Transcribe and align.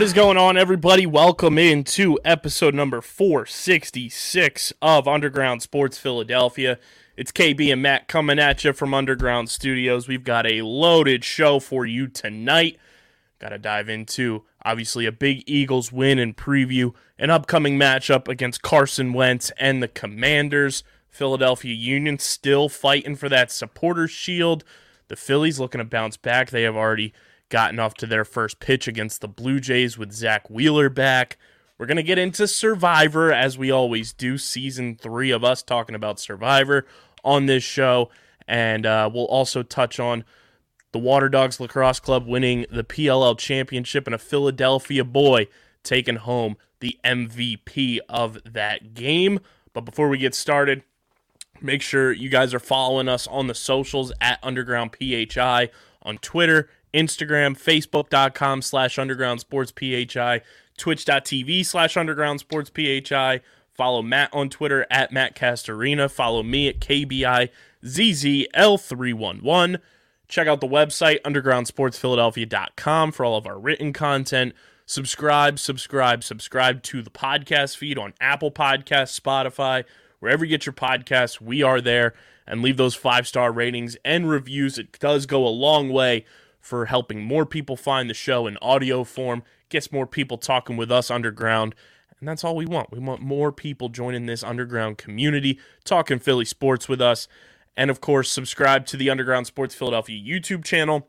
What 0.00 0.06
is 0.06 0.12
going 0.14 0.38
on, 0.38 0.56
everybody? 0.56 1.04
Welcome 1.04 1.58
in 1.58 1.84
to 1.84 2.18
episode 2.24 2.74
number 2.74 3.02
466 3.02 4.72
of 4.80 5.06
Underground 5.06 5.60
Sports 5.60 5.98
Philadelphia. 5.98 6.78
It's 7.18 7.30
KB 7.30 7.70
and 7.70 7.82
Matt 7.82 8.08
coming 8.08 8.38
at 8.38 8.64
you 8.64 8.72
from 8.72 8.94
Underground 8.94 9.50
Studios. 9.50 10.08
We've 10.08 10.24
got 10.24 10.46
a 10.46 10.62
loaded 10.62 11.22
show 11.22 11.60
for 11.60 11.84
you 11.84 12.06
tonight. 12.06 12.78
Got 13.40 13.50
to 13.50 13.58
dive 13.58 13.90
into, 13.90 14.44
obviously, 14.64 15.04
a 15.04 15.12
big 15.12 15.44
Eagles 15.46 15.92
win 15.92 16.18
and 16.18 16.34
preview 16.34 16.94
an 17.18 17.28
upcoming 17.28 17.78
matchup 17.78 18.26
against 18.26 18.62
Carson 18.62 19.12
Wentz 19.12 19.52
and 19.58 19.82
the 19.82 19.88
Commanders. 19.88 20.82
Philadelphia 21.10 21.74
Union 21.74 22.18
still 22.18 22.70
fighting 22.70 23.16
for 23.16 23.28
that 23.28 23.52
supporter 23.52 24.08
shield. 24.08 24.64
The 25.08 25.16
Phillies 25.16 25.60
looking 25.60 25.80
to 25.80 25.84
bounce 25.84 26.16
back. 26.16 26.48
They 26.48 26.62
have 26.62 26.74
already 26.74 27.12
gotten 27.50 27.78
off 27.78 27.94
to 27.94 28.06
their 28.06 28.24
first 28.24 28.60
pitch 28.60 28.88
against 28.88 29.20
the 29.20 29.28
Blue 29.28 29.60
Jays 29.60 29.98
with 29.98 30.12
Zack 30.12 30.48
Wheeler 30.48 30.88
back. 30.88 31.36
We're 31.76 31.86
going 31.86 31.96
to 31.96 32.02
get 32.02 32.18
into 32.18 32.46
Survivor 32.46 33.32
as 33.32 33.58
we 33.58 33.70
always 33.70 34.12
do. 34.12 34.38
Season 34.38 34.96
three 34.96 35.30
of 35.30 35.44
us 35.44 35.62
talking 35.62 35.94
about 35.94 36.20
Survivor 36.20 36.86
on 37.24 37.46
this 37.46 37.62
show. 37.62 38.10
And 38.46 38.86
uh, 38.86 39.10
we'll 39.12 39.26
also 39.26 39.62
touch 39.62 40.00
on 40.00 40.24
the 40.92 40.98
Waterdogs 40.98 41.60
Lacrosse 41.60 42.00
Club 42.00 42.26
winning 42.26 42.66
the 42.70 42.84
PLL 42.84 43.38
championship 43.38 44.06
and 44.06 44.14
a 44.14 44.18
Philadelphia 44.18 45.04
boy 45.04 45.46
taking 45.82 46.16
home 46.16 46.56
the 46.80 46.98
MVP 47.04 47.98
of 48.08 48.38
that 48.44 48.94
game. 48.94 49.40
But 49.72 49.82
before 49.82 50.08
we 50.08 50.18
get 50.18 50.34
started, 50.34 50.82
make 51.60 51.82
sure 51.82 52.12
you 52.12 52.28
guys 52.28 52.52
are 52.52 52.60
following 52.60 53.08
us 53.08 53.26
on 53.26 53.46
the 53.46 53.54
socials 53.54 54.12
at 54.20 54.38
Underground 54.42 54.96
PHI 54.98 55.70
on 56.02 56.18
Twitter, 56.18 56.68
Instagram, 56.92 57.58
Facebook.com 57.58 58.62
slash 58.62 58.98
Underground 58.98 59.40
Sports 59.40 59.72
PHI, 59.72 60.42
Twitch.tv 60.76 61.64
slash 61.64 61.96
Underground 61.96 62.40
Sports 62.40 62.70
PHI. 62.74 63.40
Follow 63.72 64.02
Matt 64.02 64.30
on 64.32 64.50
Twitter 64.50 64.86
at 64.90 65.12
Matt 65.12 65.34
Castorina. 65.34 66.10
Follow 66.10 66.42
me 66.42 66.68
at 66.68 66.80
KBI 66.80 67.48
ZZL311. 67.84 69.80
Check 70.28 70.46
out 70.46 70.60
the 70.60 70.68
website, 70.68 71.22
undergroundsportsphiladelphia.com, 71.22 73.12
for 73.12 73.24
all 73.24 73.36
of 73.36 73.46
our 73.46 73.58
written 73.58 73.92
content. 73.92 74.54
Subscribe, 74.86 75.58
subscribe, 75.58 76.22
subscribe 76.22 76.82
to 76.84 77.02
the 77.02 77.10
podcast 77.10 77.76
feed 77.76 77.98
on 77.98 78.14
Apple 78.20 78.50
Podcasts, 78.50 79.18
Spotify, 79.18 79.84
wherever 80.18 80.44
you 80.44 80.50
get 80.50 80.66
your 80.66 80.72
podcasts. 80.72 81.40
We 81.40 81.62
are 81.62 81.80
there. 81.80 82.14
And 82.46 82.62
leave 82.62 82.76
those 82.76 82.96
five 82.96 83.28
star 83.28 83.52
ratings 83.52 83.96
and 84.04 84.28
reviews. 84.28 84.78
It 84.78 84.98
does 84.98 85.26
go 85.26 85.46
a 85.46 85.48
long 85.48 85.90
way 85.90 86.24
for 86.60 86.86
helping 86.86 87.22
more 87.22 87.46
people 87.46 87.76
find 87.76 88.08
the 88.08 88.14
show 88.14 88.46
in 88.46 88.56
audio 88.58 89.04
form, 89.04 89.42
gets 89.68 89.90
more 89.90 90.06
people 90.06 90.38
talking 90.38 90.76
with 90.76 90.92
us 90.92 91.10
underground. 91.10 91.74
And 92.18 92.28
that's 92.28 92.44
all 92.44 92.54
we 92.54 92.66
want. 92.66 92.92
We 92.92 92.98
want 92.98 93.22
more 93.22 93.50
people 93.50 93.88
joining 93.88 94.26
this 94.26 94.44
underground 94.44 94.98
community, 94.98 95.58
talking 95.84 96.18
Philly 96.18 96.44
sports 96.44 96.88
with 96.88 97.00
us. 97.00 97.28
And 97.76 97.90
of 97.90 98.00
course, 98.00 98.30
subscribe 98.30 98.84
to 98.86 98.96
the 98.96 99.08
Underground 99.08 99.46
Sports 99.46 99.74
Philadelphia 99.74 100.20
YouTube 100.20 100.64
channel 100.64 101.08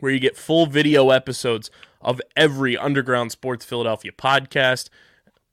where 0.00 0.12
you 0.12 0.20
get 0.20 0.36
full 0.36 0.66
video 0.66 1.10
episodes 1.10 1.70
of 2.00 2.20
every 2.36 2.76
Underground 2.76 3.32
Sports 3.32 3.64
Philadelphia 3.64 4.12
podcast. 4.12 4.88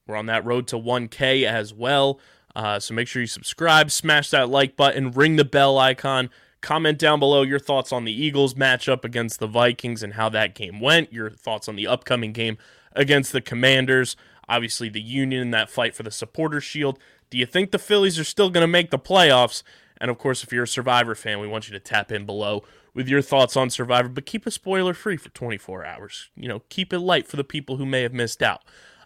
We're 0.07 0.15
on 0.15 0.27
that 0.27 0.45
road 0.45 0.67
to 0.67 0.77
1K 0.77 1.45
as 1.45 1.73
well. 1.73 2.19
Uh, 2.55 2.79
so 2.79 2.93
make 2.93 3.07
sure 3.07 3.21
you 3.21 3.27
subscribe, 3.27 3.91
smash 3.91 4.29
that 4.29 4.49
like 4.49 4.75
button, 4.75 5.11
ring 5.11 5.35
the 5.35 5.45
bell 5.45 5.77
icon, 5.77 6.29
comment 6.61 6.97
down 6.97 7.19
below 7.19 7.41
your 7.41 7.59
thoughts 7.59 7.91
on 7.91 8.05
the 8.05 8.11
Eagles 8.11 8.53
matchup 8.55 9.05
against 9.05 9.39
the 9.39 9.47
Vikings 9.47 10.01
and 10.01 10.13
how 10.13 10.29
that 10.29 10.55
game 10.55 10.79
went, 10.79 11.13
your 11.13 11.29
thoughts 11.29 11.67
on 11.67 11.75
the 11.75 11.87
upcoming 11.87 12.33
game 12.33 12.57
against 12.93 13.31
the 13.31 13.41
Commanders, 13.41 14.15
obviously 14.47 14.89
the 14.89 15.01
Union 15.01 15.41
in 15.41 15.51
that 15.51 15.69
fight 15.69 15.95
for 15.95 16.03
the 16.03 16.11
supporter 16.11 16.61
shield. 16.61 16.97
Do 17.29 17.37
you 17.37 17.45
think 17.45 17.71
the 17.71 17.79
Phillies 17.79 18.17
are 18.19 18.23
still 18.23 18.49
going 18.49 18.63
to 18.63 18.67
make 18.67 18.91
the 18.91 18.99
playoffs? 18.99 19.63
And 19.99 20.11
of 20.11 20.17
course, 20.17 20.43
if 20.43 20.51
you're 20.51 20.63
a 20.63 20.67
Survivor 20.67 21.15
fan, 21.15 21.39
we 21.39 21.47
want 21.47 21.67
you 21.67 21.73
to 21.73 21.79
tap 21.79 22.11
in 22.11 22.25
below 22.25 22.63
with 22.93 23.07
your 23.07 23.21
thoughts 23.21 23.57
on 23.57 23.69
Survivor, 23.69 24.09
but 24.09 24.25
keep 24.25 24.47
it 24.47 24.51
spoiler 24.51 24.93
free 24.93 25.17
for 25.17 25.29
24 25.29 25.85
hours. 25.85 26.29
You 26.35 26.47
know, 26.47 26.61
keep 26.69 26.93
it 26.93 26.99
light 26.99 27.27
for 27.27 27.35
the 27.35 27.43
people 27.43 27.77
who 27.77 27.85
may 27.85 28.01
have 28.01 28.13
missed 28.13 28.41
out. 28.41 28.63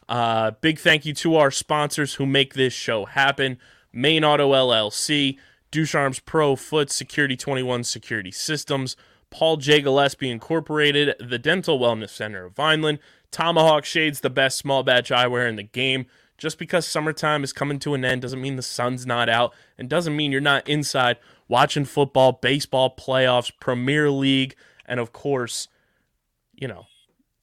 Uh, 0.08 0.52
big 0.62 0.80
thank 0.80 1.06
you 1.06 1.14
to 1.14 1.36
our 1.36 1.52
sponsors 1.52 2.16
who 2.16 2.26
make 2.26 2.54
this 2.54 2.74
show 2.74 3.06
happen 3.06 3.60
Main 3.92 4.24
Auto 4.24 4.54
LLC, 4.54 5.38
Ducharme's 5.72 6.20
Pro 6.20 6.56
Foot 6.56 6.92
Security 6.92 7.38
21 7.38 7.84
Security 7.84 8.32
Systems, 8.32 8.96
Paul 9.30 9.58
J. 9.58 9.82
Gillespie 9.82 10.32
Incorporated, 10.32 11.16
the 11.20 11.38
Dental 11.38 11.80
Wellness 11.80 12.10
Center 12.10 12.46
of 12.46 12.56
Vineland, 12.56 13.00
Tomahawk 13.32 13.86
Shades, 13.86 14.22
the 14.22 14.30
best 14.30 14.58
small 14.58 14.84
batch 14.84 15.10
eyewear 15.10 15.48
in 15.48 15.56
the 15.56 15.64
game. 15.64 16.08
Just 16.38 16.58
because 16.58 16.88
summertime 16.88 17.44
is 17.44 17.54
coming 17.54 17.80
to 17.80 17.94
an 17.94 18.06
end 18.06 18.22
doesn't 18.22 18.42
mean 18.42 18.56
the 18.56 18.62
sun's 18.62 19.06
not 19.06 19.28
out 19.30 19.54
and 19.78 19.90
doesn't 19.90 20.16
mean 20.16 20.32
you're 20.32 20.42
not 20.42 20.68
inside 20.68 21.18
watching 21.48 21.86
football, 21.86 22.32
baseball, 22.32 22.96
playoffs, 22.96 23.52
Premier 23.60 24.10
League, 24.10 24.56
and 24.86 25.00
of 25.00 25.12
course, 25.12 25.68
you 26.54 26.68
know, 26.68 26.86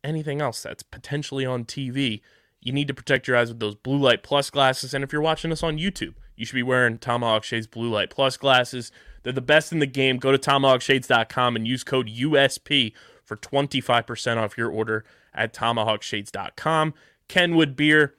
anything 0.02 0.40
else 0.40 0.62
that's 0.62 0.82
potentially 0.82 1.44
on 1.44 1.64
TV. 1.64 2.22
You 2.60 2.72
need 2.72 2.88
to 2.88 2.94
protect 2.94 3.28
your 3.28 3.36
eyes 3.36 3.50
with 3.50 3.60
those 3.60 3.74
blue 3.74 3.98
light 3.98 4.22
plus 4.22 4.48
glasses. 4.50 4.94
And 4.94 5.04
if 5.04 5.12
you're 5.12 5.22
watching 5.22 5.52
us 5.52 5.62
on 5.62 5.78
YouTube, 5.78 6.14
you 6.36 6.46
should 6.46 6.54
be 6.54 6.62
wearing 6.62 6.98
Tomahawk 6.98 7.44
Shades 7.44 7.66
blue 7.66 7.90
light 7.90 8.10
plus 8.10 8.36
glasses. 8.36 8.92
They're 9.22 9.32
the 9.32 9.40
best 9.40 9.72
in 9.72 9.78
the 9.78 9.86
game. 9.86 10.18
Go 10.18 10.32
to 10.32 10.38
tomahawkshades.com 10.38 11.56
and 11.56 11.66
use 11.66 11.82
code 11.82 12.08
USP 12.08 12.92
for 13.24 13.36
25% 13.36 14.36
off 14.36 14.56
your 14.56 14.70
order 14.70 15.04
at 15.34 15.52
tomahawkshades.com. 15.52 16.94
Kenwood 17.28 17.74
Beer, 17.74 18.14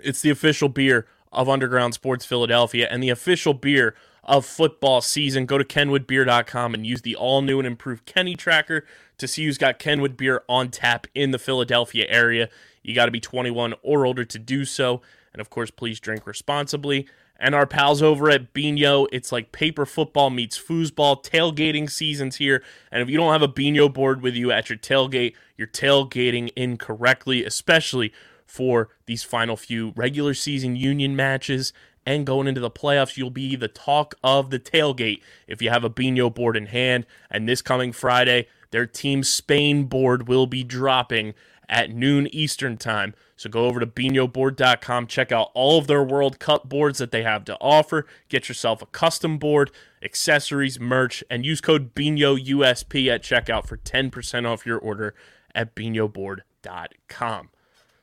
it's 0.00 0.22
the 0.22 0.30
official 0.30 0.68
beer 0.68 1.06
of 1.30 1.48
Underground 1.48 1.94
Sports 1.94 2.24
Philadelphia 2.24 2.88
and 2.90 3.02
the 3.02 3.10
official 3.10 3.54
beer 3.54 3.94
of 4.24 4.46
football 4.46 5.00
season. 5.00 5.46
Go 5.46 5.58
to 5.58 5.64
kenwoodbeer.com 5.64 6.74
and 6.74 6.86
use 6.86 7.02
the 7.02 7.16
all 7.16 7.42
new 7.42 7.58
and 7.58 7.66
improved 7.66 8.06
Kenny 8.06 8.36
tracker 8.36 8.84
to 9.18 9.28
see 9.28 9.44
who's 9.44 9.58
got 9.58 9.78
Kenwood 9.78 10.16
beer 10.16 10.42
on 10.48 10.70
tap 10.70 11.06
in 11.14 11.30
the 11.30 11.38
Philadelphia 11.38 12.06
area. 12.08 12.48
You 12.82 12.94
got 12.94 13.06
to 13.06 13.10
be 13.10 13.20
21 13.20 13.74
or 13.82 14.06
older 14.06 14.24
to 14.24 14.38
do 14.38 14.64
so. 14.64 15.02
And 15.32 15.40
of 15.40 15.50
course, 15.50 15.70
please 15.70 16.00
drink 16.00 16.26
responsibly. 16.26 17.06
And 17.42 17.56
our 17.56 17.66
pals 17.66 18.02
over 18.02 18.30
at 18.30 18.54
Bino, 18.54 19.06
it's 19.10 19.32
like 19.32 19.50
paper 19.50 19.84
football 19.84 20.30
meets 20.30 20.56
foosball. 20.56 21.24
Tailgating 21.24 21.90
season's 21.90 22.36
here. 22.36 22.62
And 22.92 23.02
if 23.02 23.10
you 23.10 23.16
don't 23.16 23.32
have 23.32 23.42
a 23.42 23.48
Bino 23.48 23.88
board 23.88 24.22
with 24.22 24.36
you 24.36 24.52
at 24.52 24.70
your 24.70 24.78
tailgate, 24.78 25.34
you're 25.56 25.66
tailgating 25.66 26.50
incorrectly, 26.54 27.44
especially 27.44 28.12
for 28.46 28.90
these 29.06 29.24
final 29.24 29.56
few 29.56 29.92
regular 29.96 30.34
season 30.34 30.76
union 30.76 31.16
matches 31.16 31.72
and 32.06 32.26
going 32.26 32.46
into 32.46 32.60
the 32.60 32.70
playoffs, 32.70 33.16
you'll 33.16 33.30
be 33.30 33.56
the 33.56 33.68
talk 33.68 34.14
of 34.22 34.50
the 34.50 34.60
tailgate 34.60 35.20
if 35.48 35.60
you 35.60 35.70
have 35.70 35.82
a 35.82 35.88
Bino 35.88 36.30
board 36.30 36.56
in 36.56 36.66
hand. 36.66 37.06
And 37.28 37.48
this 37.48 37.60
coming 37.60 37.92
Friday, 37.92 38.46
their 38.70 38.86
Team 38.86 39.24
Spain 39.24 39.84
board 39.84 40.28
will 40.28 40.46
be 40.46 40.62
dropping 40.62 41.34
at 41.68 41.90
noon 41.90 42.26
Eastern 42.34 42.76
time. 42.76 43.14
So 43.36 43.50
go 43.50 43.64
over 43.64 43.80
to 43.80 43.86
BinoBoard.com, 43.86 45.06
check 45.06 45.32
out 45.32 45.50
all 45.54 45.78
of 45.78 45.86
their 45.86 46.02
World 46.02 46.38
Cup 46.38 46.68
boards 46.68 46.98
that 46.98 47.10
they 47.10 47.22
have 47.22 47.44
to 47.46 47.56
offer. 47.60 48.06
Get 48.28 48.48
yourself 48.48 48.82
a 48.82 48.86
custom 48.86 49.38
board, 49.38 49.70
accessories, 50.02 50.78
merch, 50.78 51.24
and 51.28 51.44
use 51.44 51.60
code 51.60 51.94
BinoUSP 51.94 53.08
at 53.08 53.22
checkout 53.22 53.66
for 53.66 53.76
10% 53.76 54.46
off 54.46 54.66
your 54.66 54.78
order 54.78 55.14
at 55.54 55.74
BinoBoard.com. 55.74 57.50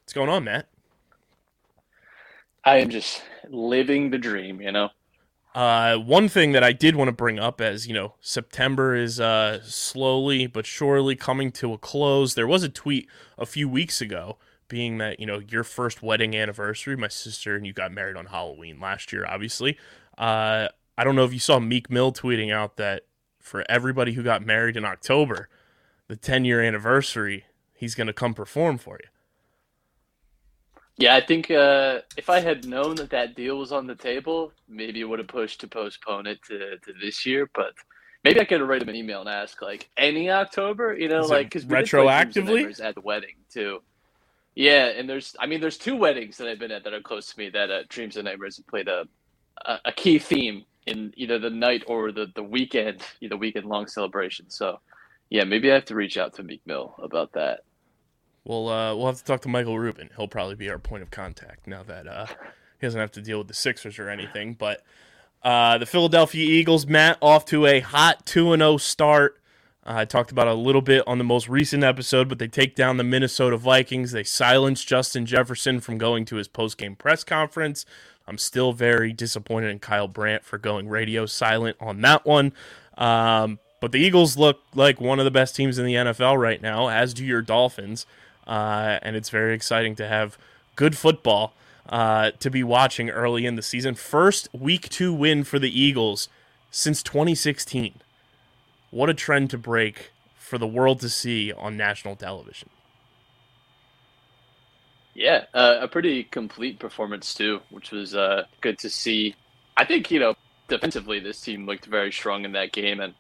What's 0.01 0.13
going 0.13 0.29
on, 0.29 0.43
Matt? 0.43 0.67
I 2.63 2.77
am 2.77 2.89
just 2.89 3.23
living 3.49 4.09
the 4.09 4.17
dream, 4.17 4.61
you 4.61 4.71
know. 4.71 4.89
Uh, 5.55 5.97
one 5.97 6.29
thing 6.29 6.51
that 6.51 6.63
I 6.63 6.73
did 6.73 6.95
want 6.95 7.07
to 7.07 7.13
bring 7.13 7.39
up 7.39 7.59
as 7.59 7.87
you 7.87 7.93
know, 7.93 8.13
September 8.21 8.95
is 8.95 9.19
uh, 9.19 9.61
slowly 9.63 10.45
but 10.47 10.65
surely 10.65 11.15
coming 11.15 11.51
to 11.53 11.73
a 11.73 11.77
close. 11.77 12.35
There 12.35 12.47
was 12.47 12.63
a 12.63 12.69
tweet 12.69 13.07
a 13.37 13.45
few 13.45 13.67
weeks 13.67 13.99
ago 13.99 14.37
being 14.67 14.99
that 14.99 15.19
you 15.19 15.25
know 15.25 15.39
your 15.39 15.63
first 15.63 16.03
wedding 16.03 16.35
anniversary, 16.35 16.95
my 16.95 17.07
sister 17.07 17.55
and 17.55 17.65
you 17.65 17.73
got 17.73 17.91
married 17.91 18.15
on 18.15 18.27
Halloween 18.27 18.79
last 18.79 19.11
year, 19.11 19.25
obviously. 19.27 19.77
Uh, 20.17 20.67
I 20.97 21.03
don't 21.03 21.15
know 21.15 21.23
if 21.23 21.33
you 21.33 21.39
saw 21.39 21.59
Meek 21.59 21.89
Mill 21.89 22.13
tweeting 22.13 22.53
out 22.53 22.77
that 22.77 23.03
for 23.39 23.65
everybody 23.67 24.13
who 24.13 24.21
got 24.21 24.45
married 24.45 24.77
in 24.77 24.85
October, 24.85 25.49
the 26.07 26.15
10 26.15 26.45
year 26.45 26.61
anniversary, 26.61 27.45
he's 27.73 27.95
going 27.95 28.07
to 28.07 28.13
come 28.13 28.33
perform 28.33 28.77
for 28.77 28.99
you. 29.01 29.09
Yeah, 30.99 31.15
I 31.15 31.21
think 31.21 31.49
uh, 31.49 31.99
if 32.17 32.29
I 32.29 32.41
had 32.41 32.65
known 32.65 32.95
that 32.95 33.11
that 33.11 33.33
deal 33.33 33.57
was 33.57 33.71
on 33.71 33.87
the 33.87 33.95
table, 33.95 34.51
maybe 34.67 34.99
it 34.99 35.05
would 35.05 35.19
have 35.19 35.29
pushed 35.29 35.61
to 35.61 35.67
postpone 35.67 36.27
it 36.27 36.41
to, 36.47 36.77
to 36.77 36.93
this 37.01 37.25
year. 37.25 37.49
But 37.55 37.73
maybe 38.25 38.41
I 38.41 38.43
could 38.43 38.61
write 38.61 38.81
him 38.81 38.89
an 38.89 38.95
email 38.95 39.21
and 39.21 39.29
ask 39.29 39.61
like 39.61 39.89
any 39.97 40.29
October, 40.29 40.93
you 40.97 41.07
know, 41.07 41.21
Is 41.21 41.29
like 41.29 41.47
because 41.47 41.65
retroactively? 41.65 42.81
at 42.81 42.95
the 42.95 43.01
wedding 43.01 43.35
too. 43.49 43.79
Yeah, 44.55 44.87
and 44.87 45.09
there's 45.09 45.37
I 45.39 45.45
mean 45.45 45.61
there's 45.61 45.77
two 45.77 45.95
weddings 45.95 46.35
that 46.37 46.49
I've 46.49 46.59
been 46.59 46.71
at 46.71 46.83
that 46.83 46.93
are 46.93 47.01
close 47.01 47.31
to 47.31 47.39
me 47.39 47.49
that 47.51 47.71
uh, 47.71 47.83
Dreams 47.87 48.17
and 48.17 48.25
Nightmares 48.25 48.57
have 48.57 48.67
played 48.67 48.89
a, 48.89 49.05
a 49.65 49.79
a 49.85 49.91
key 49.93 50.19
theme 50.19 50.65
in 50.85 51.13
either 51.15 51.39
the 51.39 51.49
night 51.49 51.85
or 51.87 52.11
the 52.11 52.27
the 52.35 52.43
weekend, 52.43 53.01
the 53.21 53.37
weekend 53.37 53.67
long 53.67 53.87
celebration. 53.87 54.49
So 54.49 54.81
yeah, 55.29 55.45
maybe 55.45 55.71
I 55.71 55.75
have 55.75 55.85
to 55.85 55.95
reach 55.95 56.17
out 56.17 56.33
to 56.35 56.43
Meek 56.43 56.61
Mill 56.65 56.95
about 57.01 57.31
that. 57.33 57.61
We'll, 58.49 58.67
uh, 58.67 58.95
we'll 58.95 59.05
have 59.05 59.17
to 59.17 59.23
talk 59.23 59.41
to 59.41 59.47
Michael 59.47 59.77
Rubin. 59.77 60.09
He'll 60.15 60.27
probably 60.27 60.55
be 60.55 60.71
our 60.71 60.79
point 60.79 61.03
of 61.03 61.11
contact 61.11 61.67
now 61.67 61.83
that 61.83 62.07
uh, 62.07 62.25
he 62.25 62.87
doesn't 62.87 62.99
have 62.99 63.11
to 63.11 63.21
deal 63.21 63.37
with 63.37 63.47
the 63.47 63.53
Sixers 63.53 63.99
or 63.99 64.09
anything. 64.09 64.55
But 64.55 64.81
uh, 65.43 65.77
the 65.77 65.85
Philadelphia 65.85 66.43
Eagles, 66.43 66.87
Matt, 66.87 67.19
off 67.21 67.45
to 67.45 67.67
a 67.67 67.79
hot 67.79 68.25
2 68.25 68.53
and 68.53 68.61
0 68.61 68.77
start. 68.77 69.39
Uh, 69.85 69.97
I 69.97 70.05
talked 70.05 70.31
about 70.31 70.47
a 70.47 70.55
little 70.55 70.81
bit 70.81 71.03
on 71.05 71.19
the 71.19 71.23
most 71.23 71.47
recent 71.47 71.83
episode, 71.83 72.27
but 72.27 72.39
they 72.39 72.47
take 72.47 72.73
down 72.73 72.97
the 72.97 73.03
Minnesota 73.03 73.55
Vikings. 73.55 74.13
They 74.13 74.23
silence 74.23 74.83
Justin 74.83 75.27
Jefferson 75.27 75.79
from 75.79 75.99
going 75.99 76.25
to 76.25 76.37
his 76.37 76.47
post-game 76.47 76.95
press 76.95 77.23
conference. 77.23 77.85
I'm 78.27 78.39
still 78.39 78.73
very 78.73 79.13
disappointed 79.13 79.69
in 79.69 79.77
Kyle 79.77 80.07
Brandt 80.07 80.43
for 80.43 80.57
going 80.57 80.89
radio 80.89 81.27
silent 81.27 81.77
on 81.79 82.01
that 82.01 82.25
one. 82.25 82.53
Um, 82.97 83.59
but 83.79 83.91
the 83.91 83.99
Eagles 83.99 84.37
look 84.37 84.61
like 84.73 84.99
one 84.99 85.19
of 85.19 85.25
the 85.25 85.31
best 85.31 85.55
teams 85.55 85.77
in 85.77 85.85
the 85.85 85.93
NFL 85.93 86.41
right 86.41 86.63
now, 86.63 86.87
as 86.89 87.13
do 87.13 87.23
your 87.23 87.43
Dolphins. 87.43 88.07
Uh, 88.49 88.97
and 89.03 89.15
it's 89.15 89.29
very 89.29 89.53
exciting 89.53 89.95
to 89.95 90.07
have 90.07 90.35
good 90.75 90.97
football 90.97 91.53
uh, 91.87 92.31
to 92.39 92.49
be 92.49 92.63
watching 92.63 93.11
early 93.11 93.45
in 93.45 93.55
the 93.55 93.61
season. 93.61 93.93
First 93.93 94.49
week 94.51 94.89
two 94.89 95.13
win 95.13 95.43
for 95.43 95.59
the 95.59 95.79
Eagles 95.79 96.29
since 96.71 97.03
2016. 97.03 97.93
What 98.89 99.07
a 99.07 99.13
trend 99.13 99.51
to 99.51 99.57
break 99.59 100.11
for 100.35 100.57
the 100.57 100.65
world 100.65 100.99
to 101.01 101.09
see 101.09 101.53
on 101.53 101.77
national 101.77 102.15
television. 102.15 102.69
Yeah, 105.13 105.43
uh, 105.53 105.77
a 105.81 105.87
pretty 105.87 106.23
complete 106.23 106.79
performance 106.79 107.35
too, 107.35 107.59
which 107.69 107.91
was 107.91 108.15
uh, 108.15 108.45
good 108.61 108.79
to 108.79 108.89
see. 108.89 109.35
I 109.77 109.85
think 109.85 110.09
you 110.09 110.19
know 110.19 110.33
defensively, 110.67 111.19
this 111.19 111.39
team 111.39 111.67
looked 111.67 111.85
very 111.85 112.11
strong 112.11 112.45
in 112.45 112.53
that 112.53 112.71
game, 112.71 112.99
and 112.99 113.13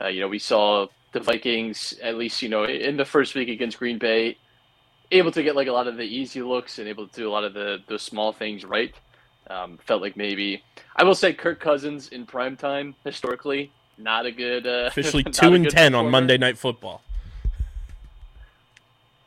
uh, 0.00 0.08
you 0.08 0.20
know 0.20 0.28
we 0.28 0.38
saw 0.38 0.86
the 1.12 1.20
Vikings 1.20 1.92
at 2.02 2.16
least 2.16 2.40
you 2.40 2.48
know 2.48 2.64
in 2.64 2.96
the 2.96 3.04
first 3.04 3.34
week 3.34 3.50
against 3.50 3.78
Green 3.78 3.98
Bay, 3.98 4.38
able 5.10 5.32
to 5.32 5.42
get 5.42 5.56
like 5.56 5.68
a 5.68 5.72
lot 5.72 5.86
of 5.86 5.96
the 5.96 6.04
easy 6.04 6.42
looks 6.42 6.78
and 6.78 6.88
able 6.88 7.06
to 7.06 7.14
do 7.14 7.28
a 7.28 7.32
lot 7.32 7.44
of 7.44 7.54
the 7.54 7.78
the 7.86 7.98
small 7.98 8.32
things 8.32 8.64
right. 8.64 8.94
Um, 9.48 9.78
felt 9.78 10.00
like 10.00 10.16
maybe 10.16 10.62
I 10.94 11.02
will 11.02 11.14
say 11.14 11.32
Kirk 11.32 11.58
Cousins 11.58 12.08
in 12.10 12.24
prime 12.24 12.56
time 12.56 12.94
historically 13.04 13.72
not 14.00 14.26
a 14.26 14.32
good 14.32 14.66
uh, 14.66 14.84
Officially 14.88 15.24
two 15.24 15.54
and 15.54 15.68
ten 15.68 15.94
on. 15.94 16.10
Monday 16.10 16.38
Night 16.38 16.58
Football. 16.58 17.02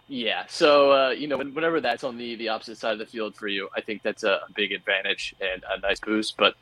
Yeah, 0.08 0.44
so 0.48 0.92
uh, 0.92 1.10
you 1.10 1.28
know, 1.28 1.38
whenever 1.38 1.80
that's 1.80 2.04
on 2.04 2.18
the 2.18 2.36
the 2.36 2.50
opposite 2.50 2.78
side 2.78 2.94
of 2.94 3.00
the 3.00 3.06
field 3.06 3.36
for 3.36 3.48
you, 3.48 3.70
I 3.76 3.82
think 3.82 4.02
that's 4.04 4.24
a, 4.24 4.42
a 4.48 4.52
big 4.56 4.72
advantage 4.72 5.36
and 5.40 5.64
a 5.70 5.80
nice 5.80 6.00
boost. 6.00 6.38
But 6.38 6.56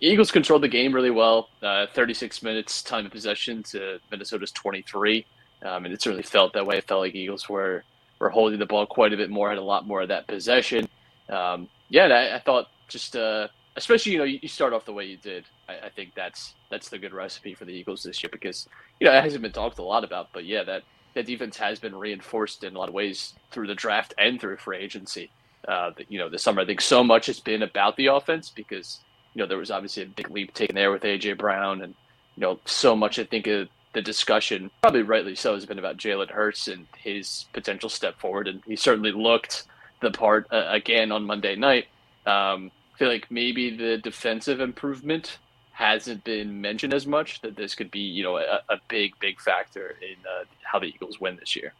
Eagles 0.00 0.30
controlled 0.30 0.62
the 0.62 0.68
game 0.68 0.94
really 0.94 1.10
well. 1.10 1.48
Uh, 1.62 1.86
36 1.94 2.42
minutes 2.42 2.82
time 2.82 3.06
of 3.06 3.12
possession 3.12 3.62
to 3.64 3.98
Minnesota's 4.10 4.52
23, 4.52 5.26
um, 5.62 5.84
and 5.84 5.92
it 5.92 6.00
certainly 6.00 6.22
felt 6.22 6.52
that 6.52 6.66
way. 6.66 6.78
It 6.78 6.84
felt 6.84 7.00
like 7.00 7.14
Eagles 7.14 7.48
were 7.48 7.82
were 8.18 8.30
holding 8.30 8.58
the 8.58 8.66
ball 8.66 8.86
quite 8.86 9.12
a 9.12 9.16
bit 9.16 9.30
more, 9.30 9.48
had 9.48 9.58
a 9.58 9.62
lot 9.62 9.86
more 9.86 10.02
of 10.02 10.08
that 10.08 10.26
possession. 10.26 10.88
Um, 11.28 11.68
yeah, 11.88 12.06
I, 12.06 12.36
I 12.36 12.38
thought 12.40 12.66
just 12.88 13.16
uh, 13.16 13.48
especially 13.76 14.12
you 14.12 14.18
know 14.18 14.24
you, 14.24 14.38
you 14.42 14.48
start 14.48 14.72
off 14.72 14.84
the 14.84 14.92
way 14.92 15.04
you 15.04 15.16
did. 15.16 15.44
I, 15.68 15.86
I 15.86 15.88
think 15.90 16.12
that's 16.14 16.54
that's 16.70 16.88
the 16.88 16.98
good 16.98 17.12
recipe 17.12 17.54
for 17.54 17.64
the 17.64 17.72
Eagles 17.72 18.02
this 18.02 18.22
year 18.22 18.30
because 18.32 18.68
you 19.00 19.06
know 19.06 19.16
it 19.16 19.22
hasn't 19.22 19.42
been 19.42 19.52
talked 19.52 19.78
a 19.78 19.82
lot 19.82 20.04
about, 20.04 20.28
but 20.32 20.44
yeah, 20.44 20.64
that 20.64 20.82
that 21.14 21.26
defense 21.26 21.56
has 21.56 21.78
been 21.78 21.94
reinforced 21.94 22.64
in 22.64 22.74
a 22.74 22.78
lot 22.78 22.88
of 22.88 22.94
ways 22.94 23.34
through 23.50 23.66
the 23.66 23.74
draft 23.74 24.14
and 24.18 24.40
through 24.40 24.56
free 24.56 24.78
agency. 24.78 25.30
Uh, 25.66 25.90
you 26.08 26.18
know, 26.18 26.28
this 26.28 26.42
summer 26.42 26.62
I 26.62 26.66
think 26.66 26.80
so 26.80 27.02
much 27.02 27.26
has 27.26 27.40
been 27.40 27.62
about 27.62 27.96
the 27.96 28.06
offense 28.06 28.50
because 28.50 29.00
you 29.34 29.40
know 29.40 29.46
there 29.46 29.58
was 29.58 29.70
obviously 29.70 30.02
a 30.04 30.06
big 30.06 30.30
leap 30.30 30.54
taken 30.54 30.74
there 30.74 30.92
with 30.92 31.02
AJ 31.02 31.38
Brown, 31.38 31.82
and 31.82 31.94
you 32.34 32.40
know 32.40 32.58
so 32.64 32.96
much 32.96 33.18
I 33.18 33.24
think 33.24 33.46
of 33.46 33.68
the 33.96 34.02
discussion, 34.02 34.70
probably 34.82 35.00
rightly 35.00 35.34
so, 35.34 35.54
has 35.54 35.64
been 35.64 35.78
about 35.78 35.96
Jalen 35.96 36.30
Hurts 36.30 36.68
and 36.68 36.86
his 36.98 37.46
potential 37.54 37.88
step 37.88 38.20
forward, 38.20 38.46
and 38.46 38.62
he 38.66 38.76
certainly 38.76 39.10
looked 39.10 39.64
the 40.02 40.10
part 40.10 40.46
uh, 40.52 40.66
again 40.68 41.10
on 41.10 41.24
Monday 41.24 41.56
night. 41.56 41.86
Um, 42.26 42.70
I 42.94 42.98
feel 42.98 43.08
like 43.08 43.30
maybe 43.30 43.74
the 43.74 43.96
defensive 43.96 44.60
improvement 44.60 45.38
hasn't 45.72 46.24
been 46.24 46.60
mentioned 46.60 46.92
as 46.92 47.06
much. 47.06 47.40
That 47.40 47.56
this 47.56 47.74
could 47.74 47.90
be, 47.90 48.00
you 48.00 48.22
know, 48.22 48.36
a, 48.36 48.60
a 48.68 48.76
big, 48.88 49.18
big 49.18 49.40
factor 49.40 49.96
in 50.02 50.16
uh, 50.26 50.44
how 50.62 50.78
the 50.78 50.88
Eagles 50.88 51.18
win 51.18 51.36
this 51.36 51.56
year. 51.56 51.72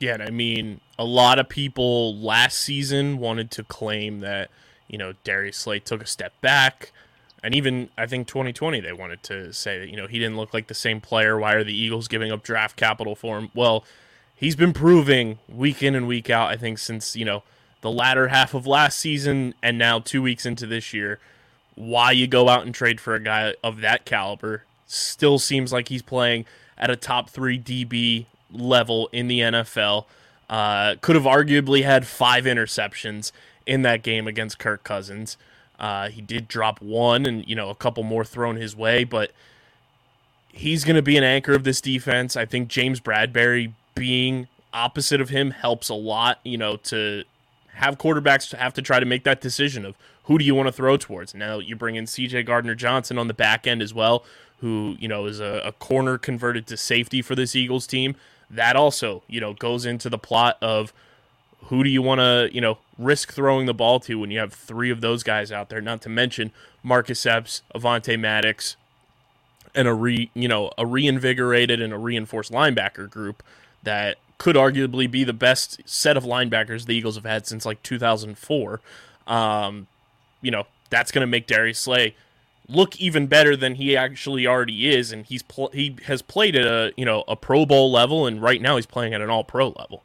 Yeah, 0.00 0.14
and 0.14 0.24
I 0.24 0.30
mean, 0.30 0.80
a 0.98 1.04
lot 1.04 1.38
of 1.38 1.48
people 1.48 2.16
last 2.16 2.58
season 2.58 3.18
wanted 3.18 3.52
to 3.52 3.62
claim 3.62 4.18
that, 4.20 4.50
you 4.88 4.98
know, 4.98 5.12
Darius 5.22 5.58
Slay 5.58 5.78
took 5.78 6.02
a 6.02 6.06
step 6.06 6.32
back. 6.40 6.90
And 7.44 7.54
even, 7.54 7.90
I 7.98 8.06
think, 8.06 8.26
2020, 8.26 8.80
they 8.80 8.94
wanted 8.94 9.22
to 9.24 9.52
say 9.52 9.78
that, 9.78 9.90
you 9.90 9.98
know, 9.98 10.06
he 10.06 10.18
didn't 10.18 10.38
look 10.38 10.54
like 10.54 10.68
the 10.68 10.74
same 10.74 10.98
player. 10.98 11.38
Why 11.38 11.52
are 11.52 11.62
the 11.62 11.76
Eagles 11.76 12.08
giving 12.08 12.32
up 12.32 12.42
draft 12.42 12.74
capital 12.74 13.14
for 13.14 13.36
him? 13.36 13.50
Well, 13.54 13.84
he's 14.34 14.56
been 14.56 14.72
proving 14.72 15.38
week 15.46 15.82
in 15.82 15.94
and 15.94 16.08
week 16.08 16.30
out, 16.30 16.50
I 16.50 16.56
think, 16.56 16.78
since, 16.78 17.14
you 17.14 17.26
know, 17.26 17.42
the 17.82 17.90
latter 17.90 18.28
half 18.28 18.54
of 18.54 18.66
last 18.66 18.98
season 18.98 19.52
and 19.62 19.76
now 19.76 19.98
two 19.98 20.22
weeks 20.22 20.46
into 20.46 20.66
this 20.66 20.94
year, 20.94 21.20
why 21.74 22.12
you 22.12 22.26
go 22.26 22.48
out 22.48 22.64
and 22.64 22.74
trade 22.74 22.98
for 22.98 23.14
a 23.14 23.20
guy 23.20 23.52
of 23.62 23.82
that 23.82 24.06
caliber 24.06 24.64
still 24.86 25.38
seems 25.38 25.70
like 25.70 25.88
he's 25.88 26.00
playing 26.00 26.46
at 26.78 26.88
a 26.88 26.96
top 26.96 27.28
three 27.28 27.58
DB 27.58 28.24
level 28.50 29.10
in 29.12 29.28
the 29.28 29.40
NFL. 29.40 30.06
Uh, 30.48 30.94
could 31.02 31.14
have 31.14 31.24
arguably 31.24 31.84
had 31.84 32.06
five 32.06 32.44
interceptions 32.44 33.32
in 33.66 33.82
that 33.82 34.02
game 34.02 34.26
against 34.26 34.58
Kirk 34.58 34.82
Cousins. 34.82 35.36
Uh, 35.84 36.08
he 36.08 36.22
did 36.22 36.48
drop 36.48 36.80
one 36.80 37.26
and, 37.26 37.46
you 37.46 37.54
know, 37.54 37.68
a 37.68 37.74
couple 37.74 38.02
more 38.02 38.24
thrown 38.24 38.56
his 38.56 38.74
way, 38.74 39.04
but 39.04 39.32
he's 40.48 40.82
going 40.82 40.96
to 40.96 41.02
be 41.02 41.18
an 41.18 41.22
anchor 41.22 41.52
of 41.52 41.62
this 41.62 41.82
defense. 41.82 42.38
I 42.38 42.46
think 42.46 42.68
James 42.68 43.00
Bradberry 43.00 43.74
being 43.94 44.48
opposite 44.72 45.20
of 45.20 45.28
him 45.28 45.50
helps 45.50 45.90
a 45.90 45.94
lot, 45.94 46.40
you 46.42 46.56
know, 46.56 46.78
to 46.78 47.24
have 47.74 47.98
quarterbacks 47.98 48.56
have 48.56 48.72
to 48.72 48.80
try 48.80 48.98
to 48.98 49.04
make 49.04 49.24
that 49.24 49.42
decision 49.42 49.84
of 49.84 49.94
who 50.22 50.38
do 50.38 50.44
you 50.46 50.54
want 50.54 50.68
to 50.68 50.72
throw 50.72 50.96
towards. 50.96 51.34
Now 51.34 51.58
you 51.58 51.76
bring 51.76 51.96
in 51.96 52.06
CJ 52.06 52.46
Gardner 52.46 52.74
Johnson 52.74 53.18
on 53.18 53.28
the 53.28 53.34
back 53.34 53.66
end 53.66 53.82
as 53.82 53.92
well, 53.92 54.24
who, 54.60 54.96
you 54.98 55.06
know, 55.06 55.26
is 55.26 55.38
a, 55.38 55.60
a 55.66 55.72
corner 55.72 56.16
converted 56.16 56.66
to 56.68 56.78
safety 56.78 57.20
for 57.20 57.34
this 57.34 57.54
Eagles 57.54 57.86
team. 57.86 58.16
That 58.48 58.74
also, 58.74 59.22
you 59.28 59.38
know, 59.38 59.52
goes 59.52 59.84
into 59.84 60.08
the 60.08 60.16
plot 60.16 60.56
of 60.62 60.94
who 61.68 61.84
do 61.84 61.90
you 61.90 62.02
want 62.02 62.20
to, 62.20 62.50
you 62.52 62.60
know, 62.60 62.78
risk 62.98 63.32
throwing 63.32 63.66
the 63.66 63.74
ball 63.74 64.00
to 64.00 64.18
when 64.18 64.30
you 64.30 64.38
have 64.38 64.52
three 64.52 64.90
of 64.90 65.00
those 65.00 65.22
guys 65.22 65.50
out 65.50 65.68
there, 65.68 65.80
not 65.80 66.02
to 66.02 66.08
mention 66.08 66.52
Marcus 66.82 67.24
Epps, 67.26 67.62
Avonte 67.74 68.18
Maddox, 68.18 68.76
and 69.74 69.88
a 69.88 69.94
re 69.94 70.30
you 70.34 70.48
know 70.48 70.70
a 70.78 70.86
reinvigorated 70.86 71.80
and 71.80 71.92
a 71.92 71.98
reinforced 71.98 72.52
linebacker 72.52 73.10
group 73.10 73.42
that 73.82 74.18
could 74.38 74.56
arguably 74.56 75.10
be 75.10 75.24
the 75.24 75.32
best 75.32 75.80
set 75.84 76.16
of 76.16 76.24
linebackers 76.24 76.86
the 76.86 76.94
Eagles 76.94 77.16
have 77.16 77.24
had 77.24 77.46
since 77.46 77.64
like 77.66 77.82
2004. 77.82 78.80
Um, 79.26 79.86
you 80.42 80.50
know 80.50 80.66
that's 80.90 81.10
going 81.10 81.22
to 81.22 81.26
make 81.26 81.46
Darius 81.46 81.80
Slay 81.80 82.14
look 82.68 82.96
even 82.96 83.26
better 83.26 83.56
than 83.56 83.74
he 83.74 83.96
actually 83.96 84.46
already 84.46 84.88
is, 84.88 85.12
and 85.12 85.26
he's 85.26 85.42
pl- 85.42 85.70
he 85.72 85.96
has 86.06 86.22
played 86.22 86.56
at 86.56 86.66
a 86.66 86.92
you 86.96 87.04
know 87.04 87.24
a 87.26 87.36
Pro 87.36 87.66
Bowl 87.66 87.90
level, 87.90 88.26
and 88.26 88.40
right 88.40 88.60
now 88.60 88.76
he's 88.76 88.86
playing 88.86 89.14
at 89.14 89.20
an 89.20 89.30
All 89.30 89.44
Pro 89.44 89.68
level. 89.68 90.02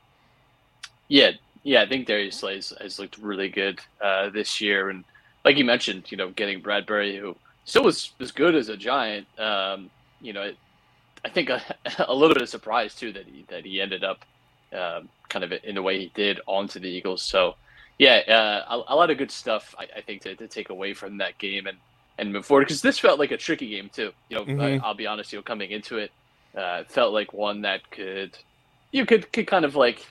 Yeah, 1.08 1.32
yeah, 1.70 1.84
I 1.84 1.88
think 1.88 2.08
Darius 2.08 2.38
Slay 2.38 2.56
has, 2.56 2.74
has 2.82 2.98
looked 2.98 3.20
really 3.20 3.48
good 3.48 3.80
uh, 4.02 4.32
this 4.32 4.60
year, 4.60 4.90
and 4.90 5.06
like 5.46 5.56
you 5.56 5.64
mentioned, 5.64 6.12
you 6.12 6.18
know, 6.18 6.32
getting 6.32 6.64
Bradberry, 6.64 7.20
who 7.20 7.36
still 7.64 7.84
was 7.84 8.12
as 8.20 8.32
good 8.32 8.56
as 8.56 8.70
a 8.70 8.76
Giant. 8.76 9.28
Um, 9.40 9.92
you 10.20 10.34
know, 10.34 10.42
it, 10.42 10.58
I 11.24 11.30
think 11.30 11.52
a, 11.52 11.62
a 12.08 12.14
little 12.16 12.34
bit 12.34 12.42
of 12.42 12.50
surprise 12.50 12.96
too 12.96 13.14
that 13.14 13.28
he 13.28 13.46
that 13.50 13.66
he 13.66 13.80
ended 13.80 14.04
up 14.04 14.26
um, 14.74 15.10
kind 15.30 15.46
of 15.46 15.54
in 15.64 15.76
the 15.76 15.84
way 15.84 16.00
he 16.00 16.12
did 16.16 16.40
onto 16.48 16.80
the 16.80 16.88
Eagles. 16.90 17.22
So 17.22 17.54
yeah, 18.00 18.16
uh, 18.28 18.74
a, 18.76 18.94
a 18.94 18.96
lot 18.96 19.12
of 19.12 19.20
good 19.20 19.30
stuff 19.30 19.76
I, 19.78 19.86
I 19.98 20.02
think 20.02 20.24
to, 20.24 20.36
to 20.38 20.48
take 20.48 20.72
away 20.72 20.96
from 20.96 21.20
that 21.20 21.38
game 21.38 21.68
and 21.68 21.78
and 22.18 22.34
move 22.34 22.48
forward 22.48 22.66
because 22.66 22.82
this 22.82 22.98
felt 22.98 23.20
like 23.20 23.30
a 23.30 23.38
tricky 23.38 23.70
game 23.70 23.92
too. 23.94 24.12
You 24.30 24.38
know, 24.38 24.46
Mhm. 24.46 24.82
I, 24.82 24.84
I'll 24.84 24.96
be 24.96 25.06
honest, 25.06 25.32
you 25.32 25.38
know, 25.38 25.44
coming 25.44 25.70
into 25.70 26.00
it, 26.00 26.12
uh, 26.58 26.80
it 26.82 26.92
felt 26.92 27.14
like 27.14 27.32
one 27.32 27.62
that 27.62 27.92
could 27.92 28.36
you 28.92 29.06
could 29.06 29.32
could 29.32 29.46
kind 29.46 29.66
of 29.66 29.76
like 29.76 30.04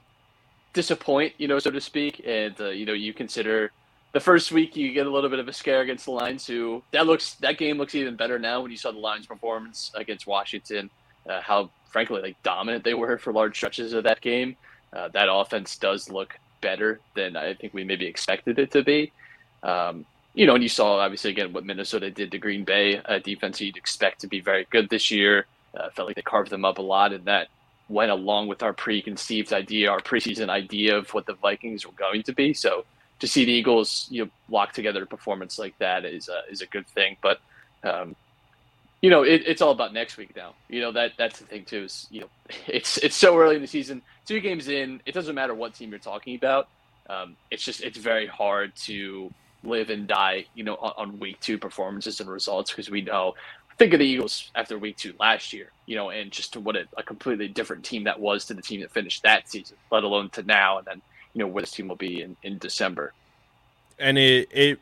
disappoint, 0.72 1.34
you 1.38 1.48
know, 1.48 1.58
so 1.58 1.70
to 1.70 1.80
speak, 1.80 2.22
and 2.26 2.54
uh, 2.60 2.68
you 2.70 2.87
know, 2.87 2.92
you 2.92 3.12
consider 3.12 3.72
the 4.12 4.20
first 4.20 4.52
week 4.52 4.76
you 4.76 4.92
get 4.92 5.06
a 5.06 5.10
little 5.10 5.30
bit 5.30 5.38
of 5.38 5.48
a 5.48 5.52
scare 5.52 5.80
against 5.82 6.06
the 6.06 6.12
Lions. 6.12 6.46
Who 6.46 6.82
that 6.92 7.06
looks 7.06 7.34
that 7.34 7.58
game 7.58 7.78
looks 7.78 7.94
even 7.94 8.16
better 8.16 8.38
now 8.38 8.60
when 8.60 8.70
you 8.70 8.76
saw 8.76 8.92
the 8.92 8.98
Lions' 8.98 9.26
performance 9.26 9.92
against 9.94 10.26
Washington. 10.26 10.90
Uh, 11.28 11.40
how 11.42 11.70
frankly 11.90 12.22
like 12.22 12.42
dominant 12.42 12.84
they 12.84 12.94
were 12.94 13.18
for 13.18 13.32
large 13.32 13.56
stretches 13.56 13.92
of 13.92 14.04
that 14.04 14.20
game. 14.20 14.56
Uh, 14.92 15.08
that 15.08 15.28
offense 15.30 15.76
does 15.76 16.10
look 16.10 16.38
better 16.60 17.00
than 17.14 17.37
I 17.37 17.54
think 17.54 17.75
we 17.75 17.84
maybe 17.84 18.06
expected 18.06 18.58
it 18.58 18.70
to 18.72 18.82
be. 18.82 19.12
Um, 19.62 20.06
you 20.34 20.46
know, 20.46 20.54
and 20.54 20.62
you 20.62 20.68
saw 20.68 20.98
obviously 20.98 21.30
again 21.30 21.52
what 21.52 21.64
Minnesota 21.64 22.10
did 22.10 22.30
to 22.32 22.38
Green 22.38 22.64
Bay, 22.64 23.00
a 23.04 23.20
defense 23.20 23.60
you'd 23.60 23.76
expect 23.76 24.20
to 24.20 24.26
be 24.26 24.40
very 24.40 24.66
good 24.70 24.88
this 24.88 25.10
year. 25.10 25.46
Uh, 25.76 25.90
felt 25.90 26.08
like 26.08 26.16
they 26.16 26.22
carved 26.22 26.50
them 26.50 26.64
up 26.64 26.78
a 26.78 26.82
lot, 26.82 27.12
and 27.12 27.25
that 27.26 27.48
went 27.88 28.11
along 28.11 28.49
with 28.49 28.62
our 28.62 28.73
preconceived 28.73 29.52
idea, 29.52 29.90
our 29.90 30.00
preseason 30.00 30.49
idea 30.49 30.97
of 30.97 31.12
what 31.14 31.26
the 31.26 31.35
Vikings 31.35 31.87
were 31.87 31.92
going 31.92 32.23
to 32.25 32.33
be. 32.33 32.52
So 32.54 32.85
to 33.21 33.26
see 33.26 33.45
the 33.45 33.52
Eagles, 33.52 34.07
you 34.11 34.25
know, 34.25 34.30
lock 34.49 34.73
together 34.73 35.02
a 35.02 35.07
performance 35.07 35.59
like 35.59 35.76
that 35.78 36.04
is 36.04 36.28
a, 36.28 36.42
is 36.50 36.62
a 36.62 36.66
good 36.66 36.87
thing. 36.87 37.16
But 37.23 37.40
um, 37.83 38.16
you 39.00 39.11
know, 39.11 39.23
it, 39.23 39.42
it's 39.47 39.62
all 39.62 39.71
about 39.71 39.92
next 39.92 40.16
week 40.16 40.35
now. 40.37 40.54
You 40.68 40.80
know 40.80 40.92
that 40.92 41.12
that's 41.16 41.38
the 41.38 41.47
thing 41.47 41.64
too. 41.64 41.85
Is 41.85 42.07
you 42.11 42.23
know, 42.23 42.28
it's 42.66 42.99
it's 42.99 43.16
so 43.16 43.37
early 43.38 43.57
in 43.57 43.62
the 43.62 43.68
season, 43.68 44.02
two 44.26 44.40
games 44.40 44.68
in. 44.68 45.00
It 45.07 45.12
doesn't 45.14 45.35
matter 45.35 45.54
what 45.54 45.75
team 45.75 45.90
you're 45.90 45.99
talking 45.99 46.37
about. 46.37 46.68
Um, 47.09 47.37
it's 47.50 47.64
just 47.64 47.83
it's 47.83 47.99
very 47.99 48.26
hard 48.26 48.75
to 48.87 49.33
live 49.64 49.90
and 49.90 50.07
die, 50.07 50.47
you 50.54 50.62
know, 50.62 50.76
on, 50.76 50.92
on 50.97 51.18
week 51.18 51.40
two 51.40 51.59
performances 51.59 52.21
and 52.21 52.30
results 52.30 52.71
because 52.71 52.90
we 52.90 53.02
know. 53.02 53.35
Think 53.78 53.94
of 53.94 54.00
the 54.00 54.06
Eagles 54.06 54.50
after 54.54 54.78
week 54.78 54.97
two 54.99 55.14
last 55.20 55.52
year, 55.52 55.73
you 55.87 55.97
know, 55.97 56.11
and 56.11 56.32
just 56.32 56.54
to 56.54 56.61
what 56.61 56.76
a, 56.76 56.87
a 56.97 57.02
completely 57.04 57.49
different 57.49 57.85
team 57.85 58.04
that 58.04 58.20
was 58.20 58.47
to 58.47 58.54
the 58.54 58.62
team 58.62 58.80
that 58.82 58.92
finished 58.92 59.23
that 59.25 59.49
season, 59.50 59.78
let 59.92 60.04
alone 60.04 60.30
to 60.30 60.42
now, 60.44 60.78
and 60.78 60.87
then 60.87 61.02
you 61.35 61.40
know 61.40 61.49
where 61.49 61.62
this 61.62 61.73
team 61.73 61.88
will 61.88 61.97
be 61.97 62.23
in, 62.23 62.37
in 62.42 62.58
December. 62.58 63.14
and 63.99 64.18
it 64.18 64.49
it 64.52 64.80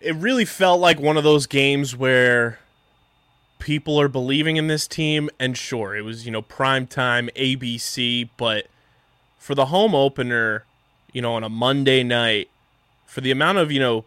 it 0.00 0.16
really 0.16 0.44
felt 0.46 0.80
like 0.80 1.00
one 1.00 1.16
of 1.18 1.24
those 1.24 1.46
games 1.46 1.96
where 1.96 2.60
people 3.60 4.00
are 4.00 4.08
believing 4.08 4.56
in 4.56 4.68
this 4.68 4.88
team 4.88 5.30
and 5.40 5.56
sure 5.58 5.96
it 5.96 6.02
was 6.02 6.26
you 6.26 6.32
know 6.32 6.42
prime 6.42 6.86
time 6.86 7.30
ABC 7.36 8.28
but 8.36 8.68
for 9.38 9.54
the 9.54 9.66
home 9.66 9.94
opener 9.94 10.64
you 11.12 11.22
know 11.22 11.34
on 11.34 11.44
a 11.44 11.50
Monday 11.50 12.02
night 12.04 12.50
for 13.06 13.20
the 13.22 13.30
amount 13.30 13.58
of 13.58 13.72
you 13.72 13.80
know 13.80 14.04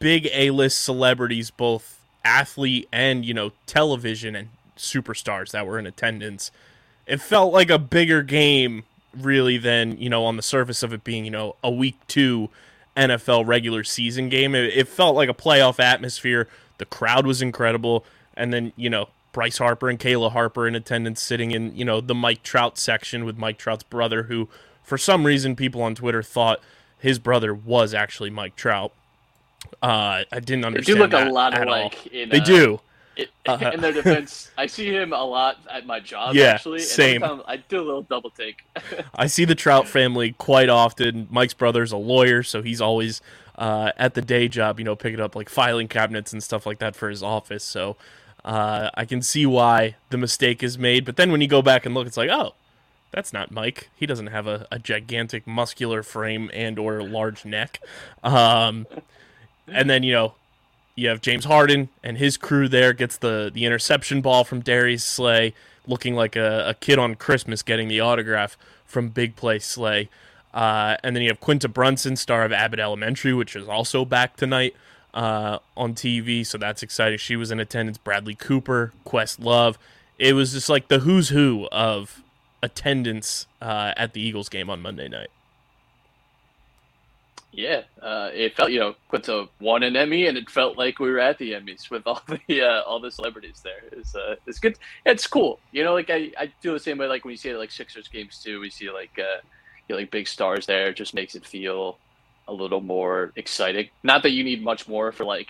big 0.00 0.28
A-list 0.34 0.82
celebrities 0.82 1.50
both 1.50 2.00
athlete 2.24 2.88
and 2.92 3.24
you 3.24 3.34
know 3.34 3.52
television 3.66 4.34
and 4.34 4.48
superstars 4.76 5.50
that 5.52 5.66
were 5.66 5.78
in 5.78 5.86
attendance 5.86 6.50
it 7.06 7.20
felt 7.20 7.52
like 7.52 7.70
a 7.70 7.78
bigger 7.78 8.22
game 8.22 8.84
really 9.14 9.58
than 9.58 9.96
you 9.98 10.08
know 10.08 10.24
on 10.24 10.36
the 10.36 10.42
surface 10.42 10.82
of 10.82 10.92
it 10.92 11.04
being 11.04 11.24
you 11.24 11.30
know 11.30 11.56
a 11.62 11.70
week 11.70 11.96
two 12.08 12.48
NFL 12.96 13.46
regular 13.46 13.84
season 13.84 14.28
game. 14.28 14.54
It, 14.54 14.76
it 14.76 14.88
felt 14.88 15.16
like 15.16 15.28
a 15.28 15.34
playoff 15.34 15.80
atmosphere. 15.80 16.48
The 16.78 16.84
crowd 16.84 17.26
was 17.26 17.42
incredible, 17.42 18.04
and 18.36 18.52
then 18.52 18.72
you 18.76 18.90
know 18.90 19.08
Bryce 19.32 19.58
Harper 19.58 19.88
and 19.88 19.98
Kayla 19.98 20.32
Harper 20.32 20.66
in 20.66 20.74
attendance, 20.74 21.20
sitting 21.20 21.50
in 21.50 21.74
you 21.76 21.84
know 21.84 22.00
the 22.00 22.14
Mike 22.14 22.42
Trout 22.42 22.78
section 22.78 23.24
with 23.24 23.38
Mike 23.38 23.58
Trout's 23.58 23.84
brother, 23.84 24.24
who 24.24 24.48
for 24.82 24.98
some 24.98 25.24
reason 25.24 25.56
people 25.56 25.82
on 25.82 25.94
Twitter 25.94 26.22
thought 26.22 26.60
his 26.98 27.18
brother 27.18 27.52
was 27.54 27.94
actually 27.94 28.30
Mike 28.30 28.56
Trout. 28.56 28.92
Uh, 29.82 30.24
I 30.30 30.40
didn't 30.40 30.64
understand. 30.64 31.00
They 31.00 31.06
do 31.06 31.16
look 31.16 31.28
a 31.28 31.30
lot 31.30 31.60
alike. 31.60 32.06
In, 32.06 32.28
They 32.28 32.40
uh, 32.40 32.44
do. 32.44 32.80
It, 33.16 33.30
Uh-huh. 33.46 33.70
in 33.74 33.80
their 33.80 33.92
defense, 33.92 34.50
I 34.58 34.66
see 34.66 34.90
him 34.90 35.12
a 35.12 35.24
lot 35.24 35.58
at 35.70 35.86
my 35.86 36.00
job. 36.00 36.34
Yeah, 36.34 36.46
actually, 36.46 36.78
and 36.78 36.88
same. 36.88 37.20
time 37.20 37.42
I 37.46 37.56
do 37.56 37.80
a 37.80 37.84
little 37.84 38.02
double 38.02 38.30
take. 38.30 38.64
I 39.14 39.26
see 39.26 39.44
the 39.44 39.54
Trout 39.54 39.86
family 39.86 40.32
quite 40.32 40.68
often. 40.68 41.28
Mike's 41.30 41.54
brother's 41.54 41.92
a 41.92 41.96
lawyer, 41.96 42.42
so 42.42 42.62
he's 42.62 42.80
always 42.80 43.20
uh, 43.56 43.92
at 43.96 44.14
the 44.14 44.22
day 44.22 44.48
job, 44.48 44.78
you 44.78 44.84
know, 44.84 44.96
picking 44.96 45.20
up 45.20 45.36
like 45.36 45.48
filing 45.48 45.88
cabinets 45.88 46.32
and 46.32 46.42
stuff 46.42 46.66
like 46.66 46.78
that 46.78 46.96
for 46.96 47.08
his 47.08 47.22
office. 47.22 47.62
So 47.62 47.96
uh, 48.44 48.90
I 48.94 49.04
can 49.04 49.22
see 49.22 49.46
why 49.46 49.96
the 50.10 50.18
mistake 50.18 50.62
is 50.62 50.78
made. 50.78 51.04
But 51.04 51.16
then 51.16 51.30
when 51.30 51.40
you 51.40 51.48
go 51.48 51.62
back 51.62 51.86
and 51.86 51.94
look, 51.94 52.06
it's 52.06 52.16
like, 52.16 52.30
oh, 52.30 52.54
that's 53.10 53.32
not 53.32 53.50
Mike. 53.50 53.90
He 53.94 54.06
doesn't 54.06 54.26
have 54.26 54.46
a, 54.46 54.66
a 54.72 54.78
gigantic 54.78 55.46
muscular 55.46 56.02
frame 56.02 56.50
and 56.52 56.78
or 56.78 57.02
large 57.02 57.44
neck. 57.44 57.80
Um, 58.24 58.86
and 59.68 59.88
then 59.88 60.02
you 60.02 60.12
know 60.12 60.34
you 60.94 61.08
have 61.08 61.20
James 61.20 61.44
Harden 61.44 61.88
and 62.02 62.18
his 62.18 62.36
crew 62.36 62.68
there 62.68 62.92
gets 62.92 63.16
the 63.16 63.50
the 63.52 63.64
interception 63.64 64.20
ball 64.20 64.44
from 64.44 64.60
Darius 64.60 65.04
Slay, 65.04 65.54
looking 65.86 66.14
like 66.14 66.36
a, 66.36 66.68
a 66.68 66.74
kid 66.74 66.98
on 66.98 67.14
Christmas 67.14 67.62
getting 67.62 67.88
the 67.88 68.00
autograph 68.00 68.56
from 68.86 69.08
Big 69.08 69.36
Play 69.36 69.58
Slay. 69.58 70.08
Uh, 70.52 70.96
and 71.02 71.16
then 71.16 71.22
you 71.22 71.28
have 71.28 71.40
Quinta 71.40 71.68
Brunson, 71.68 72.14
star 72.14 72.44
of 72.44 72.52
Abbott 72.52 72.78
Elementary, 72.78 73.34
which 73.34 73.56
is 73.56 73.68
also 73.68 74.04
back 74.04 74.36
tonight 74.36 74.76
uh, 75.12 75.58
on 75.76 75.94
TV, 75.94 76.46
so 76.46 76.58
that's 76.58 76.82
exciting. 76.82 77.18
She 77.18 77.34
was 77.34 77.50
in 77.50 77.58
attendance. 77.58 77.98
Bradley 77.98 78.36
Cooper, 78.36 78.92
Quest 79.04 79.40
Love. 79.40 79.78
It 80.16 80.34
was 80.34 80.52
just 80.52 80.68
like 80.68 80.86
the 80.86 81.00
who's 81.00 81.30
who 81.30 81.66
of 81.72 82.22
attendance 82.62 83.46
uh, 83.60 83.94
at 83.96 84.12
the 84.12 84.20
Eagles 84.20 84.48
game 84.48 84.70
on 84.70 84.80
Monday 84.80 85.08
night. 85.08 85.30
Yeah, 87.56 87.82
uh, 88.02 88.30
it 88.34 88.56
felt 88.56 88.70
you 88.70 88.80
know 88.80 88.94
Quinta 89.08 89.46
won 89.60 89.82
an 89.82 89.96
Emmy, 89.96 90.26
and 90.26 90.36
it 90.36 90.50
felt 90.50 90.76
like 90.76 90.98
we 90.98 91.10
were 91.10 91.20
at 91.20 91.38
the 91.38 91.52
Emmys 91.52 91.90
with 91.90 92.06
all 92.06 92.22
the 92.26 92.62
uh, 92.62 92.82
all 92.82 93.00
the 93.00 93.10
celebrities 93.10 93.60
there. 93.62 93.82
It's 93.92 94.14
uh, 94.14 94.36
it's 94.46 94.58
good. 94.58 94.76
It's 95.06 95.26
cool. 95.26 95.60
You 95.72 95.84
know, 95.84 95.94
like 95.94 96.10
I, 96.10 96.32
I 96.38 96.52
feel 96.60 96.72
the 96.72 96.80
same 96.80 96.98
way. 96.98 97.06
Like 97.06 97.24
when 97.24 97.32
you 97.32 97.38
see 97.38 97.54
like 97.54 97.70
Sixers 97.70 98.08
games 98.08 98.40
too, 98.42 98.60
we 98.60 98.70
see 98.70 98.90
like 98.90 99.18
uh, 99.18 99.40
you 99.88 99.94
know, 99.94 99.96
like 99.96 100.10
big 100.10 100.26
stars 100.26 100.66
there. 100.66 100.88
It 100.88 100.96
just 100.96 101.14
makes 101.14 101.34
it 101.34 101.46
feel 101.46 101.98
a 102.48 102.52
little 102.52 102.80
more 102.80 103.32
exciting. 103.36 103.88
Not 104.02 104.22
that 104.24 104.30
you 104.30 104.44
need 104.44 104.62
much 104.62 104.88
more 104.88 105.12
for 105.12 105.24
like 105.24 105.48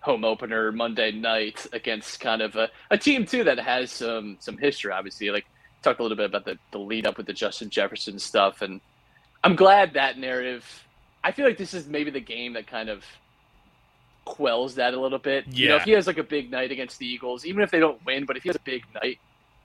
home 0.00 0.24
opener 0.24 0.70
Monday 0.70 1.10
night 1.10 1.66
against 1.72 2.20
kind 2.20 2.40
of 2.40 2.54
a, 2.56 2.68
a 2.90 2.98
team 2.98 3.26
too 3.26 3.44
that 3.44 3.58
has 3.58 3.90
some 3.90 4.36
some 4.40 4.58
history. 4.58 4.92
Obviously, 4.92 5.30
like 5.30 5.46
talked 5.82 6.00
a 6.00 6.02
little 6.02 6.16
bit 6.16 6.26
about 6.26 6.44
the 6.44 6.58
the 6.72 6.78
lead 6.78 7.06
up 7.06 7.16
with 7.16 7.26
the 7.26 7.32
Justin 7.32 7.70
Jefferson 7.70 8.18
stuff, 8.18 8.62
and 8.62 8.80
I'm 9.42 9.56
glad 9.56 9.94
that 9.94 10.18
narrative. 10.18 10.84
I 11.22 11.32
feel 11.32 11.46
like 11.46 11.58
this 11.58 11.74
is 11.74 11.86
maybe 11.86 12.10
the 12.10 12.20
game 12.20 12.54
that 12.54 12.66
kind 12.66 12.88
of 12.88 13.04
quells 14.24 14.74
that 14.76 14.94
a 14.94 15.00
little 15.00 15.18
bit. 15.18 15.46
You 15.48 15.68
know, 15.68 15.76
if 15.76 15.82
he 15.82 15.92
has 15.92 16.06
like 16.06 16.18
a 16.18 16.22
big 16.22 16.50
night 16.50 16.70
against 16.70 16.98
the 16.98 17.06
Eagles, 17.06 17.44
even 17.44 17.62
if 17.62 17.70
they 17.70 17.80
don't 17.80 18.04
win, 18.04 18.24
but 18.26 18.36
if 18.36 18.42
he 18.42 18.48
has 18.50 18.56
a 18.56 18.60
big 18.60 18.84
night, 18.94 19.18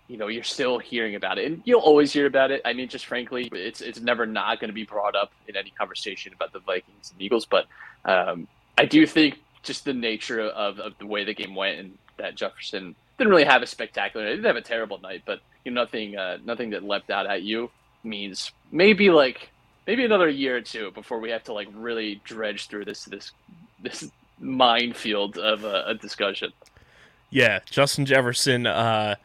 you 0.08 0.18
know, 0.18 0.28
you're 0.28 0.44
still 0.44 0.80
hearing 0.80 1.16
about 1.16 1.38
it, 1.38 1.46
and 1.46 1.62
you'll 1.66 1.82
always 1.82 2.12
hear 2.12 2.26
about 2.26 2.52
it. 2.52 2.62
I 2.66 2.74
mean, 2.74 2.88
just 2.88 3.06
frankly, 3.06 3.50
it's 3.52 3.82
it's 3.82 4.00
never 4.00 4.26
not 4.26 4.60
going 4.60 4.70
to 4.70 4.74
be 4.74 4.84
brought 4.84 5.16
up 5.16 5.32
in 5.48 5.56
any 5.56 5.72
conversation 5.72 6.34
about 6.34 6.54
the 6.54 6.60
Vikings 6.60 7.12
and 7.12 7.22
Eagles. 7.22 7.46
But 7.46 7.68
um, 8.06 8.48
I 8.78 8.86
do 8.86 9.06
think 9.06 9.40
just 9.64 9.86
the 9.86 9.94
nature 9.94 10.42
of, 10.42 10.80
of 10.80 10.94
the 11.00 11.08
way 11.08 11.24
the 11.24 11.34
game 11.34 11.56
went 11.56 11.80
and 11.80 11.98
that 12.18 12.36
Jefferson 12.36 12.96
didn't 13.18 13.32
really 13.32 13.46
have 13.46 13.62
a 13.62 13.68
spectacular. 13.68 14.26
He 14.28 14.34
didn't 14.34 14.46
have 14.46 14.56
a 14.56 14.62
terrible 14.62 15.00
night, 15.00 15.24
but 15.26 15.40
you 15.64 15.72
know, 15.72 15.82
nothing 15.82 16.18
uh, 16.18 16.38
nothing 16.44 16.72
that 16.72 16.84
leapt 16.84 17.10
out 17.10 17.26
at 17.26 17.44
you 17.44 17.70
means 18.04 18.52
maybe 18.72 19.10
like 19.10 19.50
maybe 19.88 20.06
another 20.06 20.30
year 20.30 20.58
or 20.58 20.62
two 20.62 20.92
before 20.92 21.20
we 21.20 21.30
have 21.32 21.44
to 21.46 21.54
like 21.54 21.68
really 21.74 22.22
dredge 22.24 22.68
through 22.68 22.86
this 22.86 23.06
this 23.06 23.32
this 23.82 24.10
minefield 24.40 25.38
of 25.38 25.64
a, 25.64 25.94
discussion. 25.96 26.52
Yeah, 27.30 27.60
Justin 27.70 28.06
Jefferson 28.06 28.68
uh, 28.68 29.16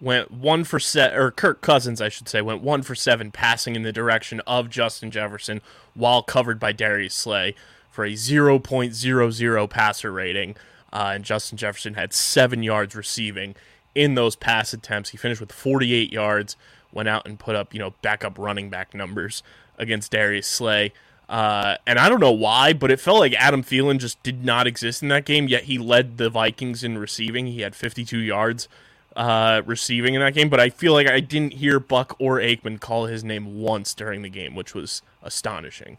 went 0.00 0.30
one 0.30 0.64
for 0.64 0.78
set, 0.80 1.16
or 1.16 1.30
Kirk 1.30 1.60
Cousins, 1.60 2.00
I 2.00 2.08
should 2.08 2.28
say, 2.28 2.42
went 2.42 2.62
one 2.62 2.82
for 2.82 2.94
seven 2.94 3.30
passing 3.30 3.76
in 3.76 3.82
the 3.82 3.92
direction 3.92 4.40
of 4.46 4.68
Justin 4.68 5.10
Jefferson 5.10 5.60
while 5.94 6.22
covered 6.22 6.58
by 6.58 6.72
Darius 6.72 7.14
Slay 7.14 7.54
for 7.90 8.04
a 8.04 8.12
0.00 8.12 9.70
passer 9.70 10.12
rating. 10.12 10.56
Uh, 10.92 11.12
and 11.14 11.24
Justin 11.24 11.58
Jefferson 11.58 11.94
had 11.94 12.12
seven 12.12 12.62
yards 12.62 12.94
receiving 12.94 13.54
in 13.94 14.14
those 14.14 14.36
pass 14.36 14.72
attempts. 14.72 15.10
He 15.10 15.16
finished 15.16 15.40
with 15.40 15.52
48 15.52 16.12
yards, 16.12 16.56
went 16.92 17.08
out 17.08 17.26
and 17.26 17.38
put 17.38 17.56
up, 17.56 17.74
you 17.74 17.78
know, 17.78 17.94
backup 18.02 18.38
running 18.38 18.70
back 18.70 18.94
numbers 18.94 19.42
against 19.78 20.12
Darius 20.12 20.46
Slay. 20.46 20.92
Uh, 21.28 21.76
and 21.86 21.98
I 21.98 22.08
don't 22.08 22.20
know 22.20 22.32
why, 22.32 22.72
but 22.72 22.90
it 22.90 23.00
felt 23.00 23.18
like 23.18 23.34
Adam 23.34 23.62
Thielen 23.62 23.98
just 23.98 24.22
did 24.22 24.44
not 24.44 24.66
exist 24.66 25.02
in 25.02 25.08
that 25.10 25.24
game. 25.24 25.46
Yet 25.46 25.64
he 25.64 25.78
led 25.78 26.16
the 26.16 26.30
Vikings 26.30 26.82
in 26.82 26.96
receiving. 26.98 27.46
He 27.48 27.60
had 27.60 27.76
52 27.76 28.18
yards 28.18 28.68
uh, 29.14 29.62
receiving 29.66 30.14
in 30.14 30.20
that 30.20 30.32
game. 30.32 30.48
But 30.48 30.60
I 30.60 30.70
feel 30.70 30.94
like 30.94 31.08
I 31.08 31.20
didn't 31.20 31.54
hear 31.54 31.78
Buck 31.80 32.16
or 32.18 32.38
Aikman 32.38 32.80
call 32.80 33.06
his 33.06 33.22
name 33.22 33.60
once 33.60 33.92
during 33.92 34.22
the 34.22 34.30
game, 34.30 34.54
which 34.54 34.74
was 34.74 35.02
astonishing. 35.22 35.98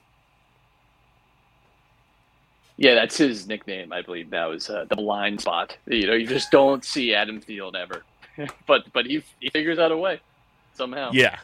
Yeah, 2.77 2.95
that's 2.95 3.17
his 3.17 3.45
nickname, 3.45 3.91
I 3.91 4.01
believe. 4.01 4.31
Now 4.31 4.51
is 4.51 4.69
uh, 4.69 4.85
the 4.89 4.95
blind 4.95 5.41
spot. 5.41 5.75
You 5.85 6.07
know, 6.07 6.13
you 6.13 6.25
just 6.25 6.49
don't 6.49 6.83
see 6.83 7.13
Adam 7.13 7.41
Thielen 7.41 7.75
ever, 7.75 8.03
but 8.67 8.85
but 8.93 9.05
he 9.05 9.21
he 9.41 9.49
figures 9.49 9.79
out 9.79 9.91
a 9.91 9.97
way 9.97 10.21
somehow. 10.73 11.11
Yeah. 11.11 11.37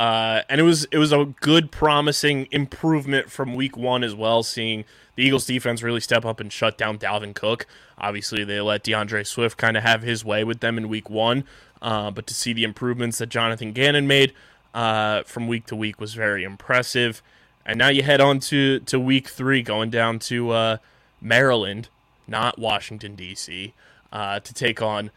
Uh, 0.00 0.44
and 0.48 0.58
it 0.58 0.64
was 0.64 0.86
it 0.86 0.96
was 0.96 1.12
a 1.12 1.26
good, 1.42 1.70
promising 1.70 2.48
improvement 2.50 3.30
from 3.30 3.54
week 3.54 3.76
one 3.76 4.02
as 4.02 4.14
well. 4.14 4.42
Seeing 4.42 4.86
the 5.14 5.22
Eagles 5.22 5.44
defense 5.44 5.82
really 5.82 6.00
step 6.00 6.24
up 6.24 6.40
and 6.40 6.50
shut 6.50 6.78
down 6.78 6.96
Dalvin 6.96 7.34
Cook. 7.34 7.66
Obviously, 7.98 8.42
they 8.42 8.62
let 8.62 8.82
D'Andre 8.82 9.24
Swift 9.24 9.58
kind 9.58 9.76
of 9.76 9.82
have 9.82 10.00
his 10.00 10.24
way 10.24 10.42
with 10.42 10.60
them 10.60 10.78
in 10.78 10.88
week 10.88 11.10
one. 11.10 11.44
Uh, 11.82 12.10
but 12.10 12.26
to 12.28 12.32
see 12.32 12.54
the 12.54 12.64
improvements 12.64 13.18
that 13.18 13.28
Jonathan 13.28 13.72
Gannon 13.72 14.06
made, 14.06 14.32
uh, 14.72 15.22
from 15.24 15.46
week 15.46 15.66
to 15.66 15.76
week 15.76 16.00
was 16.00 16.14
very 16.14 16.44
impressive. 16.44 17.20
And 17.66 17.78
now 17.78 17.88
you 17.88 18.02
head 18.02 18.22
on 18.22 18.40
to, 18.40 18.80
to 18.80 18.98
week 18.98 19.28
three, 19.28 19.60
going 19.60 19.90
down 19.90 20.18
to 20.20 20.50
uh, 20.52 20.76
Maryland, 21.20 21.88
not 22.26 22.58
Washington, 22.58 23.16
D.C., 23.16 23.74
uh, 24.10 24.40
to 24.40 24.54
take 24.54 24.80
on 24.80 25.10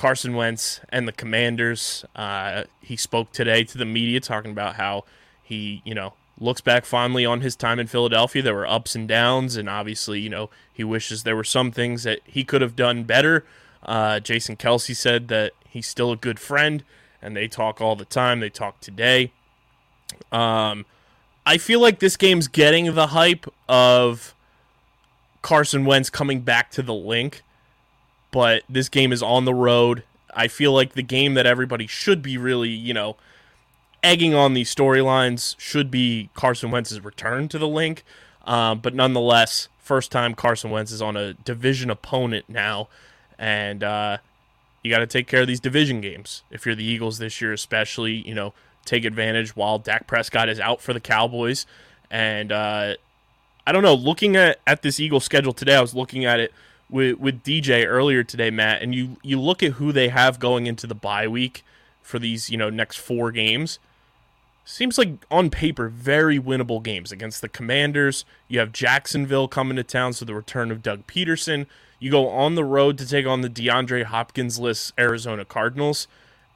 Carson 0.00 0.34
Wentz 0.34 0.80
and 0.88 1.06
the 1.06 1.12
Commanders. 1.12 2.06
Uh, 2.16 2.64
he 2.80 2.96
spoke 2.96 3.32
today 3.32 3.64
to 3.64 3.76
the 3.76 3.84
media 3.84 4.18
talking 4.18 4.50
about 4.50 4.76
how 4.76 5.04
he, 5.42 5.82
you 5.84 5.94
know, 5.94 6.14
looks 6.38 6.62
back 6.62 6.86
fondly 6.86 7.26
on 7.26 7.42
his 7.42 7.54
time 7.54 7.78
in 7.78 7.86
Philadelphia. 7.86 8.40
There 8.40 8.54
were 8.54 8.66
ups 8.66 8.94
and 8.94 9.06
downs, 9.06 9.56
and 9.56 9.68
obviously, 9.68 10.18
you 10.18 10.30
know, 10.30 10.48
he 10.72 10.84
wishes 10.84 11.24
there 11.24 11.36
were 11.36 11.44
some 11.44 11.70
things 11.70 12.04
that 12.04 12.20
he 12.24 12.44
could 12.44 12.62
have 12.62 12.74
done 12.74 13.04
better. 13.04 13.44
Uh, 13.82 14.20
Jason 14.20 14.56
Kelce 14.56 14.96
said 14.96 15.28
that 15.28 15.52
he's 15.68 15.86
still 15.86 16.12
a 16.12 16.16
good 16.16 16.40
friend, 16.40 16.82
and 17.20 17.36
they 17.36 17.46
talk 17.46 17.82
all 17.82 17.94
the 17.94 18.06
time. 18.06 18.40
They 18.40 18.48
talk 18.48 18.80
today. 18.80 19.32
Um, 20.32 20.86
I 21.44 21.58
feel 21.58 21.78
like 21.78 21.98
this 21.98 22.16
game's 22.16 22.48
getting 22.48 22.94
the 22.94 23.08
hype 23.08 23.46
of 23.68 24.34
Carson 25.42 25.84
Wentz 25.84 26.08
coming 26.08 26.40
back 26.40 26.70
to 26.70 26.82
the 26.82 26.94
Linc, 26.94 27.42
but 28.30 28.62
this 28.68 28.88
game 28.88 29.12
is 29.12 29.22
on 29.22 29.44
the 29.44 29.54
road. 29.54 30.04
I 30.34 30.48
feel 30.48 30.72
like 30.72 30.94
the 30.94 31.02
game 31.02 31.34
that 31.34 31.46
everybody 31.46 31.86
should 31.86 32.22
be 32.22 32.38
really, 32.38 32.70
you 32.70 32.94
know, 32.94 33.16
egging 34.02 34.34
on 34.34 34.54
these 34.54 34.72
storylines 34.74 35.54
should 35.58 35.90
be 35.90 36.30
Carson 36.34 36.70
Wentz's 36.70 37.02
return 37.04 37.48
to 37.48 37.58
the 37.58 37.68
Linc. 37.68 38.04
Um, 38.44 38.80
but 38.80 38.94
nonetheless, 38.94 39.68
first 39.78 40.10
time 40.10 40.34
Carson 40.34 40.70
Wentz 40.70 40.92
is 40.92 41.02
on 41.02 41.16
a 41.16 41.34
division 41.34 41.90
opponent 41.90 42.46
now, 42.48 42.88
and 43.38 43.82
uh, 43.82 44.18
you 44.82 44.90
got 44.90 45.00
to 45.00 45.06
take 45.06 45.26
care 45.26 45.42
of 45.42 45.46
these 45.46 45.60
division 45.60 46.00
games. 46.00 46.42
If 46.50 46.64
you're 46.64 46.74
the 46.74 46.84
Eagles 46.84 47.18
this 47.18 47.40
year, 47.40 47.52
especially, 47.52 48.26
you 48.26 48.34
know, 48.34 48.54
take 48.84 49.04
advantage 49.04 49.54
while 49.54 49.78
Dak 49.78 50.06
Prescott 50.06 50.48
is 50.48 50.58
out 50.58 50.80
for 50.80 50.92
the 50.92 51.00
Cowboys. 51.00 51.66
And 52.10 52.50
uh, 52.50 52.94
I 53.66 53.72
don't 53.72 53.82
know, 53.82 53.94
looking 53.94 54.36
at, 54.36 54.58
at 54.66 54.82
this 54.82 54.98
Eagles 54.98 55.24
schedule 55.24 55.52
today, 55.52 55.76
I 55.76 55.80
was 55.80 55.94
looking 55.94 56.24
at 56.24 56.40
it 56.40 56.52
with, 56.90 57.18
with 57.18 57.42
DJ 57.42 57.86
earlier 57.86 58.22
today, 58.22 58.50
Matt, 58.50 58.82
and 58.82 58.94
you, 58.94 59.16
you 59.22 59.40
look 59.40 59.62
at 59.62 59.72
who 59.72 59.92
they 59.92 60.08
have 60.08 60.38
going 60.38 60.66
into 60.66 60.86
the 60.86 60.94
bye 60.94 61.28
week 61.28 61.64
for 62.02 62.18
these, 62.18 62.50
you 62.50 62.56
know, 62.56 62.70
next 62.70 62.96
four 62.96 63.30
games. 63.30 63.78
Seems 64.64 64.98
like 64.98 65.10
on 65.30 65.50
paper 65.50 65.88
very 65.88 66.38
winnable 66.38 66.82
games 66.82 67.10
against 67.10 67.40
the 67.40 67.48
Commanders. 67.48 68.24
You 68.48 68.60
have 68.60 68.72
Jacksonville 68.72 69.48
coming 69.48 69.76
to 69.76 69.82
town, 69.82 70.12
so 70.12 70.24
the 70.24 70.34
return 70.34 70.70
of 70.70 70.82
Doug 70.82 71.06
Pederson. 71.06 71.66
You 71.98 72.10
go 72.10 72.28
on 72.28 72.54
the 72.54 72.64
road 72.64 72.96
to 72.98 73.06
take 73.06 73.26
on 73.26 73.40
the 73.40 73.50
DeAndre 73.50 74.04
Hopkins 74.04 74.58
list 74.58 74.92
Arizona 74.98 75.44
Cardinals, 75.44 76.06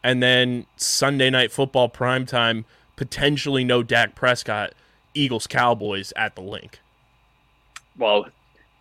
and 0.03 0.23
then 0.23 0.67
Sunday 0.77 1.31
night 1.31 1.51
football 1.51 1.89
primetime, 1.89 2.65
potentially 2.97 3.65
no 3.65 3.83
Dak 3.83 4.15
Prescott, 4.15 4.75
Eagles 5.13 5.47
Cowboys 5.47 6.13
at 6.17 6.35
the 6.35 6.41
Linc. 6.41 6.79
Well, 7.99 8.27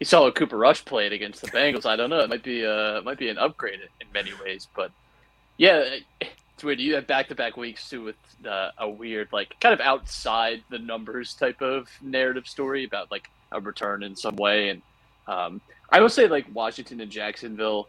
you 0.04 0.06
saw 0.06 0.26
how 0.26 0.32
Cooper 0.32 0.58
Rush 0.58 0.84
played 0.84 1.14
against 1.14 1.40
the 1.40 1.48
Bengals. 1.48 1.86
I 1.86 1.96
don't 1.96 2.10
know. 2.10 2.20
It 2.20 2.30
might 2.30 2.44
be 2.44 2.66
uh 2.66 3.02
might 3.04 3.18
be 3.18 3.30
an 3.30 3.38
upgrade 3.38 3.80
in 4.02 4.08
many 4.14 4.32
ways, 4.44 4.68
but 4.76 4.92
yeah, 5.56 5.96
it's 6.20 6.62
weird. 6.62 6.82
You 6.82 6.96
have 6.96 7.08
back 7.08 7.30
to 7.30 7.36
back 7.36 7.56
weeks 7.56 7.90
too 7.90 8.04
with 8.04 8.18
uh, 8.46 8.72
a 8.78 8.90
weird 8.90 9.30
like 9.32 9.56
kind 9.62 9.74
of 9.74 9.80
outside 9.80 10.62
the 10.70 10.78
numbers 10.78 11.34
type 11.36 11.62
of 11.62 11.88
narrative 12.02 12.48
story 12.48 12.84
about 12.84 13.12
like 13.12 13.30
a 13.54 13.62
return 13.62 14.04
in 14.04 14.14
some 14.18 14.36
way. 14.36 14.68
And 14.72 14.82
um, 15.26 15.62
I 15.90 16.02
will 16.02 16.10
say 16.10 16.28
like 16.28 16.48
Washington 16.54 17.00
and 17.00 17.10
Jacksonville. 17.10 17.88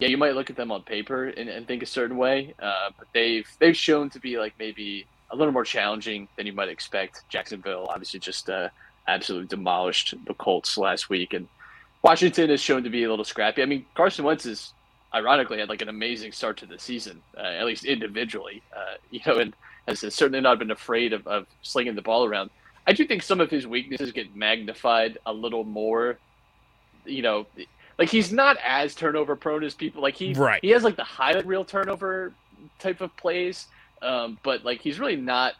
Yeah, 0.00 0.08
you 0.08 0.18
might 0.18 0.34
look 0.34 0.50
at 0.50 0.56
them 0.56 0.70
on 0.70 0.82
paper 0.82 1.28
and, 1.28 1.48
and 1.48 1.66
think 1.66 1.82
a 1.82 1.86
certain 1.86 2.18
way, 2.18 2.52
uh, 2.60 2.90
but 2.98 3.08
they've 3.14 3.48
they've 3.58 3.76
shown 3.76 4.10
to 4.10 4.20
be 4.20 4.38
like 4.38 4.52
maybe 4.58 5.06
a 5.30 5.36
little 5.36 5.52
more 5.52 5.64
challenging 5.64 6.28
than 6.36 6.44
you 6.44 6.52
might 6.52 6.68
expect. 6.68 7.22
Jacksonville 7.30 7.86
obviously 7.88 8.20
just 8.20 8.50
uh, 8.50 8.68
absolutely 9.06 9.48
demolished 9.48 10.14
the 10.26 10.34
Colts 10.34 10.76
last 10.78 11.08
week, 11.10 11.32
and 11.32 11.48
Washington 12.02 12.50
has 12.50 12.60
shown 12.60 12.82
to 12.84 12.90
be 12.90 13.04
a 13.04 13.10
little 13.10 13.24
scrappy. 13.24 13.62
I 13.62 13.66
mean, 13.66 13.86
Carson 13.94 14.24
Wentz 14.24 14.46
is 14.46 14.72
ironically 15.14 15.58
had 15.58 15.68
like 15.68 15.82
an 15.82 15.88
amazing 15.88 16.32
start 16.32 16.56
to 16.58 16.66
the 16.66 16.78
season, 16.78 17.22
uh, 17.36 17.40
at 17.40 17.64
least 17.64 17.84
individually, 17.84 18.62
uh, 18.76 18.94
you 19.10 19.20
know, 19.26 19.38
and 19.38 19.54
has, 19.88 20.00
has 20.00 20.14
certainly 20.14 20.40
not 20.40 20.58
been 20.58 20.70
afraid 20.70 21.12
of, 21.12 21.26
of 21.26 21.46
slinging 21.62 21.94
the 21.94 22.02
ball 22.02 22.24
around. 22.24 22.50
I 22.86 22.92
do 22.92 23.06
think 23.06 23.22
some 23.22 23.40
of 23.40 23.50
his 23.50 23.66
weaknesses 23.66 24.12
get 24.12 24.36
magnified 24.36 25.18
a 25.24 25.32
little 25.32 25.64
more, 25.64 26.18
you 27.06 27.22
know, 27.22 27.46
like 27.98 28.10
he's 28.10 28.32
not 28.32 28.56
as 28.62 28.94
turnover 28.94 29.36
prone 29.36 29.64
as 29.64 29.74
people 29.74 30.02
like 30.02 30.14
he 30.14 30.34
Right. 30.34 30.60
he 30.62 30.70
has 30.70 30.82
like 30.82 30.96
the 30.96 31.04
highlight 31.04 31.46
reel 31.46 31.64
turnover 31.64 32.32
type 32.78 33.00
of 33.00 33.16
plays, 33.16 33.68
um, 34.02 34.38
but 34.42 34.64
like 34.64 34.80
he's 34.80 34.98
really 34.98 35.16
not 35.16 35.54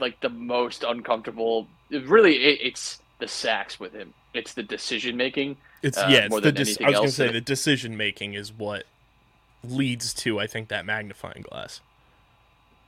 like 0.00 0.20
the 0.20 0.30
most 0.30 0.82
uncomfortable. 0.82 1.68
Really, 2.02 2.36
it, 2.36 2.60
it's 2.62 3.00
the 3.18 3.28
sacks 3.28 3.78
with 3.78 3.92
him. 3.92 4.12
It's 4.32 4.54
the 4.54 4.62
decision 4.62 5.16
making. 5.16 5.56
It's 5.82 5.98
uh, 5.98 6.06
yeah, 6.08 6.24
it's 6.24 6.30
more 6.30 6.40
the 6.40 6.48
anything 6.48 6.86
I 6.86 6.90
was 6.90 6.98
gonna 6.98 7.10
say 7.10 7.32
the 7.32 7.40
decision 7.40 7.96
making 7.96 8.34
is 8.34 8.52
what 8.52 8.84
leads 9.62 10.12
to 10.14 10.38
I 10.40 10.46
think 10.46 10.68
that 10.68 10.84
magnifying 10.84 11.42
glass. 11.42 11.80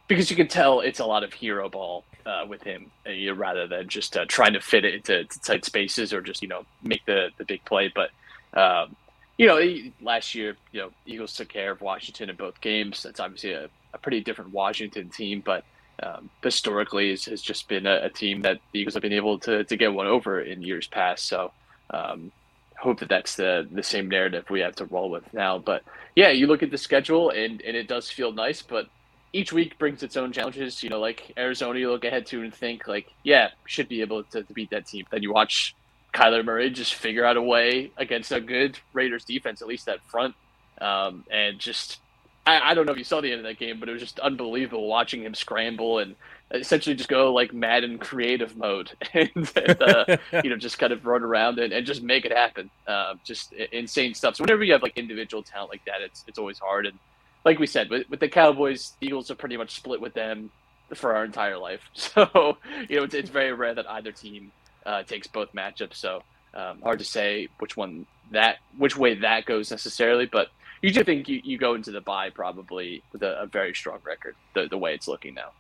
because 0.09 0.31
you 0.31 0.37
can 0.37 0.49
tell 0.49 0.81
it's 0.81 1.01
a 1.01 1.07
lot 1.07 1.25
of 1.25 1.33
hero 1.33 1.69
ball 1.69 2.05
uh, 2.25 2.45
with 2.49 2.63
him, 2.63 2.91
uh, 3.07 3.35
rather 3.35 3.67
than 3.67 3.89
just 3.89 4.17
uh, 4.17 4.25
trying 4.29 4.53
to 4.53 4.61
fit 4.61 4.85
it 4.85 4.95
into, 4.95 5.25
to 5.25 5.41
tight 5.41 5.65
spaces 5.65 6.13
or 6.13 6.21
just 6.21 6.43
you 6.43 6.49
know 6.49 6.65
make 6.83 7.05
the 7.07 7.31
the 7.39 7.45
big 7.45 7.65
play. 7.65 7.93
But 7.95 8.11
um, 8.59 8.97
you 9.39 9.47
know, 9.47 9.61
last 10.01 10.35
year, 10.35 10.57
you 10.73 10.81
know, 10.81 10.91
Eagles 11.05 11.35
took 11.35 11.49
care 11.49 11.71
of 11.71 11.81
Washington 11.81 12.31
in 12.31 12.37
both 12.37 12.61
games. 12.61 13.03
That's 13.03 13.21
obviously 13.21 13.53
a, 13.53 13.69
a 13.93 13.99
pretty 13.99 14.21
different 14.21 14.53
Washington 14.53 15.11
team, 15.11 15.43
but 15.45 15.65
um, 16.03 16.31
historically 16.43 17.11
has, 17.11 17.25
has 17.27 17.43
just 17.43 17.69
been 17.69 17.87
a, 17.87 18.05
a 18.05 18.11
team 18.11 18.43
that 18.43 18.59
the 18.73 18.81
Eagles 18.81 18.95
have 18.95 19.03
been 19.03 19.13
able 19.13 19.39
to 19.41 19.65
to 19.65 19.77
get 19.77 19.93
one 19.93 20.07
over 20.07 20.41
in 20.41 20.63
years 20.63 20.89
past. 20.89 21.29
So. 21.29 21.53
Um, 21.91 22.33
hope 22.79 23.01
that 23.01 23.09
that's 23.09 23.37
the 23.37 23.67
the 23.73 23.83
same 23.83 24.09
narrative 24.09 24.45
we 24.51 24.61
have 24.61 24.75
to 24.77 24.85
roll 24.87 25.11
with 25.11 25.25
now. 25.33 25.59
But 25.59 25.83
yeah, 26.15 26.31
you 26.31 26.47
look 26.47 26.63
at 26.63 26.71
the 26.71 26.79
schedule 26.79 27.31
and 27.31 27.63
and 27.63 27.77
it 27.77 27.89
does 27.89 28.11
feel 28.11 28.33
nice, 28.33 28.63
but 28.63 28.87
each 29.33 29.53
week 29.53 29.79
brings 29.79 30.03
its 30.03 30.17
own 30.17 30.33
challenges. 30.33 30.83
You 30.83 30.91
know, 30.91 31.01
like 31.01 31.33
Arizona, 31.37 31.79
you 31.79 31.91
look 31.91 32.05
ahead 32.05 32.27
to 32.27 32.43
and 32.43 32.55
think 32.55 32.87
like, 32.87 33.09
yeah, 33.25 33.51
should 33.67 33.89
be 33.89 34.01
able 34.01 34.25
to, 34.25 34.43
to 34.43 34.53
beat 34.53 34.71
that 34.71 34.87
team. 34.87 35.07
Then 35.11 35.23
you 35.23 35.33
watch 35.33 35.75
Kyler 36.15 36.45
Murray 36.45 36.71
just 36.71 36.95
figure 36.95 37.25
out 37.25 37.37
a 37.37 37.43
way 37.43 37.93
against 37.97 38.33
a 38.33 38.41
good 38.41 38.79
Raiders 38.93 39.25
defense, 39.25 39.63
at 39.63 39.69
least 39.69 39.87
that 39.87 40.05
front, 40.11 40.35
um, 40.81 41.25
and 41.31 41.59
just. 41.59 42.01
I, 42.47 42.71
I 42.71 42.75
don't 42.75 42.87
know 42.87 42.93
if 42.93 42.99
you 42.99 43.05
saw 43.05 43.21
the 43.21 43.31
end 43.31 43.41
of 43.41 43.45
that 43.47 43.59
game, 43.59 43.81
but 43.81 43.89
it 43.89 43.93
was 43.93 44.01
just 44.01 44.21
unbelievable 44.21 44.87
watching 44.87 45.23
him 45.23 45.35
scramble 45.35 45.99
and 45.99 46.15
essentially 46.53 46.95
just 46.95 47.09
go 47.09 47.33
like 47.33 47.53
mad 47.53 47.83
Madden 47.83 47.99
creative 47.99 48.57
mode 48.57 48.93
and, 49.15 49.31
and 49.35 49.83
uh, 49.83 50.17
you 50.45 50.51
know 50.51 50.57
just 50.57 50.79
kind 50.79 50.93
of 50.93 51.05
run 51.05 51.23
around 51.23 51.59
and, 51.59 51.73
and 51.73 51.85
just 51.87 52.03
make 52.03 52.25
it 52.25 52.33
happen. 52.33 52.71
Uh, 52.87 53.15
just 53.25 53.53
insane 53.53 54.15
stuff. 54.15 54.37
So 54.37 54.45
whenever 54.45 54.63
you 54.65 54.73
have 54.73 54.83
like 54.83 54.97
individual 54.97 55.43
talent 55.43 55.71
like 55.71 55.85
that, 55.87 56.01
it's 56.01 56.25
it's 56.29 56.39
always 56.39 56.59
hard. 56.59 56.87
And 56.87 56.99
like 57.45 57.59
we 57.59 57.67
said, 57.67 57.91
with, 57.91 58.09
with 58.09 58.21
the 58.21 58.29
Cowboys, 58.29 58.93
Eagles 59.01 59.31
are 59.31 59.35
pretty 59.35 59.57
much 59.57 59.75
split 59.75 60.01
with 60.01 60.15
them 60.15 60.51
for 60.95 61.17
our 61.17 61.25
entire 61.25 61.59
life. 61.59 61.81
So 61.95 62.59
you 62.89 62.97
know 62.97 63.05
it's, 63.05 63.15
it's 63.15 63.31
very 63.31 63.53
rare 63.53 63.75
that 63.75 63.91
either 63.91 64.13
team 64.13 64.53
uh, 64.85 65.03
takes 65.03 65.27
both 65.27 65.53
matchups. 65.53 65.97
So 65.97 66.23
um, 66.55 66.81
hard 66.81 67.01
to 67.01 67.05
say 67.05 67.49
which 67.59 67.77
one 67.77 68.07
that 68.31 68.57
which 68.79 68.97
way 68.97 69.15
that 69.17 69.47
goes 69.47 69.71
necessarily, 69.71 70.27
but. 70.27 70.49
You 70.83 70.93
do 70.93 71.05
think 71.05 71.29
you, 71.29 71.41
you 71.43 71.59
go 71.59 71.75
into 71.75 71.91
the 71.91 72.01
bye 72.01 72.31
probably 72.31 73.03
with 73.13 73.23
a, 73.23 73.43
a 73.43 73.47
very 73.47 73.75
strong 73.75 73.99
record, 74.05 74.35
the, 74.55 74.69
the 74.69 74.79
way 74.79 74.95
it's 74.95 75.09
looking 75.09 75.35
now. 75.35 75.51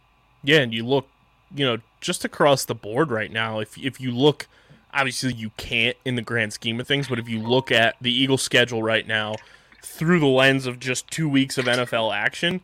Yeah, 0.42 0.58
and 0.58 0.72
you 0.72 0.84
look, 0.84 1.08
you 1.54 1.64
know, 1.64 1.78
just 2.00 2.24
across 2.24 2.64
the 2.64 2.74
board 2.74 3.10
right 3.10 3.32
now. 3.32 3.58
If 3.58 3.78
if 3.78 4.00
you 4.00 4.12
look, 4.12 4.46
obviously 4.92 5.32
you 5.32 5.50
can't 5.56 5.96
in 6.04 6.16
the 6.16 6.22
grand 6.22 6.52
scheme 6.52 6.78
of 6.80 6.86
things, 6.86 7.08
but 7.08 7.18
if 7.18 7.28
you 7.28 7.40
look 7.40 7.72
at 7.72 7.96
the 8.00 8.12
Eagles' 8.12 8.42
schedule 8.42 8.82
right 8.82 9.06
now 9.06 9.36
through 9.82 10.20
the 10.20 10.26
lens 10.26 10.66
of 10.66 10.78
just 10.78 11.10
two 11.10 11.28
weeks 11.28 11.58
of 11.58 11.64
NFL 11.64 12.14
action, 12.14 12.60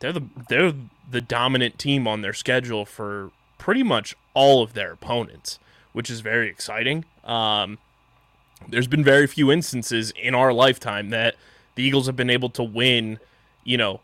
they're 0.00 0.12
the 0.12 0.22
they're 0.48 0.72
the 1.10 1.20
dominant 1.20 1.78
team 1.78 2.06
on 2.06 2.22
their 2.22 2.32
schedule 2.32 2.84
for 2.84 3.30
pretty 3.58 3.82
much 3.82 4.16
all 4.34 4.62
of 4.62 4.74
their 4.74 4.92
opponents, 4.92 5.58
which 5.92 6.10
is 6.10 6.20
very 6.20 6.48
exciting. 6.48 7.04
Um, 7.24 7.78
there's 8.68 8.86
been 8.86 9.04
very 9.04 9.26
few 9.26 9.50
instances 9.50 10.12
in 10.12 10.34
our 10.34 10.52
lifetime 10.52 11.10
that 11.10 11.36
the 11.80 11.86
Eagles 11.86 12.06
have 12.06 12.16
been 12.16 12.30
able 12.30 12.50
to 12.50 12.62
win, 12.62 13.18
you 13.64 13.78
know, 13.78 14.00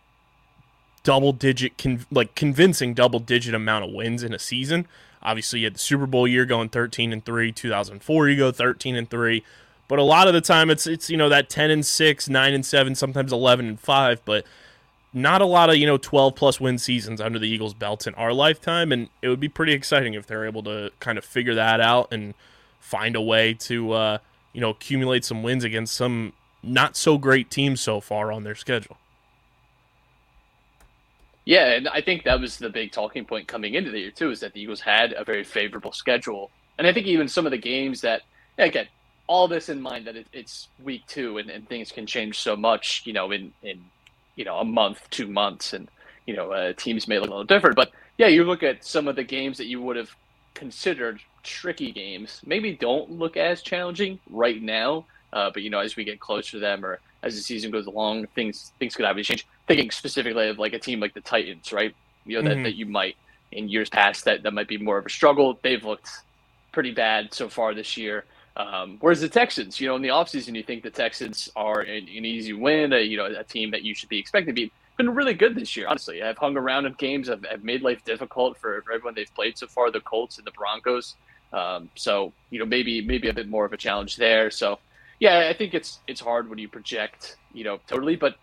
double 1.02 1.32
digit 1.32 1.76
con- 1.76 2.06
like 2.10 2.34
convincing 2.34 2.94
double 2.94 3.20
digit 3.20 3.54
amount 3.54 3.84
of 3.84 3.92
wins 3.92 4.22
in 4.22 4.32
a 4.32 4.38
season. 4.38 4.88
Obviously, 5.22 5.60
you 5.60 5.66
had 5.66 5.74
the 5.74 5.80
Super 5.80 6.06
Bowl 6.06 6.26
year 6.26 6.46
going 6.46 6.70
13 6.70 7.12
and 7.12 7.24
3, 7.24 7.52
2004 7.52 8.28
you 8.28 8.36
go 8.36 8.50
13 8.50 8.96
and 8.96 9.10
3. 9.10 9.42
But 9.88 9.98
a 9.98 10.02
lot 10.02 10.26
of 10.26 10.32
the 10.32 10.40
time 10.40 10.70
it's 10.70 10.86
it's 10.86 11.10
you 11.10 11.18
know 11.18 11.28
that 11.28 11.50
10 11.50 11.70
and 11.70 11.84
6, 11.84 12.28
9 12.28 12.54
and 12.54 12.64
7, 12.64 12.94
sometimes 12.94 13.32
11 13.32 13.66
and 13.66 13.78
5, 13.78 14.24
but 14.24 14.46
not 15.12 15.42
a 15.42 15.46
lot 15.46 15.70
of, 15.70 15.76
you 15.76 15.86
know, 15.86 15.98
12 15.98 16.34
plus 16.34 16.60
win 16.60 16.78
seasons 16.78 17.20
under 17.20 17.38
the 17.38 17.48
Eagles 17.48 17.74
belt 17.74 18.06
in 18.06 18.14
our 18.14 18.32
lifetime 18.32 18.90
and 18.90 19.08
it 19.20 19.28
would 19.28 19.40
be 19.40 19.48
pretty 19.48 19.72
exciting 19.72 20.14
if 20.14 20.26
they're 20.26 20.46
able 20.46 20.62
to 20.62 20.90
kind 21.00 21.18
of 21.18 21.24
figure 21.24 21.54
that 21.54 21.80
out 21.80 22.08
and 22.10 22.34
find 22.80 23.16
a 23.16 23.20
way 23.20 23.54
to 23.54 23.92
uh, 23.92 24.18
you 24.56 24.62
know, 24.62 24.70
accumulate 24.70 25.22
some 25.22 25.42
wins 25.42 25.64
against 25.64 25.94
some 25.94 26.32
not 26.66 26.96
so 26.96 27.18
great 27.18 27.50
teams 27.50 27.80
so 27.80 28.00
far 28.00 28.32
on 28.32 28.44
their 28.44 28.54
schedule. 28.54 28.96
Yeah, 31.44 31.72
and 31.74 31.88
I 31.88 32.00
think 32.00 32.24
that 32.24 32.40
was 32.40 32.58
the 32.58 32.70
big 32.70 32.90
talking 32.90 33.24
point 33.24 33.46
coming 33.46 33.74
into 33.74 33.90
the 33.90 34.00
year 34.00 34.10
too, 34.10 34.30
is 34.30 34.40
that 34.40 34.52
the 34.52 34.60
Eagles 34.60 34.80
had 34.80 35.12
a 35.12 35.24
very 35.24 35.44
favorable 35.44 35.92
schedule, 35.92 36.50
and 36.76 36.86
I 36.86 36.92
think 36.92 37.06
even 37.06 37.28
some 37.28 37.46
of 37.46 37.52
the 37.52 37.58
games 37.58 38.00
that 38.00 38.22
again, 38.58 38.88
all 39.28 39.48
this 39.48 39.68
in 39.68 39.80
mind 39.80 40.06
that 40.06 40.16
it, 40.16 40.26
it's 40.32 40.68
week 40.82 41.02
two 41.06 41.38
and, 41.38 41.50
and 41.50 41.68
things 41.68 41.92
can 41.92 42.06
change 42.06 42.38
so 42.38 42.56
much, 42.56 43.02
you 43.04 43.12
know, 43.12 43.30
in 43.30 43.52
in 43.62 43.80
you 44.34 44.44
know 44.44 44.56
a 44.58 44.64
month, 44.64 45.08
two 45.10 45.28
months, 45.28 45.72
and 45.72 45.88
you 46.26 46.34
know 46.34 46.50
uh, 46.50 46.72
teams 46.72 47.06
may 47.06 47.18
look 47.18 47.28
a 47.28 47.30
little 47.30 47.44
different. 47.44 47.76
But 47.76 47.92
yeah, 48.18 48.26
you 48.26 48.44
look 48.44 48.62
at 48.64 48.84
some 48.84 49.06
of 49.06 49.14
the 49.16 49.24
games 49.24 49.56
that 49.58 49.66
you 49.66 49.80
would 49.82 49.96
have 49.96 50.10
considered 50.54 51.20
tricky 51.42 51.92
games, 51.92 52.40
maybe 52.44 52.72
don't 52.72 53.10
look 53.10 53.36
as 53.36 53.62
challenging 53.62 54.18
right 54.30 54.60
now, 54.60 55.04
uh, 55.36 55.50
but 55.54 55.62
you 55.62 55.70
know 55.70 55.80
as 55.86 55.96
we 55.96 56.02
get 56.10 56.18
closer 56.18 56.52
to 56.52 56.58
them 56.58 56.78
or 56.84 56.98
as 57.22 57.34
the 57.36 57.42
season 57.50 57.70
goes 57.70 57.86
along, 57.86 58.26
things 58.34 58.72
things 58.80 58.94
could 58.96 59.04
obviously 59.04 59.36
change. 59.36 59.46
Thinking 59.68 59.90
specifically 59.90 60.48
of 60.48 60.58
like 60.58 60.72
a 60.72 60.78
team 60.78 60.98
like 61.04 61.14
the 61.14 61.20
Titans, 61.20 61.72
right? 61.72 61.94
You 62.24 62.34
know 62.36 62.48
that, 62.48 62.58
Mhm. 62.58 62.64
that 62.64 62.74
you 62.80 62.86
might 62.86 63.16
in 63.52 63.68
years 63.68 63.90
past 63.90 64.24
that 64.26 64.42
that 64.42 64.52
might 64.58 64.68
be 64.68 64.78
more 64.78 64.98
of 64.98 65.06
a 65.06 65.10
struggle. 65.18 65.58
They've 65.62 65.84
looked 65.84 66.10
pretty 66.72 66.92
bad 66.92 67.32
so 67.34 67.48
far 67.48 67.74
this 67.74 67.96
year. 67.96 68.24
Um, 68.56 68.96
whereas 69.00 69.20
the 69.20 69.28
Texans, 69.28 69.80
you 69.80 69.86
know, 69.88 69.96
in 69.96 70.02
the 70.02 70.08
offseason, 70.08 70.54
you 70.56 70.62
think 70.62 70.82
the 70.82 70.90
Texans 70.90 71.38
are 71.56 71.80
an, 71.80 72.04
an 72.18 72.24
easy 72.24 72.54
win, 72.54 72.92
a, 72.92 73.00
you 73.00 73.16
know, 73.18 73.26
a 73.26 73.44
team 73.44 73.70
that 73.72 73.82
you 73.82 73.94
should 73.94 74.08
be 74.08 74.18
expecting 74.18 74.54
to 74.54 74.60
be. 74.62 74.72
Been 74.96 75.14
really 75.14 75.34
good 75.34 75.54
this 75.54 75.76
year, 75.76 75.86
honestly. 75.88 76.22
I've 76.22 76.38
hung 76.38 76.56
around 76.56 76.86
in 76.86 76.94
games, 76.94 77.28
have, 77.28 77.44
have 77.50 77.62
made 77.62 77.82
life 77.82 78.02
difficult 78.04 78.56
for, 78.56 78.80
for 78.82 78.92
everyone 78.92 79.14
they've 79.14 79.34
played 79.34 79.58
so 79.58 79.66
far, 79.66 79.90
the 79.90 80.00
Colts 80.00 80.38
and 80.38 80.46
the 80.46 80.52
Broncos. 80.52 81.16
Um, 81.52 81.90
so, 81.96 82.32
you 82.50 82.58
know, 82.58 82.64
maybe 82.64 83.02
maybe 83.02 83.28
a 83.28 83.34
bit 83.34 83.48
more 83.48 83.66
of 83.66 83.72
a 83.74 83.76
challenge 83.76 84.16
there. 84.16 84.50
So, 84.50 84.78
yeah, 85.18 85.48
I 85.50 85.56
think 85.56 85.74
it's 85.74 86.00
it's 86.06 86.20
hard 86.20 86.48
when 86.48 86.58
you 86.58 86.68
project, 86.68 87.36
you 87.52 87.64
know, 87.64 87.78
totally, 87.86 88.16
but 88.16 88.36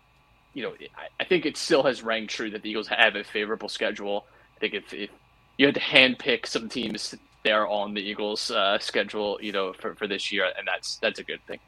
you 0.54 0.62
know, 0.62 0.72
I, 0.96 1.08
I 1.20 1.24
think 1.24 1.46
it 1.46 1.56
still 1.56 1.82
has 1.82 2.02
rang 2.02 2.26
true 2.26 2.50
that 2.50 2.62
the 2.62 2.70
Eagles 2.70 2.88
have 2.88 3.16
a 3.16 3.24
favorable 3.24 3.68
schedule. 3.68 4.26
I 4.56 4.60
think 4.60 4.74
if, 4.74 4.94
if 4.94 5.10
you 5.58 5.66
had 5.66 5.74
to 5.74 5.80
handpick 5.80 6.46
some 6.46 6.68
teams 6.68 7.14
there 7.42 7.66
on 7.66 7.94
the 7.94 8.00
Eagles' 8.00 8.50
uh, 8.50 8.78
schedule, 8.78 9.38
you 9.40 9.52
know, 9.52 9.72
for, 9.72 9.94
for 9.94 10.06
this 10.06 10.32
year, 10.32 10.50
and 10.56 10.66
that's 10.66 10.96
that's 10.96 11.18
a 11.18 11.24
good 11.24 11.44
thing. 11.46 11.58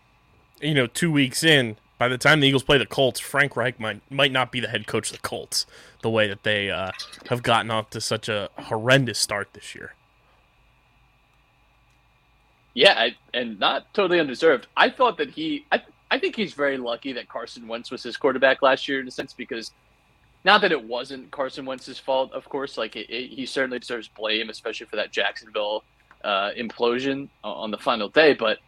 You 0.61 0.75
know, 0.75 0.87
two 0.87 1.12
weeks 1.12 1.45
in, 1.45 1.77
by 1.99 2.09
the 2.09 2.19
time 2.19 2.40
the 2.40 2.49
Eagles 2.49 2.62
play 2.62 2.79
the 2.79 2.87
Colts, 2.87 3.21
Frank 3.21 3.57
Reich 3.57 3.79
might 3.79 4.01
might 4.11 4.33
not 4.33 4.51
be 4.53 4.61
the 4.61 4.69
head 4.69 4.87
coach 4.87 5.11
of 5.11 5.16
the 5.16 5.23
Colts. 5.23 5.66
The 6.03 6.11
way 6.11 6.29
that 6.29 6.45
they 6.45 6.71
uh, 6.71 6.92
have 7.29 7.42
gotten 7.42 7.71
off 7.71 7.90
to 7.90 8.01
such 8.01 8.29
a 8.29 8.49
horrendous 8.57 9.19
start 9.19 9.53
this 9.53 9.75
year. 9.75 9.96
Yeah, 12.77 13.09
and 13.33 13.59
not 13.59 13.95
totally 13.95 14.21
undeserved. 14.21 14.67
I 14.77 14.91
thought 14.91 15.17
that 15.17 15.31
he, 15.31 15.65
I, 15.73 15.81
I 16.11 16.19
think 16.19 16.37
he's 16.37 16.53
very 16.53 16.77
lucky 16.77 17.15
that 17.15 17.27
Carson 17.27 17.67
Wentz 17.67 17.91
was 17.91 18.03
his 18.03 18.19
quarterback 18.19 18.61
last 18.61 18.87
year 18.87 19.01
in 19.01 19.09
a 19.09 19.11
sense 19.11 19.33
because, 19.33 19.71
not 20.45 20.61
that 20.61 20.73
it 20.73 20.85
wasn't 20.85 21.31
Carson 21.31 21.65
Wentz's 21.65 21.99
fault, 21.99 22.35
of 22.35 22.47
course. 22.51 22.77
Like 22.77 22.95
it, 22.95 23.09
it, 23.09 23.31
he 23.31 23.47
certainly 23.47 23.79
deserves 23.79 24.09
blame, 24.09 24.51
especially 24.51 24.85
for 24.89 24.97
that 24.97 25.11
Jacksonville 25.11 25.85
uh, 26.23 26.51
implosion 26.51 27.31
on 27.43 27.71
the 27.71 27.79
final 27.79 28.11
day. 28.11 28.35
But 28.35 28.59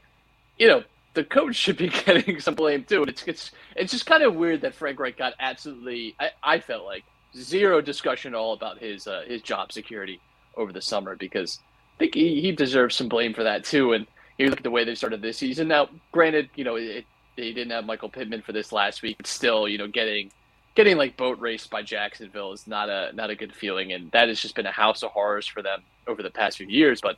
you 0.56 0.68
know, 0.68 0.84
the 1.12 1.24
coach 1.24 1.56
should 1.56 1.76
be 1.76 1.88
getting 2.06 2.40
some 2.40 2.54
blame 2.54 2.84
too. 2.84 3.02
And 3.02 3.10
it's 3.10 3.24
it's 3.24 3.50
it's 3.76 3.92
just 3.92 4.06
kind 4.06 4.22
of 4.22 4.34
weird 4.34 4.62
that 4.62 4.74
Frank 4.74 4.98
Reich 4.98 5.18
got 5.18 5.34
absolutely. 5.38 6.16
I, 6.18 6.30
I 6.42 6.60
felt 6.60 6.86
like 6.86 7.04
zero 7.36 7.82
discussion 7.82 8.32
at 8.32 8.38
all 8.38 8.54
about 8.54 8.78
his 8.78 9.06
uh, 9.06 9.24
his 9.26 9.42
job 9.42 9.70
security 9.70 10.18
over 10.56 10.72
the 10.72 10.80
summer 10.80 11.14
because 11.14 11.60
think 11.98 12.14
he, 12.14 12.40
he 12.40 12.52
deserves 12.52 12.94
some 12.94 13.08
blame 13.08 13.34
for 13.34 13.44
that 13.44 13.64
too. 13.64 13.92
And 13.92 14.06
you 14.38 14.48
look 14.48 14.60
at 14.60 14.64
the 14.64 14.70
way 14.70 14.84
they 14.84 14.94
started 14.94 15.20
this 15.20 15.38
season. 15.38 15.68
Now, 15.68 15.88
granted, 16.12 16.50
you 16.54 16.64
know 16.64 16.76
it, 16.76 17.04
they 17.36 17.52
didn't 17.52 17.70
have 17.70 17.84
Michael 17.84 18.08
Pittman 18.08 18.42
for 18.42 18.52
this 18.52 18.72
last 18.72 19.02
week, 19.02 19.16
but 19.16 19.26
still, 19.26 19.68
you 19.68 19.78
know, 19.78 19.88
getting 19.88 20.30
getting 20.74 20.96
like 20.96 21.16
boat 21.16 21.40
raced 21.40 21.70
by 21.70 21.82
Jacksonville 21.82 22.52
is 22.52 22.66
not 22.66 22.88
a 22.88 23.10
not 23.14 23.30
a 23.30 23.34
good 23.34 23.54
feeling, 23.54 23.92
and 23.92 24.10
that 24.12 24.28
has 24.28 24.40
just 24.40 24.54
been 24.54 24.66
a 24.66 24.72
house 24.72 25.02
of 25.02 25.10
horrors 25.10 25.46
for 25.46 25.62
them 25.62 25.82
over 26.06 26.22
the 26.22 26.30
past 26.30 26.58
few 26.58 26.66
years. 26.66 27.00
But 27.00 27.16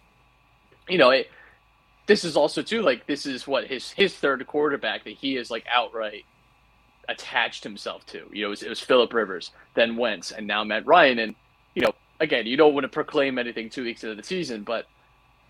you 0.88 0.98
know, 0.98 1.10
it, 1.10 1.30
this 2.06 2.24
is 2.24 2.36
also 2.36 2.62
too 2.62 2.82
like 2.82 3.06
this 3.06 3.26
is 3.26 3.46
what 3.46 3.66
his 3.66 3.90
his 3.90 4.14
third 4.14 4.46
quarterback 4.46 5.04
that 5.04 5.14
he 5.14 5.36
is 5.36 5.50
like 5.50 5.64
outright 5.72 6.24
attached 7.08 7.64
himself 7.64 8.06
to. 8.06 8.26
You 8.32 8.42
know, 8.42 8.46
it 8.46 8.50
was, 8.50 8.62
it 8.62 8.68
was 8.68 8.80
Philip 8.80 9.12
Rivers, 9.12 9.50
then 9.74 9.96
Wentz, 9.96 10.32
and 10.32 10.46
now 10.46 10.64
Matt 10.64 10.86
Ryan. 10.86 11.18
And 11.18 11.34
you 11.74 11.82
know, 11.82 11.92
again, 12.20 12.46
you 12.46 12.56
don't 12.56 12.74
want 12.74 12.84
to 12.84 12.88
proclaim 12.88 13.38
anything 13.38 13.70
two 13.70 13.84
weeks 13.84 14.04
into 14.04 14.14
the 14.14 14.22
season, 14.22 14.62
but 14.62 14.86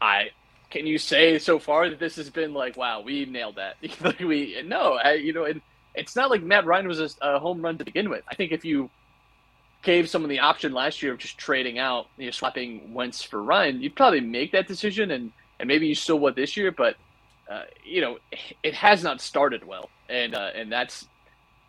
I 0.01 0.31
can 0.71 0.87
you 0.87 0.99
say 0.99 1.39
so 1.39 1.59
far 1.59 1.91
that 1.91 1.99
this 1.99 2.17
has 2.17 2.31
been 2.31 2.55
like, 2.55 2.77
wow, 2.77 3.03
we 3.03 3.27
nailed 3.27 3.57
that. 3.57 3.77
we 4.21 4.63
no, 4.65 4.95
I, 4.95 5.15
you 5.15 5.33
know, 5.33 5.45
and 5.45 5.61
it's 5.95 6.17
not 6.17 6.31
like 6.31 6.43
Matt 6.43 6.65
Ryan 6.67 6.89
was 6.89 7.01
a, 7.01 7.11
a 7.21 7.39
home 7.39 7.61
run 7.63 7.79
to 7.79 7.85
begin 7.85 8.09
with. 8.09 8.23
I 8.31 8.37
think 8.37 8.53
if 8.53 8.65
you 8.65 8.91
gave 9.83 10.09
someone 10.09 10.29
the 10.29 10.41
option 10.41 10.73
last 10.73 11.03
year 11.03 11.13
of 11.13 11.19
just 11.19 11.39
trading 11.39 11.79
out, 11.79 12.07
you 12.17 12.27
know, 12.27 12.31
swapping 12.31 12.95
Wentz 12.95 13.23
for 13.23 13.43
Ryan, 13.43 13.81
you'd 13.81 13.97
probably 13.97 14.21
make 14.21 14.53
that 14.53 14.69
decision, 14.69 15.11
and 15.11 15.33
and 15.59 15.67
maybe 15.69 15.87
you 15.89 15.95
still 15.95 16.19
would 16.21 16.37
this 16.37 16.57
year, 16.57 16.71
but 16.71 16.97
uh, 17.51 17.65
you 17.85 18.01
know, 18.01 18.19
it 18.63 18.75
has 18.75 19.03
not 19.03 19.21
started 19.21 19.67
well, 19.67 19.91
and 20.09 20.35
uh, 20.35 20.51
and 20.55 20.71
that's 20.71 21.09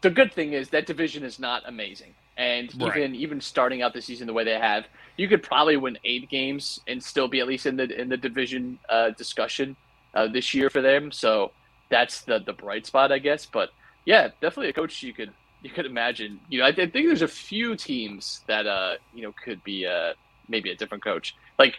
the 0.02 0.12
good 0.12 0.34
thing 0.34 0.54
is 0.54 0.70
that 0.70 0.86
division 0.86 1.24
is 1.24 1.40
not 1.40 1.64
amazing, 1.66 2.14
and 2.42 2.72
Right. 2.80 2.98
even 2.98 3.16
even 3.16 3.42
starting 3.42 3.84
out 3.84 3.94
the 3.94 4.02
season 4.02 4.28
the 4.28 4.34
way 4.34 4.46
they 4.46 4.60
have, 4.60 4.86
you 5.18 5.30
could 5.30 5.44
probably 5.44 5.78
win 5.78 5.98
eight 6.04 6.30
games 6.30 6.80
and 6.88 7.04
still 7.04 7.30
be 7.30 7.40
at 7.42 7.48
least 7.48 7.68
in 7.68 7.78
the 7.78 7.88
in 8.02 8.10
the 8.10 8.18
division 8.18 8.80
uh, 8.90 9.12
discussion 9.18 9.78
uh, 10.16 10.28
this 10.28 10.54
year 10.56 10.70
for 10.72 10.82
them. 10.82 11.12
So 11.12 11.54
that's 11.92 12.24
the 12.26 12.40
the 12.46 12.54
bright 12.54 12.88
spot, 12.88 13.12
I 13.12 13.20
guess. 13.20 13.48
But 13.48 13.70
yeah, 14.06 14.30
definitely 14.42 14.70
a 14.70 14.74
coach 14.74 15.04
you 15.04 15.14
could 15.14 15.34
you 15.62 15.72
could 15.72 15.86
imagine. 15.86 16.42
You 16.50 16.60
know, 16.60 16.66
I, 16.66 16.70
I 16.70 16.74
think 16.74 16.94
there's 16.94 17.22
a 17.22 17.28
few 17.28 17.76
teams 17.78 18.44
that 18.48 18.66
uh 18.68 18.96
you 19.14 19.24
know 19.24 19.34
could 19.46 19.64
be 19.64 19.86
uh 19.86 20.14
maybe 20.50 20.72
a 20.72 20.76
different 20.78 21.04
coach. 21.04 21.36
Like 21.60 21.76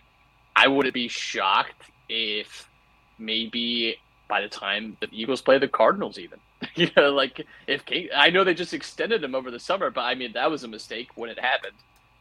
I 0.56 0.68
wouldn't 0.68 0.94
be 0.94 1.08
shocked 1.08 1.90
if 2.08 2.70
maybe 3.18 3.96
by 4.28 4.42
the 4.42 4.48
time 4.48 4.96
the 5.00 5.08
Eagles 5.12 5.42
play 5.42 5.58
the 5.58 5.68
Cardinals, 5.68 6.18
even 6.18 6.40
you 6.76 6.88
know, 6.96 7.10
like 7.12 7.44
if 7.66 7.84
King, 7.84 8.08
I 8.14 8.30
know 8.30 8.44
they 8.44 8.54
just 8.54 8.74
extended 8.74 9.22
him 9.22 9.34
over 9.34 9.50
the 9.50 9.60
summer, 9.60 9.90
but 9.90 10.02
I 10.02 10.14
mean 10.14 10.32
that 10.34 10.50
was 10.50 10.64
a 10.64 10.68
mistake 10.68 11.10
when 11.14 11.30
it 11.30 11.38
happened 11.38 11.76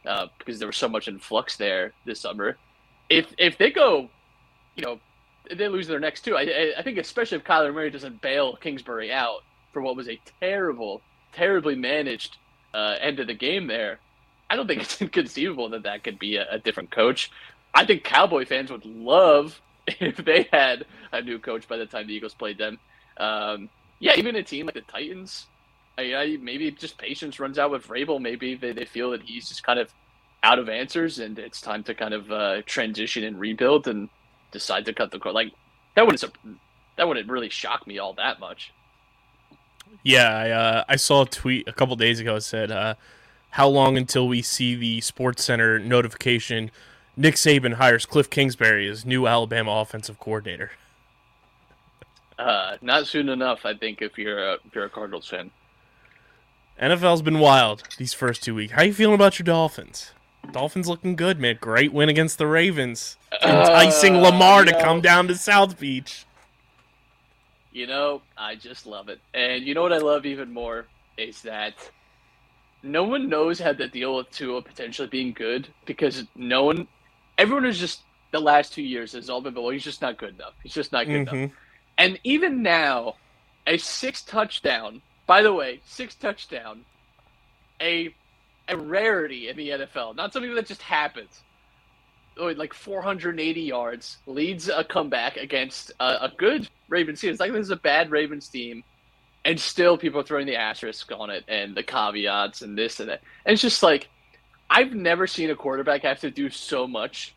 uh, 0.05 0.27
because 0.39 0.59
there 0.59 0.67
was 0.67 0.77
so 0.77 0.89
much 0.89 1.07
in 1.07 1.19
flux 1.19 1.57
there 1.57 1.93
this 2.05 2.21
summer. 2.21 2.59
If 3.09 3.33
if 3.37 3.57
they 3.57 3.71
go, 3.71 4.11
you 4.75 4.83
know, 4.83 5.01
they 5.55 5.67
lose 5.67 5.87
their 5.87 5.99
next 5.99 6.21
two. 6.23 6.35
I, 6.35 6.41
I- 6.43 6.73
I 6.79 6.83
think 6.83 6.97
especially 6.97 7.37
if 7.37 7.43
Kyler 7.43 7.73
Murray 7.73 7.91
doesn't 7.91 8.21
bail 8.21 8.55
Kingsbury 8.57 9.11
out 9.11 9.41
for 9.73 9.81
what 9.81 9.95
was 9.95 10.09
a 10.09 10.21
terrible, 10.41 11.03
terribly 11.33 11.75
managed 11.75 12.37
uh, 12.73 12.95
end 13.01 13.19
of 13.19 13.27
the 13.27 13.35
game 13.35 13.67
there. 13.67 14.01
I 14.49 14.55
don't 14.55 14.67
think 14.67 14.81
it's 14.83 15.01
inconceivable 15.01 15.69
that 15.71 15.83
that 15.83 16.03
could 16.03 16.19
be 16.19 16.37
a, 16.37 16.45
a 16.51 16.59
different 16.59 16.91
coach. 16.91 17.31
I 17.73 17.85
think 17.85 18.03
Cowboy 18.03 18.45
fans 18.45 18.71
would 18.71 18.85
love 18.85 19.61
if 19.87 20.17
they 20.17 20.47
had 20.51 20.85
a 21.11 21.21
new 21.21 21.39
coach 21.39 21.67
by 21.67 21.77
the 21.77 21.85
time 21.85 22.07
the 22.07 22.13
Eagles 22.13 22.35
played 22.35 22.57
them. 22.57 22.79
Um, 23.17 23.69
yeah, 24.01 24.15
even 24.17 24.35
a 24.35 24.43
team 24.43 24.65
like 24.65 24.75
the 24.75 24.81
Titans, 24.81 25.45
I, 25.97 26.15
I, 26.15 26.37
maybe 26.41 26.69
just 26.71 26.97
patience 26.97 27.39
runs 27.39 27.59
out 27.59 27.69
with 27.69 27.87
Vrabel. 27.87 28.19
Maybe 28.19 28.55
they, 28.55 28.73
they 28.73 28.85
feel 28.85 29.11
that 29.11 29.21
he's 29.21 29.47
just 29.47 29.63
kind 29.63 29.79
of 29.79 29.93
out 30.43 30.57
of 30.57 30.69
answers 30.69 31.19
and 31.19 31.37
it's 31.37 31.61
time 31.61 31.83
to 31.83 31.93
kind 31.93 32.13
of 32.13 32.31
uh, 32.31 32.63
transition 32.65 33.23
and 33.23 33.39
rebuild 33.39 33.87
and 33.87 34.09
decide 34.51 34.85
to 34.85 34.93
cut 34.93 35.11
the 35.11 35.19
cord. 35.19 35.35
Like 35.35 35.53
that 35.95 36.05
wouldn't 36.05 36.23
that 36.97 37.07
wouldn't 37.07 37.29
really 37.29 37.49
shock 37.49 37.85
me 37.85 37.99
all 37.99 38.13
that 38.13 38.39
much. 38.39 38.73
Yeah, 40.03 40.29
I, 40.29 40.49
uh, 40.49 40.83
I 40.89 40.95
saw 40.95 41.23
a 41.23 41.25
tweet 41.27 41.67
a 41.67 41.73
couple 41.73 41.95
days 41.95 42.19
ago 42.19 42.35
that 42.35 42.41
said, 42.41 42.71
uh, 42.71 42.95
"How 43.51 43.67
long 43.67 43.97
until 43.97 44.27
we 44.27 44.41
see 44.41 44.73
the 44.73 45.01
Sports 45.01 45.43
Center 45.43 45.77
notification? 45.77 46.71
Nick 47.15 47.35
Saban 47.35 47.73
hires 47.73 48.05
Cliff 48.05 48.29
Kingsbury 48.29 48.87
as 48.87 49.05
new 49.05 49.27
Alabama 49.27 49.71
offensive 49.71 50.19
coordinator." 50.19 50.71
Uh, 52.41 52.77
not 52.81 53.05
soon 53.05 53.29
enough, 53.29 53.65
I 53.65 53.75
think. 53.75 54.01
If 54.01 54.17
you're 54.17 54.43
a, 54.43 54.53
if 54.65 54.73
you're 54.73 54.85
a 54.85 54.89
Cardinals 54.89 55.27
fan, 55.27 55.51
NFL's 56.81 57.21
been 57.21 57.37
wild 57.39 57.83
these 57.97 58.13
first 58.13 58.43
two 58.43 58.55
weeks. 58.55 58.73
How 58.73 58.81
you 58.81 58.93
feeling 58.93 59.13
about 59.15 59.37
your 59.37 59.43
Dolphins? 59.43 60.11
Dolphins 60.51 60.87
looking 60.87 61.15
good, 61.15 61.39
man. 61.39 61.59
Great 61.61 61.93
win 61.93 62.09
against 62.09 62.39
the 62.39 62.47
Ravens, 62.47 63.15
enticing 63.43 64.15
Uh, 64.15 64.21
Lamar 64.21 64.65
to 64.65 64.71
know- 64.71 64.81
come 64.81 65.01
down 65.01 65.27
to 65.27 65.35
South 65.35 65.79
Beach. 65.79 66.25
You 67.71 67.85
know, 67.85 68.21
I 68.35 68.55
just 68.55 68.87
love 68.87 69.07
it. 69.07 69.19
And 69.35 69.63
you 69.63 69.75
know 69.75 69.83
what 69.83 69.93
I 69.93 69.99
love 69.99 70.25
even 70.25 70.51
more 70.51 70.87
is 71.17 71.43
that 71.43 71.75
no 72.81 73.03
one 73.03 73.29
knows 73.29 73.59
how 73.59 73.71
to 73.73 73.87
deal 73.87 74.15
with 74.15 74.31
Tua 74.31 74.61
potentially 74.63 75.07
being 75.07 75.31
good 75.31 75.67
because 75.85 76.25
no 76.35 76.63
one, 76.63 76.87
everyone 77.37 77.65
is 77.65 77.77
just 77.79 78.01
the 78.31 78.39
last 78.41 78.73
two 78.73 78.81
years 78.81 79.13
has 79.13 79.29
all 79.29 79.41
been, 79.41 79.53
well, 79.53 79.69
he's 79.69 79.83
just 79.83 80.01
not 80.01 80.17
good 80.17 80.33
enough. 80.33 80.53
He's 80.63 80.73
just 80.73 80.91
not 80.91 81.05
good 81.05 81.27
enough. 81.27 81.51
And 82.01 82.19
even 82.23 82.63
now, 82.63 83.17
a 83.67 83.77
six 83.77 84.23
touchdown, 84.23 85.03
by 85.27 85.43
the 85.43 85.53
way, 85.53 85.81
six 85.85 86.15
touchdown, 86.15 86.87
a 87.79 88.15
a 88.67 88.75
rarity 88.75 89.49
in 89.49 89.55
the 89.55 89.69
NFL, 89.69 90.15
not 90.15 90.33
something 90.33 90.55
that 90.55 90.65
just 90.65 90.81
happens. 90.81 91.43
Like 92.37 92.73
480 92.73 93.61
yards, 93.61 94.17
leads 94.25 94.67
a 94.67 94.83
comeback 94.83 95.37
against 95.37 95.91
a, 95.99 96.25
a 96.25 96.33
good 96.39 96.67
Ravens 96.89 97.21
team. 97.21 97.29
It's 97.29 97.39
like 97.39 97.51
this 97.51 97.67
is 97.67 97.71
a 97.71 97.75
bad 97.75 98.09
Ravens 98.09 98.49
team, 98.49 98.83
and 99.45 99.59
still 99.59 99.95
people 99.95 100.21
are 100.21 100.23
throwing 100.23 100.47
the 100.47 100.55
asterisk 100.55 101.11
on 101.11 101.29
it 101.29 101.45
and 101.47 101.77
the 101.77 101.83
caveats 101.83 102.63
and 102.63 102.75
this 102.75 102.99
and 102.99 103.09
that. 103.11 103.21
And 103.45 103.53
it's 103.53 103.61
just 103.61 103.83
like 103.83 104.09
I've 104.71 104.95
never 104.95 105.27
seen 105.27 105.51
a 105.51 105.55
quarterback 105.55 106.01
have 106.01 106.21
to 106.21 106.31
do 106.31 106.49
so 106.49 106.87
much 106.87 107.35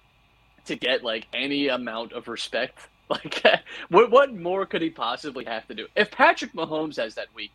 to 0.66 0.76
get 0.76 1.04
like 1.04 1.26
any 1.34 1.68
amount 1.68 2.14
of 2.14 2.28
respect. 2.28 2.88
Like, 3.10 3.42
what 3.90 4.10
what 4.10 4.34
more 4.34 4.66
could 4.66 4.82
he 4.82 4.90
possibly 4.90 5.44
have 5.44 5.66
to 5.68 5.74
do? 5.74 5.86
If 5.94 6.10
Patrick 6.10 6.52
Mahomes 6.54 6.96
has 6.96 7.14
that 7.16 7.28
week, 7.34 7.52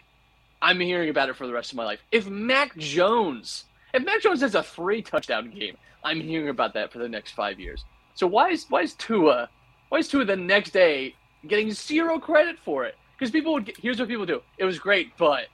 I'm 0.61 0.79
hearing 0.79 1.09
about 1.09 1.29
it 1.29 1.35
for 1.37 1.47
the 1.47 1.53
rest 1.53 1.71
of 1.71 1.77
my 1.77 1.85
life. 1.85 1.99
If 2.11 2.27
Mac 2.27 2.77
Jones, 2.77 3.65
if 3.93 4.05
Mac 4.05 4.21
Jones 4.21 4.41
has 4.41 4.55
a 4.55 4.63
three 4.63 5.01
touchdown 5.01 5.49
game, 5.49 5.77
I'm 6.03 6.21
hearing 6.21 6.49
about 6.49 6.73
that 6.75 6.91
for 6.91 6.99
the 6.99 7.09
next 7.09 7.31
five 7.31 7.59
years. 7.59 7.85
So 8.13 8.27
why 8.27 8.49
is 8.51 8.65
why 8.69 8.81
is 8.83 8.93
Tua, 8.93 9.49
why 9.89 9.99
is 9.99 10.07
Tua 10.07 10.25
the 10.25 10.35
next 10.35 10.71
day 10.71 11.15
getting 11.47 11.71
zero 11.71 12.19
credit 12.19 12.57
for 12.59 12.85
it? 12.85 12.95
Because 13.17 13.31
people 13.31 13.53
would 13.53 13.65
get, 13.65 13.77
here's 13.77 13.99
what 13.99 14.07
people 14.07 14.25
do. 14.25 14.41
It 14.57 14.65
was 14.65 14.79
great, 14.79 15.17
but 15.17 15.45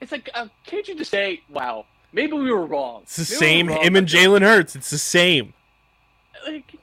it's 0.00 0.12
like 0.12 0.28
uh, 0.34 0.48
can't 0.66 0.86
you 0.88 0.96
just 0.96 1.10
say, 1.10 1.42
wow, 1.48 1.86
maybe 2.12 2.32
we 2.32 2.50
were 2.52 2.66
wrong. 2.66 3.02
It's 3.04 3.16
the 3.16 3.22
Maybe 3.22 3.38
same. 3.38 3.66
were 3.68 3.74
wrong 3.74 3.84
Him 3.84 3.96
and 3.96 4.08
Jalen 4.08 4.42
Hurts. 4.42 4.74
It's 4.76 4.90
the 4.90 4.98
same. 4.98 5.54
like 6.46 6.74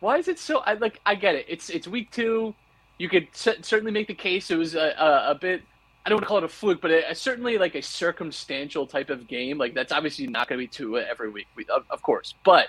why 0.00 0.18
is 0.18 0.28
it 0.28 0.38
so 0.38 0.58
I 0.60 0.74
like 0.74 1.00
I 1.06 1.14
get 1.14 1.34
it. 1.34 1.46
It's 1.48 1.70
it's 1.70 1.88
week 1.88 2.10
2. 2.12 2.54
You 2.98 3.08
could 3.08 3.28
cer- 3.32 3.62
certainly 3.62 3.92
make 3.92 4.08
the 4.08 4.14
case 4.14 4.50
it 4.50 4.56
was 4.56 4.74
a, 4.74 4.94
a, 4.98 5.30
a 5.30 5.34
bit 5.34 5.62
I 6.04 6.08
don't 6.08 6.16
want 6.16 6.24
to 6.24 6.28
call 6.28 6.38
it 6.38 6.44
a 6.44 6.48
fluke, 6.48 6.80
but 6.80 6.90
it, 6.90 7.16
certainly 7.16 7.58
like 7.58 7.74
a 7.74 7.82
circumstantial 7.82 8.86
type 8.86 9.10
of 9.10 9.28
game. 9.28 9.58
Like 9.58 9.74
that's 9.74 9.92
obviously 9.92 10.26
not 10.26 10.48
going 10.48 10.58
to 10.58 10.62
be 10.62 10.68
Tua 10.68 11.02
every 11.02 11.30
week, 11.30 11.46
we- 11.56 11.66
of, 11.68 11.84
of 11.90 12.02
course. 12.02 12.34
But 12.44 12.68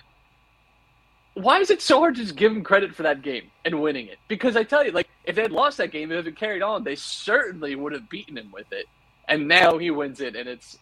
why 1.36 1.60
is 1.60 1.70
it 1.70 1.82
so 1.82 2.00
hard 2.00 2.16
to 2.16 2.22
just 2.24 2.36
give 2.36 2.52
him 2.52 2.64
credit 2.64 2.96
for 2.96 3.04
that 3.04 3.22
game 3.22 3.52
and 3.64 3.82
winning 3.82 4.08
it? 4.08 4.18
Because 4.28 4.58
I 4.58 4.64
tell 4.64 4.86
you, 4.86 4.92
like 4.92 5.08
if 5.24 5.36
they 5.36 5.42
had 5.44 5.52
lost 5.52 5.78
that 5.78 5.92
game, 5.92 6.12
if 6.12 6.26
it 6.28 6.36
carried 6.36 6.62
on, 6.62 6.84
they 6.84 6.96
certainly 6.96 7.76
would 7.76 7.94
have 7.94 8.10
beaten 8.10 8.38
him 8.38 8.52
with 8.52 8.72
it. 8.72 8.86
And 9.28 9.48
now 9.48 9.78
he 9.78 9.92
wins 9.92 10.22
it, 10.22 10.36
and 10.36 10.50
it's 10.50 10.78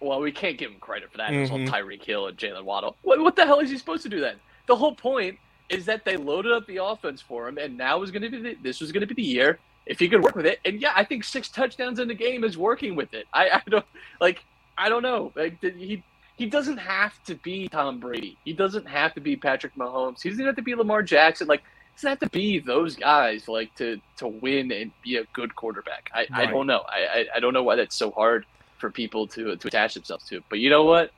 well, 0.00 0.20
we 0.20 0.32
can't 0.32 0.58
give 0.58 0.70
him 0.70 0.78
credit 0.80 1.10
for 1.10 1.18
that. 1.18 1.32
It 1.32 1.40
was 1.40 1.50
all. 1.50 1.58
Mm-hmm. 1.58 1.72
Tyreek 1.74 2.04
Hill 2.04 2.26
and 2.26 2.36
Jaylen 2.36 2.64
Waddle. 2.64 2.96
What, 3.02 3.20
what 3.20 3.36
the 3.36 3.46
hell 3.46 3.60
is 3.60 3.70
he 3.70 3.78
supposed 3.78 4.02
to 4.02 4.08
do 4.08 4.20
then? 4.20 4.36
The 4.66 4.76
whole 4.76 4.94
point 4.94 5.38
is 5.68 5.86
that 5.86 6.04
they 6.04 6.16
loaded 6.16 6.52
up 6.52 6.66
the 6.66 6.82
offense 6.82 7.20
for 7.20 7.48
him, 7.48 7.58
and 7.58 7.76
now 7.76 7.98
was 7.98 8.10
going 8.10 8.22
to 8.22 8.30
be 8.30 8.40
the, 8.40 8.56
this 8.62 8.80
was 8.80 8.92
going 8.92 9.00
to 9.00 9.06
be 9.06 9.14
the 9.14 9.28
year 9.28 9.58
if 9.86 9.98
he 9.98 10.08
could 10.08 10.22
work 10.22 10.36
with 10.36 10.46
it. 10.46 10.60
And 10.64 10.80
yeah, 10.80 10.92
I 10.94 11.04
think 11.04 11.24
six 11.24 11.48
touchdowns 11.48 11.98
in 11.98 12.08
the 12.08 12.14
game 12.14 12.44
is 12.44 12.56
working 12.56 12.96
with 12.96 13.14
it. 13.14 13.26
I, 13.32 13.50
I 13.50 13.62
don't 13.68 13.84
like 14.20 14.44
I 14.76 14.88
don't 14.88 15.02
know. 15.02 15.32
Like 15.34 15.60
he 15.60 16.02
he 16.36 16.46
doesn't 16.46 16.78
have 16.78 17.22
to 17.24 17.34
be 17.36 17.68
Tom 17.68 18.00
Brady. 18.00 18.36
He 18.44 18.52
doesn't 18.52 18.86
have 18.86 19.14
to 19.14 19.20
be 19.20 19.36
Patrick 19.36 19.74
Mahomes. 19.76 20.22
He 20.22 20.30
doesn't 20.30 20.44
have 20.44 20.56
to 20.56 20.62
be 20.62 20.74
Lamar 20.74 21.02
Jackson. 21.02 21.46
Like 21.46 21.60
he 21.60 21.96
doesn't 21.96 22.10
have 22.10 22.30
to 22.30 22.30
be 22.30 22.58
those 22.58 22.96
guys 22.96 23.48
like 23.48 23.74
to 23.76 24.00
to 24.16 24.28
win 24.28 24.72
and 24.72 24.90
be 25.02 25.16
a 25.16 25.24
good 25.32 25.54
quarterback. 25.54 26.10
I, 26.12 26.26
I 26.32 26.46
don't 26.46 26.66
know. 26.66 26.84
I, 26.88 27.20
I 27.20 27.26
I 27.36 27.40
don't 27.40 27.54
know 27.54 27.62
why 27.62 27.76
that's 27.76 27.96
so 27.96 28.10
hard 28.10 28.46
for 28.78 28.90
people 28.90 29.26
to 29.28 29.56
to 29.56 29.68
attach 29.68 29.94
themselves 29.94 30.26
to. 30.28 30.42
But 30.48 30.58
you 30.58 30.70
know 30.70 30.84
what? 30.84 31.12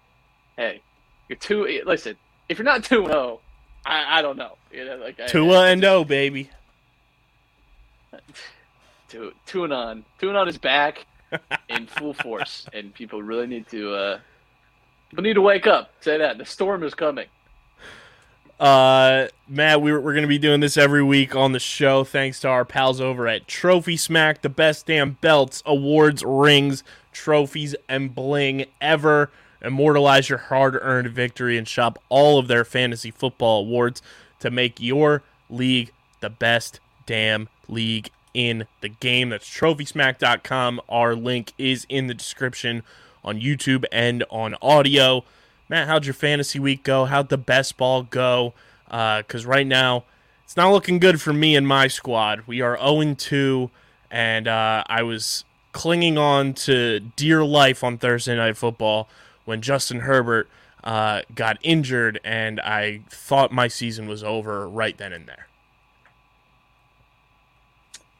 Hey, 0.57 0.83
you're 1.29 1.37
two. 1.37 1.83
Listen, 1.87 2.17
if 2.49 2.59
you're 2.59 2.65
not 2.65 2.85
two 2.85 3.07
zero, 3.07 3.41
I 3.87 4.19
I 4.19 4.23
don't 4.23 4.37
know. 4.37 4.57
You 4.73 4.85
know, 4.85 4.97
like 4.97 5.19
I- 5.21 5.27
Tua 5.27 5.67
and 5.67 5.85
O, 5.85 6.05
baby. 6.05 6.51
two 9.09 9.33
two 9.47 9.65
and 9.65 9.73
on 9.73 10.05
and 10.21 10.37
on 10.37 10.49
is 10.49 10.59
back 10.59 11.07
in 11.69 11.87
full 11.87 12.15
force, 12.15 12.67
and 12.73 12.93
people 12.93 13.23
really 13.23 13.47
need 13.47 13.69
to 13.69 13.95
uh, 13.95 14.19
people 15.11 15.23
need 15.23 15.35
to 15.35 15.43
wake 15.43 15.67
up. 15.67 15.91
Say 16.01 16.19
that 16.19 16.39
the 16.39 16.45
storm 16.45 16.83
is 16.83 16.95
coming. 16.95 17.27
Uh, 18.59 19.29
Matt, 19.47 19.83
we're, 19.83 20.01
we're 20.01 20.15
going 20.15 20.23
to 20.23 20.29
be 20.29 20.39
doing 20.39 20.61
this 20.61 20.79
every 20.79 21.03
week 21.03 21.37
on 21.37 21.53
the 21.53 21.59
show 21.59 22.05
thanks 22.05 22.41
to 22.41 22.49
our 22.49 22.65
pals 22.65 23.03
over 23.03 23.29
at 23.29 23.47
Trophy 23.47 23.99
Smack, 23.99 24.41
the 24.41 24.49
best 24.49 24.87
damn 24.87 25.13
belts, 25.21 25.63
awards, 25.67 26.25
rings, 26.25 26.83
trophies, 27.13 27.75
and 27.87 28.15
bling 28.15 28.65
ever. 28.81 29.31
Immortalize 29.63 30.29
your 30.29 30.39
hard 30.39 30.77
earned 30.81 31.09
victory 31.09 31.57
and 31.57 31.67
shop 31.67 31.99
all 32.09 32.39
of 32.39 32.49
their 32.49 32.65
fantasy 32.65 33.11
football 33.11 33.61
awards 33.61 34.03
to 34.41 34.51
make 34.51 34.81
your 34.81 35.23
league 35.49 35.93
the 36.21 36.31
best 36.31 36.81
damn 37.07 37.49
league 37.69 38.11
in 38.35 38.67
the 38.81 38.89
game. 38.89 39.31
That's 39.31 39.49
trophysmack.com. 39.49 40.81
Our 40.89 41.15
link 41.15 41.53
is 41.59 41.87
in 41.89 42.07
the 42.07 42.15
description 42.15 42.83
on 43.25 43.41
YouTube 43.41 43.85
and 43.91 44.25
on 44.31 44.55
audio. 44.61 45.25
Matt, 45.69 45.89
how'd 45.89 46.05
your 46.05 46.15
fantasy 46.15 46.59
week 46.59 46.83
go? 46.83 47.07
How'd 47.07 47.29
the 47.29 47.39
best 47.39 47.77
ball 47.77 48.03
go? 48.03 48.55
Because 48.87 49.47
right 49.47 49.67
now, 49.67 50.05
it's 50.45 50.57
not 50.57 50.71
looking 50.71 51.01
good 51.01 51.21
for 51.21 51.33
me 51.33 51.57
and 51.57 51.67
my 51.67 51.89
squad. 51.89 52.43
We 52.47 52.61
are 52.61 52.79
0 52.79 53.15
2, 53.15 53.71
and 54.13 54.47
uh, 54.47 54.85
I 54.87 55.03
was 55.03 55.45
clinging 55.73 56.17
on 56.17 56.55
to 56.55 57.01
dear 57.01 57.45
life 57.45 57.83
on 57.83 57.99
Thursday 57.99 58.37
Night 58.37 58.57
Football 58.57 59.09
when 59.47 59.63
Justin 59.63 60.01
Herbert 60.01 60.49
uh, 60.85 61.23
got 61.35 61.59
injured, 61.63 62.21
and 62.23 62.61
I 62.61 63.01
thought 63.09 63.51
my 63.51 63.69
season 63.69 64.07
was 64.07 64.23
over 64.23 64.69
right 64.69 64.97
then 64.97 65.13
and 65.13 65.27
there. 65.27 65.47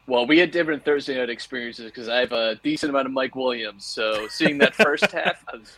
Well, 0.07 0.25
we 0.25 0.39
had 0.39 0.51
different 0.51 0.83
Thursday 0.85 1.17
night 1.17 1.29
experiences 1.29 1.85
because 1.85 2.07
I 2.07 2.19
have 2.19 2.31
a 2.31 2.55
decent 2.63 2.89
amount 2.89 3.07
of 3.07 3.11
Mike 3.13 3.35
Williams. 3.35 3.85
So 3.85 4.27
seeing 4.29 4.57
that 4.59 4.73
first 4.73 5.11
half, 5.11 5.43
I 5.53 5.57
was 5.57 5.77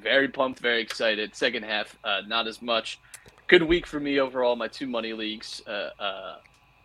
very 0.00 0.28
pumped, 0.28 0.60
very 0.60 0.80
excited. 0.80 1.34
Second 1.34 1.64
half, 1.64 1.96
uh, 2.04 2.22
not 2.26 2.46
as 2.46 2.62
much. 2.62 3.00
Good 3.48 3.64
week 3.64 3.86
for 3.86 3.98
me 3.98 4.20
overall. 4.20 4.54
My 4.54 4.68
two 4.68 4.86
money 4.86 5.12
leagues, 5.12 5.60
uh, 5.66 5.90
uh, 5.98 6.36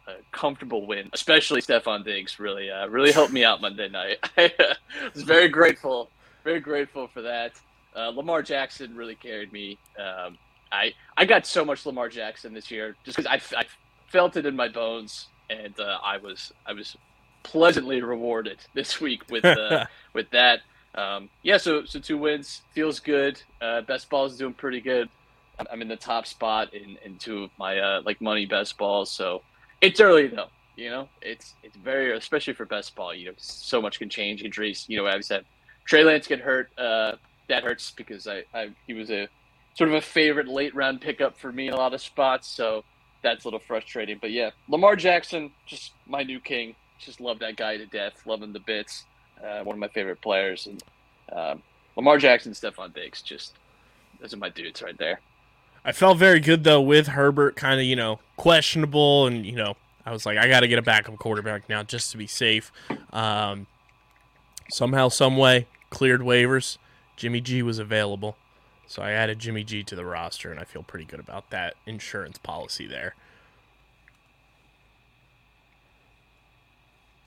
a 0.07 0.13
comfortable 0.31 0.87
win, 0.87 1.09
especially 1.13 1.61
Stefon 1.61 2.03
Diggs. 2.03 2.39
Really, 2.39 2.71
uh, 2.71 2.87
really 2.87 3.11
helped 3.11 3.33
me 3.33 3.43
out 3.43 3.61
Monday 3.61 3.87
night. 3.89 4.17
I 4.37 4.51
was 5.13 5.23
very 5.23 5.47
grateful, 5.47 6.09
very 6.43 6.59
grateful 6.59 7.07
for 7.07 7.21
that. 7.21 7.53
Uh, 7.95 8.09
Lamar 8.09 8.41
Jackson 8.41 8.95
really 8.95 9.15
carried 9.15 9.51
me. 9.51 9.77
Um, 9.97 10.37
I 10.71 10.93
I 11.17 11.25
got 11.25 11.45
so 11.45 11.65
much 11.65 11.85
Lamar 11.85 12.09
Jackson 12.09 12.53
this 12.53 12.69
year 12.69 12.95
just 13.03 13.17
because 13.17 13.25
I, 13.29 13.59
I 13.59 13.65
felt 14.07 14.37
it 14.37 14.45
in 14.45 14.55
my 14.55 14.67
bones, 14.67 15.27
and 15.49 15.77
uh, 15.79 15.97
I 16.03 16.17
was 16.17 16.51
I 16.65 16.73
was 16.73 16.95
pleasantly 17.43 18.01
rewarded 18.01 18.59
this 18.73 18.99
week 19.01 19.23
with 19.29 19.45
uh, 19.45 19.85
with 20.13 20.29
that. 20.31 20.59
Um, 20.95 21.29
yeah, 21.43 21.57
so 21.57 21.85
so 21.85 21.99
two 21.99 22.17
wins 22.17 22.61
feels 22.73 22.99
good. 22.99 23.41
Uh, 23.61 23.81
best 23.81 24.09
ball 24.09 24.25
is 24.25 24.37
doing 24.37 24.53
pretty 24.53 24.81
good. 24.81 25.09
I'm- 25.57 25.81
in 25.81 25.89
the 25.89 25.97
top 25.97 26.25
spot 26.25 26.73
in, 26.73 26.97
in 27.03 27.17
two 27.17 27.43
of 27.43 27.49
my 27.59 27.79
uh, 27.79 28.01
like 28.05 28.21
money 28.21 28.45
best 28.45 28.77
balls. 28.77 29.11
So 29.11 29.41
it's 29.81 29.99
early 29.99 30.27
though. 30.27 30.47
You 30.77 30.89
know, 30.89 31.09
it's 31.21 31.55
it's 31.63 31.75
very 31.75 32.15
especially 32.15 32.53
for 32.53 32.65
best 32.65 32.95
ball. 32.95 33.13
You 33.13 33.27
know, 33.27 33.33
so 33.37 33.81
much 33.81 33.99
can 33.99 34.07
change. 34.09 34.41
Injuries. 34.41 34.85
You 34.87 34.97
know, 34.97 35.05
as 35.05 35.15
I 35.15 35.21
said, 35.21 35.45
Trey 35.85 36.03
Lance 36.05 36.27
get 36.27 36.39
hurt. 36.39 36.69
Uh, 36.77 37.13
that 37.49 37.63
hurts 37.63 37.91
because 37.91 38.27
I, 38.27 38.43
I 38.53 38.69
he 38.87 38.93
was 38.93 39.11
a 39.11 39.27
sort 39.73 39.89
of 39.89 39.95
a 39.95 40.01
favorite 40.01 40.47
late 40.47 40.73
round 40.73 41.01
pickup 41.01 41.37
for 41.37 41.51
me 41.51 41.67
in 41.67 41.73
a 41.73 41.77
lot 41.77 41.93
of 41.93 42.01
spots. 42.01 42.47
So 42.47 42.83
that's 43.21 43.43
a 43.43 43.47
little 43.47 43.59
frustrating. 43.59 44.17
But 44.19 44.31
yeah, 44.31 44.51
Lamar 44.67 44.95
Jackson, 44.95 45.51
just 45.65 45.93
my 46.07 46.23
new 46.23 46.39
king. 46.39 46.75
Just 46.99 47.21
love 47.21 47.39
that 47.39 47.55
guy 47.55 47.77
to 47.77 47.85
death. 47.85 48.21
Him 48.25 48.53
to 48.53 48.59
bits. 48.59 49.05
Uh, 49.43 49.63
one 49.63 49.75
of 49.75 49.79
my 49.79 49.87
favorite 49.87 50.21
players. 50.21 50.67
And 50.67 50.83
um, 51.31 51.63
Lamar 51.95 52.17
Jackson, 52.17 52.53
Stefon 52.53 52.93
Diggs, 52.93 53.21
just 53.21 53.53
those 54.19 54.33
are 54.33 54.37
my 54.37 54.49
dudes 54.49 54.81
right 54.81 54.97
there. 54.97 55.21
I 55.85 55.93
felt 55.93 56.17
very 56.17 56.41
good 56.41 56.65
though 56.65 56.81
with 56.81 57.07
Herbert 57.07 57.55
kind 57.55 57.79
of, 57.79 57.85
you 57.85 57.95
know, 57.95 58.19
questionable 58.35 59.27
and, 59.27 59.45
you 59.45 59.55
know, 59.55 59.75
I 60.05 60.11
was 60.11 60.25
like 60.25 60.37
I 60.37 60.47
got 60.47 60.61
to 60.61 60.67
get 60.67 60.79
a 60.79 60.81
backup 60.81 61.17
quarterback 61.19 61.69
now 61.69 61.83
just 61.83 62.11
to 62.11 62.17
be 62.17 62.27
safe. 62.27 62.71
Um, 63.13 63.67
somehow 64.69 65.07
some 65.07 65.37
way 65.37 65.67
cleared 65.89 66.21
waivers. 66.21 66.77
Jimmy 67.19 67.41
G 67.41 67.61
was 67.61 67.79
available. 67.79 68.37
So 68.87 69.03
I 69.03 69.11
added 69.11 69.37
Jimmy 69.39 69.63
G 69.65 69.83
to 69.83 69.95
the 69.95 70.05
roster 70.05 70.49
and 70.51 70.59
I 70.59 70.63
feel 70.63 70.81
pretty 70.81 71.03
good 71.05 71.19
about 71.19 71.49
that 71.51 71.75
insurance 71.85 72.37
policy 72.39 72.87
there. 72.87 73.13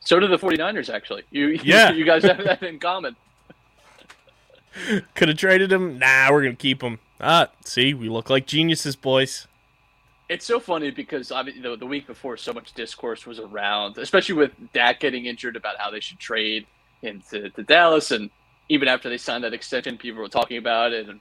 So 0.01 0.19
do 0.19 0.27
the 0.27 0.39
49ers, 0.39 0.93
actually. 0.93 1.23
You, 1.31 1.49
Yeah. 1.63 1.93
you 1.93 2.05
guys 2.05 2.25
have 2.25 2.39
that 2.43 2.63
in 2.63 2.79
common. 2.81 3.15
Could 5.15 5.29
have 5.29 5.37
traded 5.37 5.71
him. 5.71 5.99
Nah, 5.99 6.29
we're 6.33 6.43
going 6.43 6.57
to 6.57 6.61
keep 6.61 6.83
him. 6.83 6.99
Ah, 7.21 7.49
see, 7.65 7.93
we 7.95 8.09
look 8.09 8.31
like 8.31 8.47
geniuses, 8.47 8.97
boys. 8.97 9.47
It's 10.31 10.47
so 10.47 10.59
funny 10.59 10.91
because 10.91 11.31
obviously 11.31 11.63
the, 11.63 11.77
the 11.77 11.87
week 11.87 12.07
before, 12.07 12.39
so 12.39 12.55
much 12.55 12.73
discourse 12.73 13.27
was 13.27 13.39
around, 13.39 13.99
especially 13.99 14.35
with 14.37 14.53
Dak 14.73 14.99
getting 15.01 15.27
injured 15.27 15.55
about 15.55 15.77
how 15.79 15.91
they 15.91 16.01
should 16.01 16.19
trade 16.19 16.67
into 17.03 17.51
to 17.51 17.63
Dallas, 17.63 18.11
and 18.11 18.31
even 18.69 18.89
after 18.89 19.09
they 19.09 19.19
signed 19.19 19.45
that 19.45 19.55
extension, 19.55 19.99
people 19.99 20.21
were 20.21 20.29
talking 20.29 20.57
about 20.57 20.93
it, 20.93 21.09
and 21.09 21.21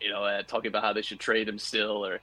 you 0.00 0.10
know, 0.10 0.24
uh, 0.24 0.42
talking 0.42 0.68
about 0.68 0.82
how 0.82 0.92
they 0.92 1.02
should 1.02 1.20
trade 1.20 1.48
him 1.48 1.58
still, 1.58 2.04
or 2.04 2.20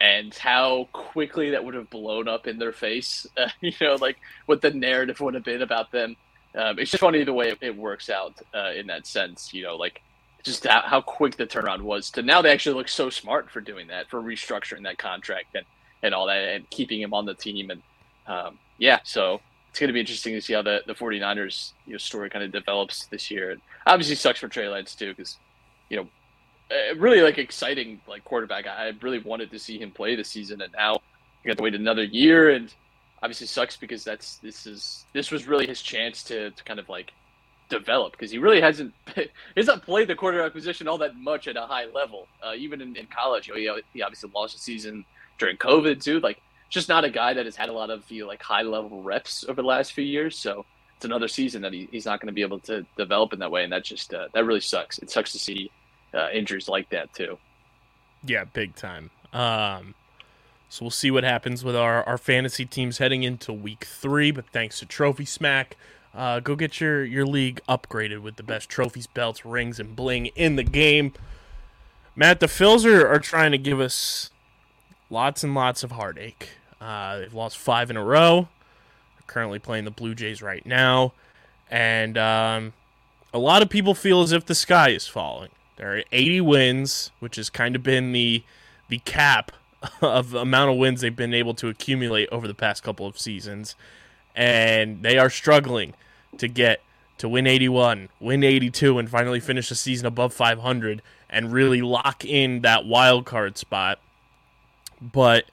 and 0.00 0.34
how 0.34 0.88
quickly 0.92 1.50
that 1.50 1.64
would 1.64 1.74
have 1.74 1.88
blown 1.90 2.28
up 2.28 2.46
in 2.46 2.58
their 2.58 2.72
face. 2.72 3.26
Uh, 3.36 3.48
you 3.60 3.72
know, 3.80 3.96
like 3.96 4.16
what 4.46 4.62
the 4.62 4.70
narrative 4.70 5.20
would 5.20 5.34
have 5.34 5.44
been 5.44 5.62
about 5.62 5.92
them. 5.92 6.16
Um, 6.54 6.78
it's 6.78 6.90
just 6.90 7.02
funny 7.02 7.22
the 7.22 7.32
way 7.34 7.54
it 7.60 7.76
works 7.76 8.08
out 8.08 8.40
uh, 8.54 8.72
in 8.74 8.86
that 8.86 9.06
sense. 9.06 9.52
You 9.52 9.64
know, 9.64 9.76
like 9.76 10.00
just 10.42 10.66
how, 10.66 10.82
how 10.82 11.00
quick 11.00 11.36
the 11.36 11.46
turnaround 11.46 11.82
was 11.82 12.10
to 12.12 12.22
now 12.22 12.40
they 12.40 12.52
actually 12.52 12.76
look 12.76 12.88
so 12.88 13.10
smart 13.10 13.50
for 13.50 13.60
doing 13.60 13.88
that, 13.88 14.08
for 14.08 14.22
restructuring 14.22 14.84
that 14.84 14.96
contract 14.96 15.54
and, 15.54 15.66
and 16.02 16.14
all 16.14 16.26
that 16.26 16.38
and 16.38 16.70
keeping 16.70 17.00
him 17.00 17.12
on 17.12 17.26
the 17.26 17.34
team. 17.34 17.70
And 17.70 17.82
um, 18.26 18.58
yeah, 18.78 19.00
so 19.04 19.40
it's 19.76 19.80
going 19.82 19.88
to 19.88 19.92
be 19.92 20.00
interesting 20.00 20.32
to 20.32 20.40
see 20.40 20.54
how 20.54 20.62
the, 20.62 20.80
the 20.86 20.94
49ers 20.94 21.72
you 21.84 21.92
know, 21.92 21.98
story 21.98 22.30
kind 22.30 22.42
of 22.42 22.50
develops 22.50 23.04
this 23.08 23.30
year. 23.30 23.50
And 23.50 23.60
obviously 23.86 24.14
sucks 24.14 24.40
for 24.40 24.48
Trey 24.48 24.70
Lance 24.70 24.94
too, 24.94 25.10
because, 25.10 25.36
you 25.90 25.98
know, 25.98 26.08
really 26.96 27.20
like 27.20 27.36
exciting 27.36 28.00
like 28.08 28.24
quarterback. 28.24 28.66
I 28.66 28.94
really 29.02 29.18
wanted 29.18 29.50
to 29.50 29.58
see 29.58 29.78
him 29.78 29.90
play 29.90 30.16
this 30.16 30.30
season, 30.30 30.62
and 30.62 30.72
now 30.72 31.00
we 31.44 31.48
got 31.48 31.58
to 31.58 31.62
wait 31.62 31.74
another 31.74 32.04
year, 32.04 32.52
and 32.52 32.72
obviously 33.22 33.46
sucks 33.46 33.76
because 33.76 34.02
that's 34.02 34.38
this 34.38 34.66
is 34.66 35.04
this 35.12 35.30
was 35.30 35.46
really 35.46 35.66
his 35.66 35.82
chance 35.82 36.22
to 36.24 36.52
to 36.52 36.64
kind 36.64 36.80
of 36.80 36.88
like 36.88 37.12
develop 37.68 38.12
because 38.12 38.30
he 38.30 38.38
really 38.38 38.62
hasn't 38.62 38.94
he 39.14 39.28
hasn't 39.58 39.82
played 39.82 40.08
the 40.08 40.14
quarterback 40.14 40.54
position 40.54 40.88
all 40.88 40.96
that 40.96 41.16
much 41.16 41.48
at 41.48 41.56
a 41.58 41.66
high 41.66 41.84
level. 41.94 42.28
Uh, 42.42 42.54
even 42.56 42.80
in, 42.80 42.96
in 42.96 43.06
college, 43.14 43.46
you 43.46 43.52
know, 43.52 43.76
he, 43.76 43.82
he 43.92 44.02
obviously 44.02 44.30
lost 44.34 44.56
a 44.56 44.58
season 44.58 45.04
during 45.38 45.58
COVID 45.58 46.02
too. 46.02 46.18
Like, 46.20 46.40
just 46.68 46.88
not 46.88 47.04
a 47.04 47.10
guy 47.10 47.34
that 47.34 47.44
has 47.44 47.56
had 47.56 47.68
a 47.68 47.72
lot 47.72 47.90
of 47.90 48.10
you 48.10 48.22
know, 48.22 48.28
like 48.28 48.42
high 48.42 48.62
level 48.62 49.02
reps 49.02 49.44
over 49.48 49.62
the 49.62 49.68
last 49.68 49.92
few 49.92 50.04
years. 50.04 50.38
So 50.38 50.64
it's 50.96 51.04
another 51.04 51.28
season 51.28 51.62
that 51.62 51.72
he, 51.72 51.88
he's 51.92 52.06
not 52.06 52.20
going 52.20 52.28
to 52.28 52.32
be 52.32 52.42
able 52.42 52.58
to 52.60 52.84
develop 52.96 53.32
in 53.32 53.38
that 53.40 53.50
way, 53.50 53.64
and 53.64 53.72
that 53.72 53.84
just 53.84 54.14
uh, 54.14 54.28
that 54.34 54.44
really 54.44 54.60
sucks. 54.60 54.98
It 54.98 55.10
sucks 55.10 55.32
to 55.32 55.38
see 55.38 55.70
uh, 56.14 56.28
injuries 56.32 56.68
like 56.68 56.88
that 56.90 57.12
too. 57.12 57.38
Yeah, 58.24 58.44
big 58.44 58.74
time. 58.74 59.10
Um, 59.32 59.94
so 60.68 60.84
we'll 60.84 60.90
see 60.90 61.10
what 61.10 61.24
happens 61.24 61.64
with 61.64 61.76
our, 61.76 62.02
our 62.04 62.18
fantasy 62.18 62.64
teams 62.64 62.98
heading 62.98 63.22
into 63.22 63.52
week 63.52 63.84
three. 63.84 64.30
But 64.30 64.46
thanks 64.52 64.78
to 64.80 64.86
Trophy 64.86 65.24
Smack, 65.24 65.76
uh, 66.14 66.40
go 66.40 66.56
get 66.56 66.80
your, 66.80 67.04
your 67.04 67.26
league 67.26 67.60
upgraded 67.68 68.22
with 68.22 68.36
the 68.36 68.42
best 68.42 68.68
trophies, 68.68 69.06
belts, 69.06 69.44
rings, 69.44 69.78
and 69.78 69.94
bling 69.94 70.26
in 70.34 70.56
the 70.56 70.64
game. 70.64 71.12
Matt, 72.16 72.40
the 72.40 72.46
Phils 72.46 72.84
are, 72.84 73.06
are 73.06 73.20
trying 73.20 73.52
to 73.52 73.58
give 73.58 73.78
us 73.78 74.30
lots 75.10 75.44
and 75.44 75.54
lots 75.54 75.82
of 75.82 75.92
heartache. 75.92 76.50
Uh, 76.80 77.18
they've 77.18 77.34
lost 77.34 77.56
five 77.58 77.90
in 77.90 77.96
a 77.96 78.04
row. 78.04 78.48
They're 79.16 79.26
currently 79.26 79.58
playing 79.58 79.84
the 79.84 79.90
Blue 79.90 80.14
Jays 80.14 80.42
right 80.42 80.64
now. 80.64 81.12
And 81.70 82.16
um, 82.16 82.72
a 83.32 83.38
lot 83.38 83.62
of 83.62 83.68
people 83.68 83.94
feel 83.94 84.22
as 84.22 84.32
if 84.32 84.46
the 84.46 84.54
sky 84.54 84.90
is 84.90 85.06
falling. 85.06 85.50
There 85.76 85.96
are 85.96 86.02
80 86.12 86.40
wins, 86.42 87.10
which 87.20 87.36
has 87.36 87.50
kind 87.50 87.76
of 87.76 87.82
been 87.82 88.12
the 88.12 88.42
the 88.88 88.98
cap 89.00 89.52
of 90.00 90.30
the 90.30 90.40
amount 90.40 90.70
of 90.70 90.78
wins 90.78 91.00
they've 91.00 91.14
been 91.14 91.34
able 91.34 91.54
to 91.54 91.68
accumulate 91.68 92.28
over 92.30 92.46
the 92.46 92.54
past 92.54 92.82
couple 92.82 93.06
of 93.06 93.18
seasons, 93.18 93.74
and 94.34 95.02
they 95.02 95.18
are 95.18 95.28
struggling 95.28 95.94
to 96.38 96.48
get 96.48 96.80
to 97.18 97.28
win 97.28 97.46
81, 97.46 98.08
win 98.20 98.44
82, 98.44 98.98
and 98.98 99.10
finally 99.10 99.40
finish 99.40 99.68
the 99.68 99.74
season 99.74 100.06
above 100.06 100.32
500 100.32 101.02
and 101.28 101.52
really 101.52 101.82
lock 101.82 102.24
in 102.24 102.60
that 102.60 102.86
wild 102.86 103.24
card 103.24 103.58
spot. 103.58 103.98
But 105.12 105.44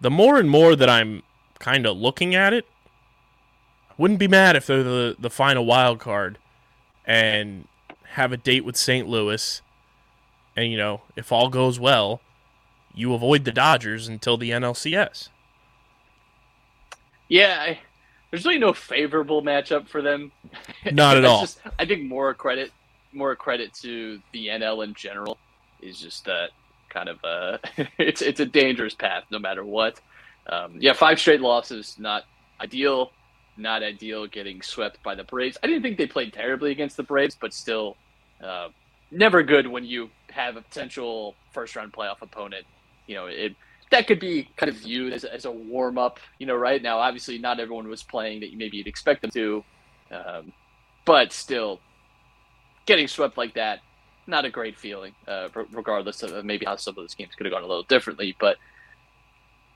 the 0.00 0.10
more 0.10 0.38
and 0.38 0.50
more 0.50 0.74
that 0.76 0.88
I'm 0.88 1.22
kind 1.58 1.86
of 1.86 1.96
looking 1.96 2.34
at 2.34 2.52
it, 2.52 2.66
I 3.90 3.94
wouldn't 3.96 4.20
be 4.20 4.28
mad 4.28 4.56
if 4.56 4.66
they're 4.66 4.82
the, 4.82 5.16
the 5.18 5.30
final 5.30 5.64
wild 5.64 6.00
card 6.00 6.38
and 7.06 7.68
have 8.12 8.32
a 8.32 8.36
date 8.36 8.64
with 8.64 8.76
St. 8.76 9.08
Louis. 9.08 9.62
And, 10.56 10.70
you 10.70 10.78
know, 10.78 11.02
if 11.16 11.32
all 11.32 11.48
goes 11.48 11.78
well, 11.78 12.20
you 12.94 13.12
avoid 13.14 13.44
the 13.44 13.52
Dodgers 13.52 14.08
until 14.08 14.36
the 14.36 14.50
NLCS. 14.50 15.28
Yeah, 17.28 17.58
I, 17.60 17.78
there's 18.30 18.44
really 18.44 18.58
no 18.58 18.72
favorable 18.72 19.42
matchup 19.42 19.88
for 19.88 20.02
them. 20.02 20.32
Not 20.90 21.16
at 21.16 21.24
all. 21.24 21.40
Just, 21.40 21.60
I 21.78 21.84
think 21.84 22.04
more 22.04 22.34
credit, 22.34 22.72
more 23.12 23.34
credit 23.34 23.72
to 23.74 24.20
the 24.32 24.48
NL 24.48 24.84
in 24.84 24.94
general 24.94 25.38
is 25.80 25.98
just 25.98 26.24
that 26.24 26.50
kind 26.94 27.08
of 27.10 27.18
uh, 27.24 27.58
it's 27.98 28.22
it's 28.22 28.40
a 28.40 28.46
dangerous 28.46 28.94
path 28.94 29.24
no 29.30 29.38
matter 29.38 29.64
what. 29.64 30.00
Um, 30.48 30.76
yeah, 30.78 30.92
five 30.94 31.18
straight 31.18 31.40
losses, 31.40 31.96
not 31.98 32.24
ideal, 32.60 33.10
not 33.56 33.82
ideal. 33.82 34.26
Getting 34.26 34.62
swept 34.62 35.02
by 35.02 35.14
the 35.14 35.24
Braves. 35.24 35.58
I 35.62 35.66
didn't 35.66 35.82
think 35.82 35.98
they 35.98 36.06
played 36.06 36.32
terribly 36.32 36.70
against 36.70 36.96
the 36.96 37.02
Braves, 37.02 37.36
but 37.38 37.52
still, 37.52 37.96
uh, 38.42 38.68
never 39.10 39.42
good 39.42 39.66
when 39.66 39.84
you 39.84 40.10
have 40.30 40.56
a 40.56 40.62
potential 40.62 41.36
first 41.52 41.76
round 41.76 41.92
playoff 41.92 42.22
opponent. 42.22 42.64
You 43.06 43.16
know, 43.16 43.26
it 43.26 43.56
that 43.90 44.06
could 44.06 44.20
be 44.20 44.48
kind 44.56 44.70
of 44.70 44.76
viewed 44.76 45.12
as, 45.12 45.24
as 45.24 45.44
a 45.44 45.50
warm 45.50 45.98
up. 45.98 46.18
You 46.38 46.46
know, 46.46 46.56
right 46.56 46.82
now, 46.82 46.98
obviously, 46.98 47.38
not 47.38 47.60
everyone 47.60 47.88
was 47.88 48.02
playing 48.02 48.40
that 48.40 48.54
maybe 48.54 48.78
you'd 48.78 48.86
expect 48.86 49.22
them 49.22 49.30
to, 49.32 49.64
um, 50.10 50.52
but 51.06 51.32
still, 51.32 51.80
getting 52.86 53.08
swept 53.08 53.38
like 53.38 53.54
that, 53.54 53.80
not 54.26 54.44
a 54.44 54.50
great 54.50 54.78
feeling. 54.78 55.14
Uh, 55.26 55.48
regardless 55.72 56.22
of 56.22 56.44
maybe 56.44 56.66
how 56.66 56.76
some 56.76 56.92
of 56.92 56.96
those 56.96 57.14
games 57.14 57.34
could 57.36 57.46
have 57.46 57.52
gone 57.52 57.62
a 57.62 57.66
little 57.66 57.84
differently, 57.84 58.36
but. 58.38 58.56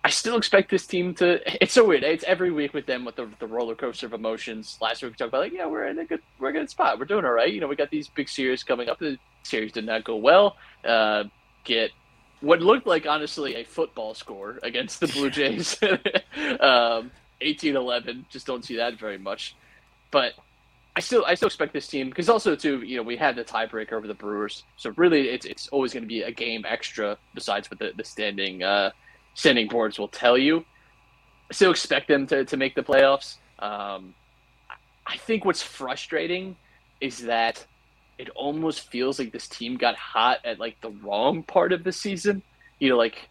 I 0.04 0.10
still 0.10 0.38
expect 0.38 0.70
this 0.70 0.86
team 0.86 1.12
to. 1.16 1.40
It's 1.62 1.72
so 1.72 1.84
weird. 1.84 2.04
It's 2.04 2.24
every 2.24 2.52
week 2.52 2.72
with 2.72 2.86
them 2.86 3.04
with 3.04 3.16
the, 3.16 3.28
the 3.40 3.48
roller 3.48 3.74
coaster 3.74 4.06
of 4.06 4.12
emotions. 4.12 4.78
Last 4.80 5.02
week 5.02 5.10
we 5.10 5.16
talked 5.16 5.30
about 5.30 5.40
like, 5.40 5.52
yeah, 5.52 5.66
we're 5.66 5.86
in 5.88 5.98
a 5.98 6.04
good, 6.04 6.22
we're 6.38 6.50
in 6.50 6.56
a 6.56 6.60
good 6.60 6.70
spot. 6.70 7.00
We're 7.00 7.04
doing 7.04 7.24
all 7.24 7.32
right. 7.32 7.52
You 7.52 7.60
know, 7.60 7.66
we 7.66 7.74
got 7.74 7.90
these 7.90 8.06
big 8.08 8.28
series 8.28 8.62
coming 8.62 8.88
up. 8.88 9.00
The 9.00 9.18
series 9.42 9.72
did 9.72 9.84
not 9.84 10.04
go 10.04 10.16
well. 10.16 10.56
Uh, 10.84 11.24
get 11.64 11.90
what 12.40 12.60
looked 12.60 12.86
like 12.86 13.06
honestly 13.06 13.56
a 13.56 13.64
football 13.64 14.14
score 14.14 14.58
against 14.62 15.00
the 15.00 15.08
Blue 15.08 15.30
Jays, 15.38 15.76
um, 15.82 17.10
18-11. 17.42 18.28
Just 18.28 18.46
don't 18.46 18.64
see 18.64 18.76
that 18.76 18.98
very 18.98 19.18
much. 19.18 19.56
But 20.10 20.32
I 20.98 21.00
still 21.00 21.24
I 21.24 21.34
still 21.34 21.46
expect 21.46 21.72
this 21.72 21.86
team 21.86 22.08
because 22.08 22.28
also 22.28 22.56
too 22.56 22.82
you 22.82 22.96
know 22.96 23.04
we 23.04 23.16
had 23.16 23.36
the 23.36 23.44
tiebreaker 23.44 23.92
over 23.92 24.08
the 24.08 24.14
Brewers, 24.14 24.64
so 24.76 24.92
really 24.96 25.28
it's 25.28 25.46
it's 25.46 25.68
always 25.68 25.92
going 25.92 26.02
to 26.02 26.08
be 26.08 26.22
a 26.22 26.32
game 26.32 26.64
extra 26.66 27.16
besides 27.36 27.70
what 27.70 27.78
the 27.78 27.92
the 27.96 28.02
standing 28.02 28.64
uh, 28.64 28.90
standing 29.34 29.68
boards 29.68 29.96
will 29.96 30.08
tell 30.08 30.36
you. 30.36 30.64
I 31.48 31.54
still 31.54 31.70
expect 31.70 32.08
them 32.08 32.26
to 32.26 32.44
to 32.44 32.56
make 32.56 32.74
the 32.74 32.82
playoffs. 32.82 33.36
Um, 33.60 34.12
I 35.06 35.16
think 35.18 35.44
what's 35.44 35.62
frustrating 35.62 36.56
is 37.00 37.18
that 37.26 37.64
it 38.18 38.28
almost 38.30 38.90
feels 38.90 39.20
like 39.20 39.30
this 39.30 39.46
team 39.46 39.76
got 39.76 39.94
hot 39.94 40.38
at 40.44 40.58
like 40.58 40.80
the 40.80 40.90
wrong 40.90 41.44
part 41.44 41.72
of 41.72 41.84
the 41.84 41.92
season. 41.92 42.42
You 42.80 42.88
know, 42.88 42.96
like 42.96 43.28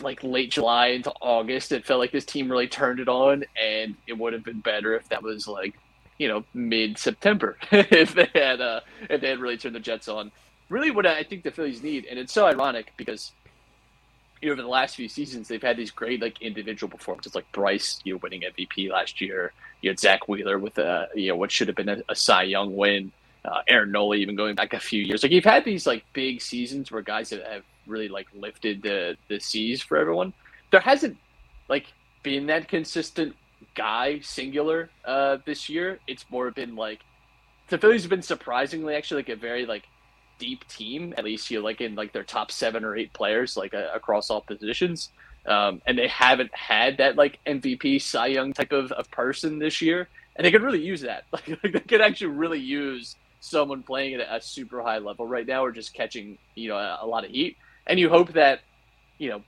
like 0.00 0.24
late 0.24 0.50
July 0.50 0.86
into 0.86 1.12
August, 1.20 1.72
it 1.72 1.84
felt 1.84 2.00
like 2.00 2.10
this 2.10 2.24
team 2.24 2.50
really 2.50 2.68
turned 2.68 3.00
it 3.00 3.08
on, 3.08 3.44
and 3.62 3.96
it 4.06 4.16
would 4.16 4.32
have 4.32 4.44
been 4.44 4.60
better 4.60 4.96
if 4.96 5.06
that 5.10 5.22
was 5.22 5.46
like 5.46 5.74
you 6.18 6.28
know 6.28 6.44
mid 6.54 6.98
September 6.98 7.56
if 7.72 8.14
they 8.14 8.28
had 8.34 8.60
uh 8.60 8.80
if 9.10 9.20
they 9.20 9.28
had 9.30 9.38
really 9.38 9.56
turned 9.56 9.74
the 9.74 9.80
Jets 9.80 10.08
on. 10.08 10.30
Really, 10.70 10.90
what 10.90 11.06
I 11.06 11.22
think 11.22 11.42
the 11.42 11.50
Phillies 11.50 11.82
need, 11.82 12.06
and 12.06 12.18
it's 12.18 12.32
so 12.32 12.46
ironic 12.46 12.92
because 12.96 13.32
you 14.40 14.48
know 14.48 14.54
over 14.54 14.62
the 14.62 14.68
last 14.68 14.96
few 14.96 15.08
seasons 15.08 15.48
they've 15.48 15.62
had 15.62 15.76
these 15.76 15.90
great 15.90 16.22
like 16.22 16.40
individual 16.40 16.90
performances, 16.90 17.34
like 17.34 17.50
Bryce, 17.52 18.00
you 18.04 18.14
know, 18.14 18.20
winning 18.22 18.42
MVP 18.42 18.90
last 18.90 19.20
year. 19.20 19.52
You 19.82 19.90
had 19.90 20.00
Zack 20.00 20.28
Wheeler 20.28 20.58
with 20.58 20.78
a 20.78 21.08
you 21.14 21.28
know 21.28 21.36
what 21.36 21.52
should 21.52 21.68
have 21.68 21.76
been 21.76 21.88
a, 21.88 22.02
a 22.08 22.14
Cy 22.14 22.44
Young 22.44 22.74
win. 22.76 23.12
Uh, 23.44 23.60
Aaron 23.68 23.92
Nola 23.92 24.16
even 24.16 24.36
going 24.36 24.54
back 24.54 24.72
a 24.72 24.80
few 24.80 25.02
years. 25.02 25.22
Like 25.22 25.30
you've 25.30 25.44
had 25.44 25.66
these 25.66 25.86
like 25.86 26.02
big 26.14 26.40
seasons 26.40 26.90
where 26.90 27.02
guys 27.02 27.28
have, 27.28 27.42
have 27.42 27.62
really 27.86 28.08
like 28.08 28.26
lifted 28.34 28.82
the 28.82 29.18
the 29.28 29.38
seas 29.38 29.82
for 29.82 29.98
everyone. 29.98 30.32
There 30.70 30.80
hasn't 30.80 31.18
like 31.68 31.92
been 32.22 32.46
that 32.46 32.68
consistent 32.68 33.36
guy 33.74 34.20
singular 34.20 34.90
uh, 35.04 35.38
this 35.44 35.68
year. 35.68 35.98
It's 36.06 36.24
more 36.30 36.50
been 36.50 36.76
like 36.76 37.00
the 37.68 37.78
Phillies 37.78 38.02
have 38.02 38.10
been 38.10 38.22
surprisingly 38.22 38.94
actually 38.94 39.22
like 39.22 39.30
a 39.30 39.36
very 39.36 39.66
like 39.66 39.84
deep 40.38 40.66
team. 40.68 41.14
At 41.16 41.24
least 41.24 41.50
you 41.50 41.60
like 41.60 41.80
in 41.80 41.94
like 41.94 42.12
their 42.12 42.24
top 42.24 42.50
seven 42.50 42.84
or 42.84 42.96
eight 42.96 43.12
players 43.12 43.56
like 43.56 43.74
uh, 43.74 43.88
across 43.94 44.30
all 44.30 44.40
positions. 44.40 45.10
Um, 45.46 45.82
and 45.86 45.98
they 45.98 46.08
haven't 46.08 46.54
had 46.54 46.98
that 46.98 47.16
like 47.16 47.38
MVP 47.46 48.00
Cy 48.00 48.28
Young 48.28 48.52
type 48.52 48.72
of, 48.72 48.92
of 48.92 49.10
person 49.10 49.58
this 49.58 49.82
year, 49.82 50.08
and 50.36 50.44
they 50.44 50.50
could 50.50 50.62
really 50.62 50.82
use 50.82 51.02
that. 51.02 51.24
Like, 51.32 51.48
like 51.62 51.72
they 51.72 51.80
could 51.80 52.00
actually 52.00 52.28
really 52.28 52.60
use 52.60 53.16
someone 53.40 53.82
playing 53.82 54.14
at 54.14 54.26
a 54.34 54.40
super 54.40 54.82
high 54.82 54.98
level 54.98 55.26
right 55.26 55.46
now, 55.46 55.64
or 55.64 55.70
just 55.70 55.92
catching 55.92 56.38
you 56.54 56.68
know 56.68 56.76
a, 56.76 57.00
a 57.02 57.06
lot 57.06 57.24
of 57.24 57.30
heat. 57.30 57.56
And 57.86 58.00
you 58.00 58.08
hope 58.08 58.32
that 58.32 58.60
you 59.18 59.30
know 59.30 59.42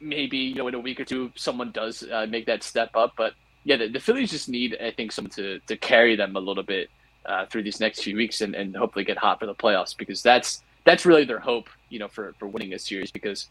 maybe 0.00 0.38
you 0.38 0.56
know 0.56 0.66
in 0.68 0.74
a 0.74 0.80
week 0.80 1.00
or 1.00 1.04
two 1.04 1.30
someone 1.36 1.70
does 1.70 2.02
uh, 2.02 2.26
make 2.28 2.46
that 2.46 2.64
step 2.64 2.90
up. 2.96 3.12
But 3.16 3.34
yeah, 3.66 3.76
the, 3.76 3.88
the 3.88 4.00
Phillies 4.00 4.30
just 4.30 4.48
need 4.48 4.78
I 4.80 4.92
think 4.92 5.10
someone 5.10 5.32
to 5.32 5.58
to 5.58 5.76
carry 5.76 6.14
them 6.14 6.36
a 6.36 6.40
little 6.40 6.62
bit 6.62 6.88
uh, 7.26 7.46
through 7.46 7.64
these 7.64 7.80
next 7.80 8.02
few 8.02 8.16
weeks 8.16 8.40
and, 8.40 8.54
and 8.54 8.74
hopefully 8.76 9.04
get 9.04 9.18
hot 9.18 9.40
for 9.40 9.46
the 9.46 9.54
playoffs 9.54 9.94
because 9.96 10.22
that's 10.22 10.62
that's 10.84 11.04
really 11.04 11.24
their 11.24 11.40
hope 11.40 11.68
you 11.88 11.98
know 11.98 12.06
for 12.06 12.32
for 12.38 12.46
winning 12.46 12.70
this 12.70 12.86
series 12.86 13.10
because 13.10 13.48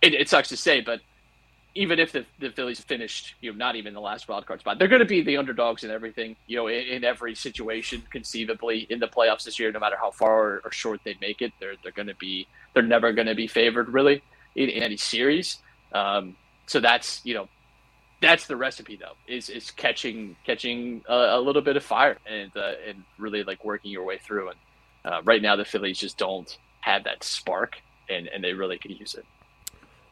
it, 0.00 0.14
it 0.14 0.28
sucks 0.28 0.48
to 0.48 0.56
say 0.56 0.80
but 0.80 1.00
even 1.74 1.98
if 1.98 2.10
the, 2.10 2.24
the 2.40 2.50
Phillies 2.50 2.80
finished, 2.80 3.34
you 3.42 3.52
know, 3.52 3.58
not 3.58 3.76
even 3.76 3.92
the 3.92 4.00
last 4.00 4.28
wild 4.28 4.46
card 4.46 4.60
spot, 4.60 4.78
they're 4.78 4.88
going 4.88 5.00
to 5.00 5.04
be 5.04 5.22
the 5.22 5.36
underdogs 5.36 5.84
in 5.84 5.90
everything, 5.90 6.34
you 6.46 6.56
know, 6.56 6.68
in, 6.68 6.86
in 6.86 7.04
every 7.04 7.34
situation 7.34 8.02
conceivably 8.10 8.86
in 8.88 8.98
the 8.98 9.06
playoffs 9.06 9.44
this 9.44 9.58
year, 9.58 9.70
no 9.70 9.78
matter 9.78 9.96
how 10.00 10.10
far 10.10 10.42
or, 10.42 10.62
or 10.64 10.72
short 10.72 11.00
they 11.04 11.16
make 11.20 11.42
it, 11.42 11.52
they're 11.60 11.74
they're 11.82 11.92
going 11.92 12.08
to 12.08 12.14
be 12.14 12.48
they're 12.72 12.82
never 12.82 13.12
going 13.12 13.26
to 13.26 13.34
be 13.34 13.46
favored 13.46 13.90
really 13.90 14.22
in, 14.54 14.70
in 14.70 14.82
any 14.82 14.96
series. 14.96 15.58
Um, 15.92 16.34
so 16.66 16.80
that's 16.80 17.20
you 17.24 17.34
know 17.34 17.46
that's 18.20 18.46
the 18.46 18.56
recipe 18.56 18.96
though 18.96 19.14
is 19.26 19.48
is 19.50 19.70
catching 19.70 20.36
catching 20.44 21.02
a, 21.08 21.14
a 21.14 21.40
little 21.40 21.62
bit 21.62 21.76
of 21.76 21.84
fire 21.84 22.18
and 22.26 22.50
uh, 22.56 22.72
and 22.86 23.02
really 23.18 23.42
like 23.44 23.64
working 23.64 23.90
your 23.90 24.04
way 24.04 24.18
through. 24.18 24.50
And 24.50 24.58
uh, 25.04 25.22
right 25.24 25.42
now 25.42 25.56
the 25.56 25.64
Phillies 25.64 25.98
just 25.98 26.18
don't 26.18 26.56
have 26.80 27.04
that 27.04 27.22
spark, 27.22 27.76
and 28.08 28.28
and 28.28 28.42
they 28.42 28.52
really 28.52 28.78
could 28.78 28.98
use 28.98 29.14
it. 29.14 29.24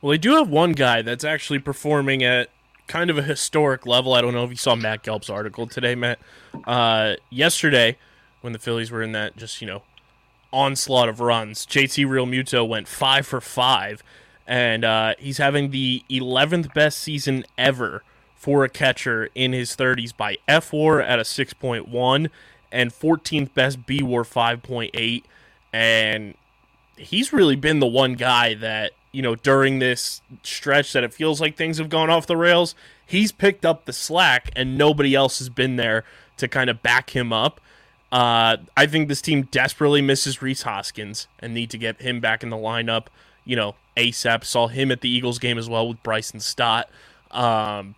Well, 0.03 0.11
they 0.11 0.19
do 0.19 0.35
have 0.37 0.49
one 0.49 0.73
guy 0.73 1.01
that's 1.01 1.25
actually 1.25 1.61
performing 1.61 2.23
at 2.23 2.51
kind 2.87 3.11
of 3.11 3.17
a 3.17 3.23
historic 3.23 3.87
level. 3.87 4.13
I 4.13 4.21
don't 4.21 4.35
know 4.35 4.45
if 4.45 4.51
you 4.51 4.57
saw 4.57 4.75
Matt 4.75 5.03
Gelb's 5.03 5.31
article 5.31 5.67
today, 5.67 5.95
Matt. 5.95 6.19
Uh, 6.67 7.15
yesterday, 7.31 7.97
when 8.43 8.53
the 8.53 8.59
Phillies 8.59 8.91
were 8.91 9.03
in 9.03 9.13
that 9.13 9.37
just, 9.39 9.63
you 9.63 9.67
know, 9.67 9.83
onslaught 10.53 11.09
of 11.09 11.21
runs. 11.21 11.67
JT 11.67 12.07
Realmuto 12.07 12.67
went 12.67 12.87
five 12.87 13.27
for 13.27 13.41
five, 13.41 14.03
and 14.47 14.85
uh, 14.85 15.15
he's 15.19 15.39
having 15.39 15.71
the 15.71 16.03
11th 16.11 16.73
best 16.75 16.99
season 16.99 17.45
ever 17.57 18.03
for 18.37 18.65
a 18.65 18.69
catcher 18.69 19.31
in 19.35 19.53
his 19.53 19.75
30s 19.75 20.15
by 20.15 20.37
F 20.47 20.73
WAR 20.73 21.01
at 21.01 21.19
a 21.19 21.23
6.1 21.23 22.31
and 22.71 22.91
14th 22.91 23.55
best 23.55 23.87
B 23.87 24.03
WAR 24.03 24.23
5.8. 24.23 25.23
And 25.73 26.35
he's 26.97 27.33
really 27.33 27.57
been 27.57 27.81
the 27.81 27.87
one 27.87 28.15
guy 28.15 28.55
that, 28.55 28.93
you 29.13 29.23
know, 29.23 29.35
during 29.35 29.79
this 29.79 30.21
stretch 30.43 30.93
that 30.93 31.05
it 31.05 31.15
feels 31.15 31.41
like 31.41 31.57
things 31.57 31.79
have 31.79 31.89
gone 31.89 32.11
off 32.11 32.27
the 32.27 32.37
rails, 32.37 32.75
he's 33.07 33.33
picked 33.33 33.65
up 33.65 33.87
the 33.87 33.93
slack 33.93 34.51
and 34.55 34.77
nobody 34.77 35.15
else 35.15 35.39
has 35.39 35.49
been 35.49 35.77
there 35.77 36.05
to 36.37 36.49
kind 36.49 36.69
of 36.69 36.83
back 36.83 37.17
him 37.17 37.33
up. 37.33 37.61
Uh, 38.13 38.59
I 38.77 38.87
think 38.87 39.09
this 39.09 39.23
team 39.23 39.49
desperately 39.51 40.03
misses 40.03 40.43
Rhys 40.43 40.63
Hoskins 40.63 41.27
and 41.41 41.55
need 41.55 41.71
to 41.71 41.79
get 41.79 42.01
him 42.01 42.21
back 42.21 42.43
in 42.43 42.51
the 42.51 42.57
lineup, 42.57 43.07
you 43.45 43.57
know, 43.57 43.75
ASAP. 43.97 44.45
Saw 44.45 44.69
him 44.69 44.91
at 44.91 45.01
the 45.01 45.09
Eagles 45.09 45.39
game 45.39 45.59
as 45.59 45.69
well 45.69 45.89
with 45.89 46.03
Bryson 46.03 46.41
Stott. 46.41 46.89
Um, 47.31 47.95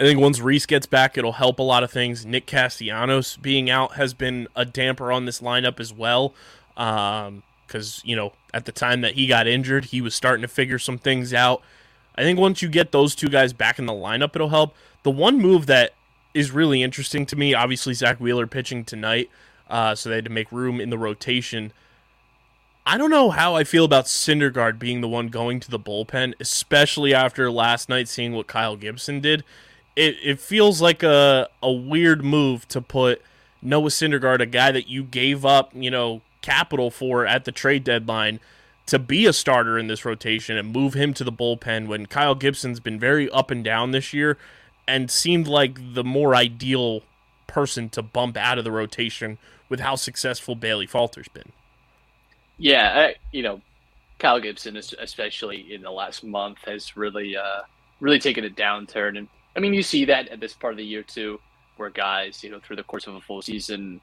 I 0.00 0.04
think 0.04 0.18
once 0.18 0.40
Rhys 0.40 0.66
gets 0.66 0.86
back, 0.86 1.16
it'll 1.16 1.32
help 1.32 1.58
a 1.58 1.62
lot 1.62 1.84
of 1.84 1.90
things. 1.90 2.26
Nick 2.26 2.46
Castellanos 2.46 3.36
being 3.36 3.70
out 3.70 3.94
has 3.94 4.12
been 4.12 4.48
a 4.56 4.64
damper 4.64 5.12
on 5.12 5.24
this 5.24 5.40
lineup 5.40 5.78
as 5.78 5.92
well. 5.92 6.34
Because, 6.74 8.02
you 8.04 8.16
know, 8.16 8.32
at 8.52 8.64
the 8.64 8.72
time 8.72 9.02
that 9.02 9.14
he 9.14 9.26
got 9.26 9.46
injured, 9.46 9.86
he 9.86 10.00
was 10.00 10.14
starting 10.14 10.42
to 10.42 10.48
figure 10.48 10.78
some 10.78 10.98
things 10.98 11.32
out. 11.32 11.62
I 12.16 12.22
think 12.22 12.38
once 12.38 12.62
you 12.62 12.68
get 12.68 12.92
those 12.92 13.14
two 13.14 13.28
guys 13.28 13.52
back 13.52 13.78
in 13.78 13.86
the 13.86 13.92
lineup, 13.92 14.34
it'll 14.34 14.48
help. 14.48 14.74
The 15.04 15.10
one 15.10 15.38
move 15.38 15.66
that 15.66 15.94
is 16.32 16.50
really 16.50 16.82
interesting 16.82 17.26
to 17.26 17.36
me, 17.36 17.54
obviously, 17.54 17.94
Zack 17.94 18.18
Wheeler 18.18 18.46
pitching 18.46 18.84
tonight, 18.84 19.30
uh, 19.70 19.94
so 19.94 20.08
they 20.08 20.16
had 20.16 20.24
to 20.24 20.30
make 20.30 20.50
room 20.50 20.80
in 20.80 20.90
the 20.90 20.98
rotation. 20.98 21.72
I 22.86 22.98
don't 22.98 23.10
know 23.10 23.30
how 23.30 23.56
I 23.56 23.64
feel 23.64 23.86
about 23.86 24.04
Syndergaard 24.04 24.78
being 24.78 25.00
the 25.00 25.08
one 25.08 25.28
going 25.28 25.58
to 25.60 25.70
the 25.70 25.78
bullpen, 25.78 26.34
especially 26.38 27.14
after 27.14 27.50
last 27.50 27.88
night 27.88 28.08
seeing 28.08 28.34
what 28.34 28.46
Kyle 28.46 28.76
Gibson 28.76 29.20
did. 29.20 29.42
It, 29.96 30.16
it 30.22 30.38
feels 30.38 30.82
like 30.82 31.02
a, 31.02 31.48
a 31.62 31.72
weird 31.72 32.22
move 32.22 32.68
to 32.68 32.82
put 32.82 33.22
Noah 33.62 33.88
Syndergaard, 33.88 34.40
a 34.40 34.46
guy 34.46 34.70
that 34.70 34.86
you 34.86 35.02
gave 35.02 35.46
up, 35.46 35.70
you 35.74 35.90
know, 35.90 36.20
capital 36.42 36.90
for 36.90 37.26
at 37.26 37.46
the 37.46 37.52
trade 37.52 37.84
deadline, 37.84 38.38
to 38.86 38.98
be 38.98 39.24
a 39.24 39.32
starter 39.32 39.78
in 39.78 39.86
this 39.86 40.04
rotation 40.04 40.58
and 40.58 40.70
move 40.70 40.92
him 40.92 41.14
to 41.14 41.24
the 41.24 41.32
bullpen 41.32 41.86
when 41.86 42.04
Kyle 42.04 42.34
Gibson's 42.34 42.80
been 42.80 43.00
very 43.00 43.30
up 43.30 43.50
and 43.50 43.64
down 43.64 43.92
this 43.92 44.12
year 44.12 44.36
and 44.86 45.10
seemed 45.10 45.48
like 45.48 45.94
the 45.94 46.04
more 46.04 46.34
ideal 46.34 47.02
person 47.46 47.88
to 47.88 48.02
bump 48.02 48.36
out 48.36 48.58
of 48.58 48.64
the 48.64 48.70
rotation 48.70 49.38
with 49.70 49.80
how 49.80 49.94
successful 49.94 50.54
Bailey 50.54 50.86
Falter's 50.86 51.28
been. 51.28 51.52
Yeah, 52.58 52.92
I, 52.94 53.14
you 53.32 53.42
know, 53.42 53.60
Kyle 54.18 54.40
Gibson, 54.40 54.76
es- 54.76 54.94
especially 54.98 55.74
in 55.74 55.82
the 55.82 55.90
last 55.90 56.24
month, 56.24 56.58
has 56.66 56.96
really, 56.96 57.36
uh, 57.36 57.62
really 58.00 58.18
taken 58.18 58.44
a 58.44 58.50
downturn. 58.50 59.18
And 59.18 59.28
I 59.56 59.60
mean, 59.60 59.74
you 59.74 59.82
see 59.82 60.04
that 60.06 60.28
at 60.28 60.40
this 60.40 60.54
part 60.54 60.72
of 60.72 60.78
the 60.78 60.84
year 60.84 61.02
too, 61.02 61.40
where 61.76 61.90
guys, 61.90 62.42
you 62.44 62.50
know, 62.50 62.60
through 62.60 62.76
the 62.76 62.84
course 62.84 63.06
of 63.06 63.14
a 63.16 63.20
full 63.20 63.42
season, 63.42 64.00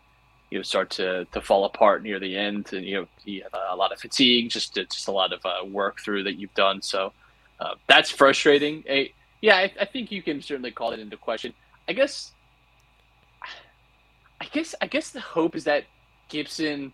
you 0.50 0.60
know, 0.60 0.64
start 0.64 0.90
to, 0.92 1.26
to 1.32 1.42
fall 1.42 1.64
apart 1.64 2.04
near 2.04 2.20
the 2.20 2.36
end, 2.36 2.74
and 2.74 2.86
you 2.86 2.96
know, 2.96 3.08
you 3.24 3.42
have 3.44 3.54
a 3.72 3.76
lot 3.76 3.94
of 3.94 4.00
fatigue, 4.00 4.50
just 4.50 4.76
just 4.76 5.08
a 5.08 5.12
lot 5.12 5.32
of 5.32 5.46
uh, 5.46 5.66
work 5.66 6.02
through 6.02 6.24
that 6.24 6.36
you've 6.38 6.54
done. 6.54 6.82
So 6.82 7.14
uh, 7.62 7.76
that's 7.88 8.10
frustrating. 8.10 8.84
Eh, 8.86 9.06
yeah, 9.42 9.56
I, 9.56 9.72
I 9.80 9.86
think 9.86 10.12
you 10.12 10.22
can 10.22 10.42
certainly 10.42 10.72
call 10.72 10.92
it 10.92 11.00
into 11.00 11.16
question. 11.16 11.54
I 11.88 11.94
guess, 11.94 12.34
I 14.42 14.46
guess, 14.52 14.76
I 14.82 14.88
guess 14.88 15.12
the 15.12 15.22
hope 15.22 15.56
is 15.56 15.64
that 15.64 15.86
Gibson 16.28 16.92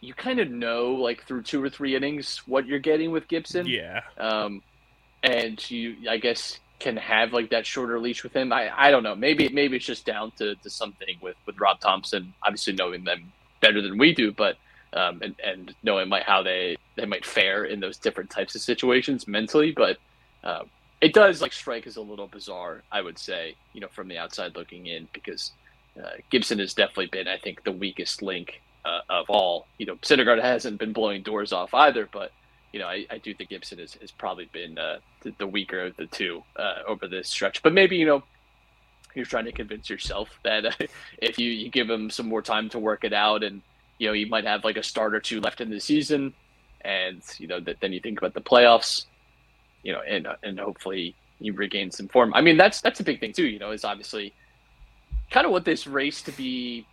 you 0.00 0.14
kind 0.14 0.40
of 0.40 0.50
know 0.50 0.92
like 0.92 1.24
through 1.26 1.42
two 1.42 1.62
or 1.62 1.68
three 1.68 1.94
innings 1.94 2.42
what 2.46 2.66
you're 2.66 2.78
getting 2.78 3.10
with 3.10 3.28
Gibson. 3.28 3.66
Yeah. 3.66 4.00
Um, 4.16 4.62
and 5.22 5.70
you, 5.70 5.96
I 6.08 6.16
guess, 6.16 6.58
can 6.78 6.96
have 6.96 7.32
like 7.34 7.50
that 7.50 7.66
shorter 7.66 8.00
leash 8.00 8.22
with 8.24 8.34
him. 8.34 8.52
I, 8.52 8.70
I 8.74 8.90
don't 8.90 9.02
know. 9.02 9.14
Maybe 9.14 9.48
maybe 9.50 9.76
it's 9.76 9.84
just 9.84 10.06
down 10.06 10.32
to, 10.38 10.54
to 10.54 10.70
something 10.70 11.16
with, 11.20 11.36
with 11.46 11.60
Rob 11.60 11.80
Thomson, 11.80 12.32
obviously 12.42 12.72
knowing 12.72 13.04
them 13.04 13.32
better 13.60 13.82
than 13.82 13.98
we 13.98 14.14
do, 14.14 14.32
but 14.32 14.56
um, 14.92 15.20
and, 15.22 15.34
and 15.44 15.74
knowing 15.82 16.08
like 16.08 16.24
how 16.24 16.42
they, 16.42 16.76
they 16.96 17.04
might 17.04 17.24
fare 17.24 17.64
in 17.64 17.80
those 17.80 17.98
different 17.98 18.30
types 18.30 18.54
of 18.54 18.62
situations 18.62 19.28
mentally. 19.28 19.72
But 19.72 19.98
um, 20.42 20.70
it 21.00 21.12
does 21.12 21.42
like 21.42 21.52
strike 21.52 21.86
as 21.86 21.96
a 21.96 22.00
little 22.00 22.26
bizarre, 22.26 22.82
I 22.90 23.02
would 23.02 23.18
say, 23.18 23.54
you 23.72 23.80
know, 23.80 23.88
from 23.88 24.08
the 24.08 24.18
outside 24.18 24.56
looking 24.56 24.86
in, 24.86 25.08
because 25.12 25.52
uh, 26.02 26.16
Gibson 26.30 26.58
has 26.58 26.74
definitely 26.74 27.06
been, 27.06 27.28
I 27.28 27.36
think, 27.36 27.62
the 27.62 27.72
weakest 27.72 28.22
link 28.22 28.62
uh, 28.84 29.00
of 29.08 29.26
all. 29.28 29.66
You 29.78 29.86
know, 29.86 29.96
Syndergaard 29.96 30.42
hasn't 30.42 30.78
been 30.78 30.92
blowing 30.92 31.22
doors 31.22 31.52
off 31.52 31.74
either, 31.74 32.08
but 32.10 32.32
you 32.72 32.78
know, 32.78 32.86
I, 32.86 33.06
I 33.10 33.18
do 33.18 33.34
think 33.34 33.50
Gibson 33.50 33.78
has, 33.78 33.94
has 33.94 34.10
probably 34.10 34.48
been 34.52 34.78
uh, 34.78 34.98
the, 35.22 35.32
the 35.38 35.46
weaker 35.46 35.86
of 35.86 35.96
the 35.96 36.06
two 36.06 36.42
uh, 36.56 36.82
over 36.86 37.08
this 37.08 37.28
stretch. 37.28 37.62
But 37.62 37.72
maybe 37.72 37.96
you 37.96 38.06
know, 38.06 38.22
you're 39.14 39.24
trying 39.24 39.46
to 39.46 39.52
convince 39.52 39.90
yourself 39.90 40.28
that 40.44 40.64
if 41.18 41.38
you, 41.38 41.50
you 41.50 41.68
give 41.68 41.90
him 41.90 42.10
some 42.10 42.28
more 42.28 42.42
time 42.42 42.68
to 42.70 42.78
work 42.78 43.04
it 43.04 43.12
out, 43.12 43.42
and 43.42 43.62
you 43.98 44.06
know, 44.06 44.12
you 44.12 44.26
might 44.28 44.44
have 44.44 44.64
like 44.64 44.76
a 44.76 44.82
start 44.82 45.14
or 45.14 45.20
two 45.20 45.40
left 45.40 45.60
in 45.60 45.70
the 45.70 45.80
season, 45.80 46.32
and 46.82 47.22
you 47.38 47.46
know, 47.46 47.60
that 47.60 47.76
then 47.80 47.92
you 47.92 48.00
think 48.00 48.18
about 48.18 48.34
the 48.34 48.40
playoffs, 48.40 49.06
you 49.82 49.92
know, 49.92 50.00
and 50.06 50.28
and 50.42 50.58
hopefully 50.58 51.14
you 51.40 51.52
regain 51.54 51.90
some 51.90 52.08
form. 52.08 52.32
I 52.34 52.40
mean, 52.40 52.56
that's 52.56 52.80
that's 52.80 53.00
a 53.00 53.04
big 53.04 53.20
thing 53.20 53.32
too. 53.32 53.46
You 53.46 53.58
know, 53.58 53.72
is 53.72 53.84
obviously 53.84 54.32
kind 55.30 55.46
of 55.46 55.52
what 55.52 55.64
this 55.64 55.86
race 55.86 56.22
to 56.22 56.32
be 56.32 56.86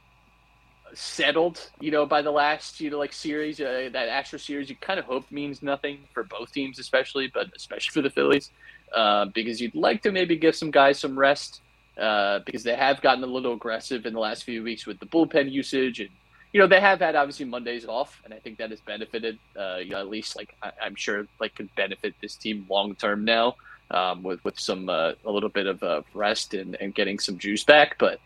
settled, 0.97 1.69
you 1.79 1.91
know, 1.91 2.05
by 2.05 2.21
the 2.21 2.31
last, 2.31 2.81
you 2.81 2.89
know, 2.89 2.97
like 2.97 3.13
series, 3.13 3.59
uh, 3.59 3.89
that 3.93 4.09
Astro 4.09 4.39
series, 4.39 4.69
you 4.69 4.75
kind 4.75 4.99
of 4.99 5.05
hope 5.05 5.29
means 5.31 5.61
nothing 5.61 5.99
for 6.13 6.23
both 6.23 6.51
teams, 6.51 6.79
especially, 6.79 7.29
but 7.33 7.47
especially 7.55 7.91
for 7.91 8.01
the 8.01 8.09
Phillies, 8.09 8.51
uh, 8.95 9.25
because 9.25 9.61
you'd 9.61 9.75
like 9.75 10.01
to 10.03 10.11
maybe 10.11 10.35
give 10.35 10.55
some 10.55 10.71
guys 10.71 10.99
some 10.99 11.17
rest, 11.17 11.61
uh, 11.97 12.39
because 12.45 12.63
they 12.63 12.75
have 12.75 13.01
gotten 13.01 13.23
a 13.23 13.27
little 13.27 13.53
aggressive 13.53 14.05
in 14.05 14.13
the 14.13 14.19
last 14.19 14.43
few 14.43 14.63
weeks 14.63 14.85
with 14.85 14.99
the 14.99 15.05
bullpen 15.05 15.51
usage, 15.51 15.99
and 15.99 16.09
you 16.53 16.59
know 16.59 16.67
they 16.67 16.79
have 16.79 16.99
had 16.99 17.15
obviously 17.15 17.45
Mondays 17.45 17.85
off, 17.85 18.21
and 18.25 18.33
I 18.33 18.39
think 18.39 18.57
that 18.57 18.71
has 18.71 18.81
benefited, 18.81 19.37
uh, 19.59 19.77
you 19.77 19.91
know, 19.91 19.99
at 19.99 20.09
least 20.09 20.35
like 20.35 20.55
I- 20.63 20.71
I'm 20.81 20.95
sure 20.95 21.27
like 21.39 21.55
could 21.55 21.73
benefit 21.75 22.15
this 22.21 22.35
team 22.35 22.65
long 22.69 22.95
term 22.95 23.23
now. 23.25 23.55
Um, 23.89 24.21
with 24.21 24.43
with 24.43 24.59
some 24.59 24.89
uh, 24.89 25.13
a 25.25 25.31
little 25.31 25.47
bit 25.47 25.65
of 25.65 25.81
uh, 25.81 26.01
rest 26.13 26.53
and, 26.53 26.75
and 26.81 26.93
getting 26.93 27.19
some 27.19 27.37
juice 27.37 27.63
back, 27.63 27.97
but 27.97 28.19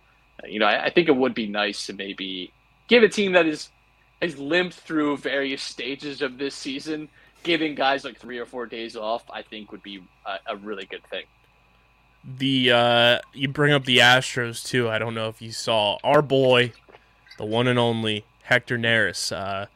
you 0.44 0.60
know, 0.60 0.66
I, 0.66 0.86
I 0.86 0.90
think 0.90 1.08
it 1.08 1.16
would 1.16 1.36
be 1.36 1.48
nice 1.48 1.86
to 1.86 1.94
maybe 1.94 2.52
give 2.92 3.04
a 3.04 3.10
team 3.10 3.32
that 3.32 3.48
is 3.48 3.70
has 4.22 4.38
limped 4.38 4.76
through 4.76 5.18
various 5.18 5.64
stages 5.64 6.22
of 6.22 6.38
this 6.38 6.54
season, 6.54 7.10
giving 7.42 7.74
guys 7.74 8.04
like 8.04 8.20
three 8.20 8.38
or 8.38 8.46
four 8.46 8.68
days 8.68 8.96
off. 8.96 9.24
I 9.32 9.42
think 9.42 9.72
would 9.72 9.82
be 9.82 10.04
a, 10.28 10.54
a 10.54 10.58
really 10.58 10.86
good 10.86 11.04
thing. 11.06 11.24
The 12.24 12.72
uh, 12.72 13.20
you 13.34 13.48
bring 13.48 13.74
up 13.74 13.86
the 13.86 13.98
Astros 13.98 14.64
too. 14.64 14.90
I 14.90 15.00
don't 15.00 15.16
know 15.16 15.30
if 15.30 15.42
you 15.42 15.52
saw 15.52 15.98
our 16.04 16.22
boy, 16.22 16.74
the 17.40 17.46
one 17.46 17.68
and 17.68 17.80
only 17.80 18.26
Hector 18.44 18.78
Neris, 18.78 19.36
uh, 19.36 19.68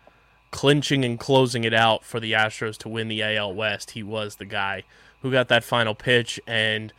clinching 0.51 1.03
and 1.03 1.19
closing 1.19 1.63
it 1.63 1.73
out 1.73 2.03
for 2.03 2.19
the 2.19 2.33
Astros 2.33 2.77
to 2.79 2.89
win 2.89 3.07
the 3.07 3.23
AL 3.23 3.55
West. 3.55 3.91
He 3.91 4.03
was 4.03 4.35
the 4.35 4.45
guy 4.45 4.83
who 5.21 5.31
got 5.31 5.47
that 5.47 5.63
final 5.63 5.95
pitch 5.95 6.39
and 6.45 6.93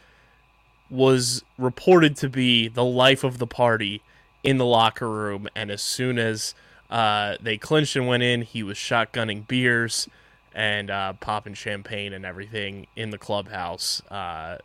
was 0.89 1.45
reported 1.59 2.17
to 2.17 2.29
be 2.29 2.67
the 2.69 2.85
life 2.85 3.23
of 3.23 3.39
the 3.39 3.47
party 3.47 4.03
in 4.47 4.59
the 4.59 4.65
locker 4.65 5.11
room. 5.11 5.49
And 5.55 5.71
as 5.71 5.83
soon 5.83 6.19
as 6.19 6.55
uh, 6.89 7.37
they 7.41 7.59
clinched 7.59 7.97
and 7.97 8.07
went 8.07 8.23
in, 8.23 8.43
he 8.43 8.63
was 8.63 8.79
shotgunning 8.79 9.47
beers 9.47 10.09
and 10.55 10.91
uh, 10.91 11.13
popping 11.15 11.53
champagne 11.53 12.15
and 12.15 12.25
everything 12.25 12.87
in 12.95 13.11
the 13.11 13.19
clubhouse. 13.19 14.01
Uh, 14.09 14.59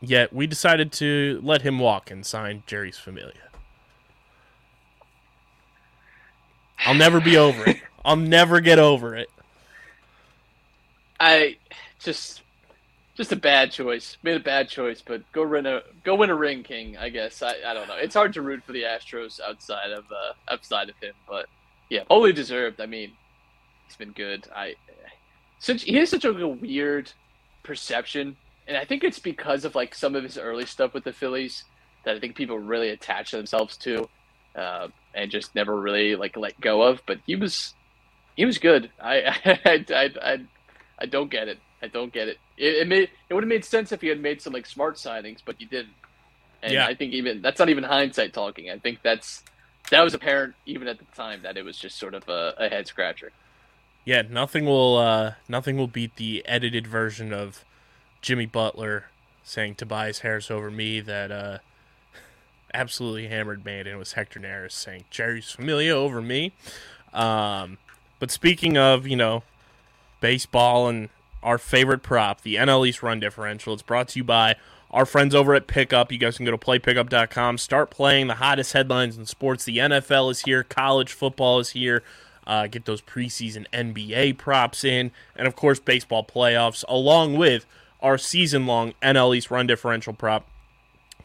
yet 0.00 0.32
we 0.32 0.46
decided 0.46 0.92
to 0.92 1.40
let 1.42 1.62
him 1.62 1.78
walk 1.78 2.10
and 2.10 2.24
sign 2.24 2.62
Jeurys 2.66 2.94
Familia. 2.94 3.34
I'll 6.86 6.94
never 6.94 7.20
be 7.20 7.36
over 7.36 7.68
it. 7.68 7.76
I'll 8.04 8.16
never 8.16 8.60
get 8.60 8.78
over 8.78 9.14
it. 9.14 9.28
I 11.18 11.56
just 11.98 12.40
just 13.20 13.32
a 13.32 13.36
bad 13.36 13.70
choice. 13.70 14.16
Made 14.22 14.36
a 14.36 14.40
bad 14.40 14.70
choice, 14.70 15.02
but 15.06 15.30
go 15.32 15.46
win 15.46 15.66
a 15.66 15.82
go 16.04 16.14
win 16.14 16.30
a 16.30 16.34
ring, 16.34 16.62
King. 16.62 16.96
I 16.96 17.10
guess 17.10 17.42
I, 17.42 17.54
I 17.66 17.74
don't 17.74 17.86
know. 17.86 17.96
It's 17.96 18.14
hard 18.14 18.32
to 18.32 18.40
root 18.40 18.64
for 18.64 18.72
the 18.72 18.84
Astros 18.84 19.38
outside 19.46 19.90
of 19.90 20.04
uh, 20.06 20.32
outside 20.50 20.88
of 20.88 20.94
him, 21.02 21.12
but 21.28 21.44
yeah, 21.90 22.04
only 22.08 22.32
deserved. 22.32 22.80
I 22.80 22.86
mean, 22.86 23.12
he's 23.86 23.96
been 23.96 24.12
good. 24.12 24.48
I 24.56 24.76
such 25.58 25.82
he 25.82 25.96
has 25.96 26.08
such 26.08 26.24
a 26.24 26.32
weird 26.32 27.12
perception, 27.62 28.36
and 28.66 28.78
I 28.78 28.86
think 28.86 29.04
it's 29.04 29.18
because 29.18 29.66
of 29.66 29.74
like 29.74 29.94
some 29.94 30.14
of 30.14 30.22
his 30.22 30.38
early 30.38 30.64
stuff 30.64 30.94
with 30.94 31.04
the 31.04 31.12
Phillies 31.12 31.64
that 32.06 32.16
I 32.16 32.20
think 32.20 32.36
people 32.36 32.58
really 32.58 32.88
attach 32.88 33.32
themselves 33.32 33.76
to, 33.78 34.08
uh, 34.56 34.88
and 35.14 35.30
just 35.30 35.54
never 35.54 35.78
really 35.78 36.16
like 36.16 36.38
let 36.38 36.58
go 36.58 36.80
of. 36.80 37.02
But 37.06 37.18
he 37.26 37.36
was 37.36 37.74
he 38.34 38.46
was 38.46 38.56
good. 38.56 38.90
I 38.98 39.18
I 39.66 39.84
I, 39.90 40.10
I, 40.22 40.38
I 41.00 41.04
don't 41.04 41.30
get 41.30 41.48
it. 41.48 41.58
I 41.82 41.88
don't 41.88 42.12
get 42.12 42.28
it. 42.28 42.38
It, 42.56 42.76
it 42.82 42.88
made 42.88 43.10
it 43.28 43.34
would 43.34 43.42
have 43.42 43.48
made 43.48 43.64
sense 43.64 43.92
if 43.92 44.00
he 44.00 44.08
had 44.08 44.20
made 44.20 44.40
some 44.42 44.52
like 44.52 44.66
smart 44.66 44.96
signings, 44.96 45.38
but 45.44 45.56
he 45.58 45.64
didn't. 45.64 45.94
And 46.62 46.72
Yeah. 46.72 46.86
I 46.86 46.94
think 46.94 47.12
even 47.14 47.40
that's 47.42 47.58
not 47.58 47.68
even 47.68 47.84
hindsight 47.84 48.32
talking. 48.32 48.70
I 48.70 48.78
think 48.78 49.00
that's 49.02 49.42
that 49.90 50.02
was 50.02 50.14
apparent 50.14 50.54
even 50.66 50.88
at 50.88 50.98
the 50.98 51.04
time 51.16 51.42
that 51.42 51.56
it 51.56 51.64
was 51.64 51.76
just 51.78 51.98
sort 51.98 52.14
of 52.14 52.28
a, 52.28 52.54
a 52.58 52.68
head 52.68 52.86
scratcher. 52.86 53.32
Yeah, 54.04 54.22
nothing 54.28 54.64
will 54.64 54.96
uh, 54.96 55.34
nothing 55.48 55.76
will 55.76 55.86
beat 55.88 56.16
the 56.16 56.44
edited 56.46 56.86
version 56.86 57.32
of 57.32 57.64
Jimmy 58.22 58.46
Butler 58.46 59.06
saying 59.42 59.74
Tobias 59.76 60.20
Harris 60.20 60.50
over 60.50 60.70
me 60.70 61.00
that 61.00 61.32
uh, 61.32 61.58
absolutely 62.74 63.28
hammered 63.28 63.64
me, 63.64 63.78
and 63.78 63.88
it 63.88 63.96
was 63.96 64.12
Hector 64.12 64.40
Neris 64.40 64.72
saying 64.72 65.04
Jeurys 65.10 65.54
Familia 65.54 65.94
over 65.94 66.20
me. 66.20 66.52
Um, 67.12 67.78
but 68.18 68.30
speaking 68.30 68.76
of 68.76 69.06
you 69.06 69.16
know 69.16 69.42
baseball 70.20 70.88
and 70.88 71.08
our 71.42 71.58
favorite 71.58 72.02
prop, 72.02 72.42
the 72.42 72.56
NL 72.56 72.86
East 72.86 73.02
run 73.02 73.20
differential, 73.20 73.72
it's 73.72 73.82
brought 73.82 74.08
to 74.08 74.18
you 74.18 74.24
by 74.24 74.56
our 74.90 75.06
friends 75.06 75.34
over 75.34 75.54
at 75.54 75.66
Pickup. 75.66 76.10
You 76.10 76.18
guys 76.18 76.36
can 76.36 76.46
go 76.46 76.52
to 76.52 76.58
playpickup.com, 76.58 77.58
start 77.58 77.90
playing 77.90 78.26
the 78.26 78.34
hottest 78.34 78.72
headlines 78.72 79.16
in 79.16 79.26
sports. 79.26 79.64
The 79.64 79.78
NFL 79.78 80.30
is 80.30 80.40
here, 80.40 80.62
college 80.62 81.12
football 81.12 81.60
is 81.60 81.70
here. 81.70 82.02
Uh, 82.46 82.66
get 82.66 82.84
those 82.84 83.00
preseason 83.00 83.66
NBA 83.72 84.36
props 84.36 84.82
in, 84.82 85.12
and 85.36 85.46
of 85.46 85.54
course, 85.54 85.78
baseball 85.78 86.24
playoffs, 86.24 86.84
along 86.88 87.36
with 87.36 87.64
our 88.00 88.18
season 88.18 88.66
long 88.66 88.94
NL 89.02 89.36
East 89.36 89.50
run 89.50 89.66
differential 89.66 90.12
prop. 90.12 90.48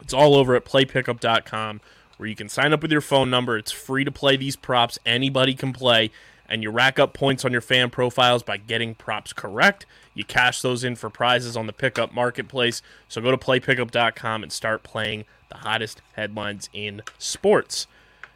It's 0.00 0.14
all 0.14 0.36
over 0.36 0.54
at 0.54 0.64
playpickup.com 0.64 1.80
where 2.16 2.28
you 2.28 2.36
can 2.36 2.48
sign 2.48 2.72
up 2.72 2.82
with 2.82 2.92
your 2.92 3.00
phone 3.00 3.30
number. 3.30 3.58
It's 3.58 3.72
free 3.72 4.04
to 4.04 4.12
play 4.12 4.36
these 4.36 4.56
props. 4.56 4.98
Anybody 5.04 5.54
can 5.54 5.72
play, 5.72 6.10
and 6.48 6.62
you 6.62 6.70
rack 6.70 6.98
up 6.98 7.14
points 7.14 7.44
on 7.44 7.52
your 7.52 7.60
fan 7.60 7.90
profiles 7.90 8.42
by 8.42 8.56
getting 8.56 8.94
props 8.94 9.32
correct. 9.32 9.86
You 10.14 10.24
cash 10.24 10.62
those 10.62 10.84
in 10.84 10.96
for 10.96 11.10
prizes 11.10 11.56
on 11.56 11.66
the 11.66 11.72
pickup 11.72 12.12
marketplace. 12.12 12.82
So 13.08 13.20
go 13.20 13.30
to 13.30 13.36
playpickup.com 13.36 14.42
and 14.42 14.52
start 14.52 14.82
playing 14.82 15.24
the 15.48 15.56
hottest 15.56 16.02
headlines 16.14 16.68
in 16.72 17.02
sports. 17.18 17.86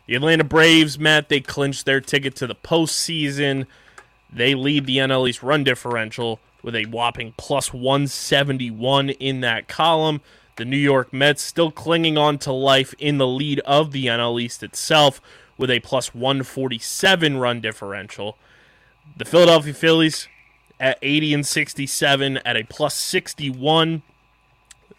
The 0.06 0.16
Atlanta 0.16 0.44
Braves, 0.44 0.98
Matt, 0.98 1.28
they 1.28 1.40
clinched 1.40 1.86
their 1.86 2.00
ticket 2.00 2.34
to 2.36 2.46
the 2.46 2.54
postseason. 2.54 3.66
They 4.32 4.54
lead 4.54 4.86
the 4.86 4.98
NL 4.98 5.28
East 5.28 5.42
run 5.42 5.64
differential 5.64 6.40
with 6.62 6.74
a 6.74 6.86
whopping 6.86 7.34
plus 7.36 7.72
171 7.72 9.11
in 9.11 9.40
that 9.40 9.68
column. 9.68 10.20
The 10.56 10.64
New 10.64 10.76
York 10.76 11.12
Mets 11.12 11.42
still 11.42 11.70
clinging 11.70 12.18
on 12.18 12.38
to 12.38 12.52
life 12.52 12.94
in 12.98 13.18
the 13.18 13.26
lead 13.26 13.61
of 13.61 13.92
the 13.92 14.06
NL 14.06 14.40
East 14.40 14.62
itself 14.62 15.20
with 15.61 15.70
a 15.70 15.80
plus 15.80 16.14
147 16.14 17.36
run 17.36 17.61
differential. 17.61 18.38
The 19.18 19.26
Philadelphia 19.26 19.74
Phillies 19.74 20.26
at 20.80 20.98
80 21.02 21.34
and 21.34 21.46
67 21.46 22.38
at 22.38 22.56
a 22.56 22.64
plus 22.64 22.94
61. 22.94 24.02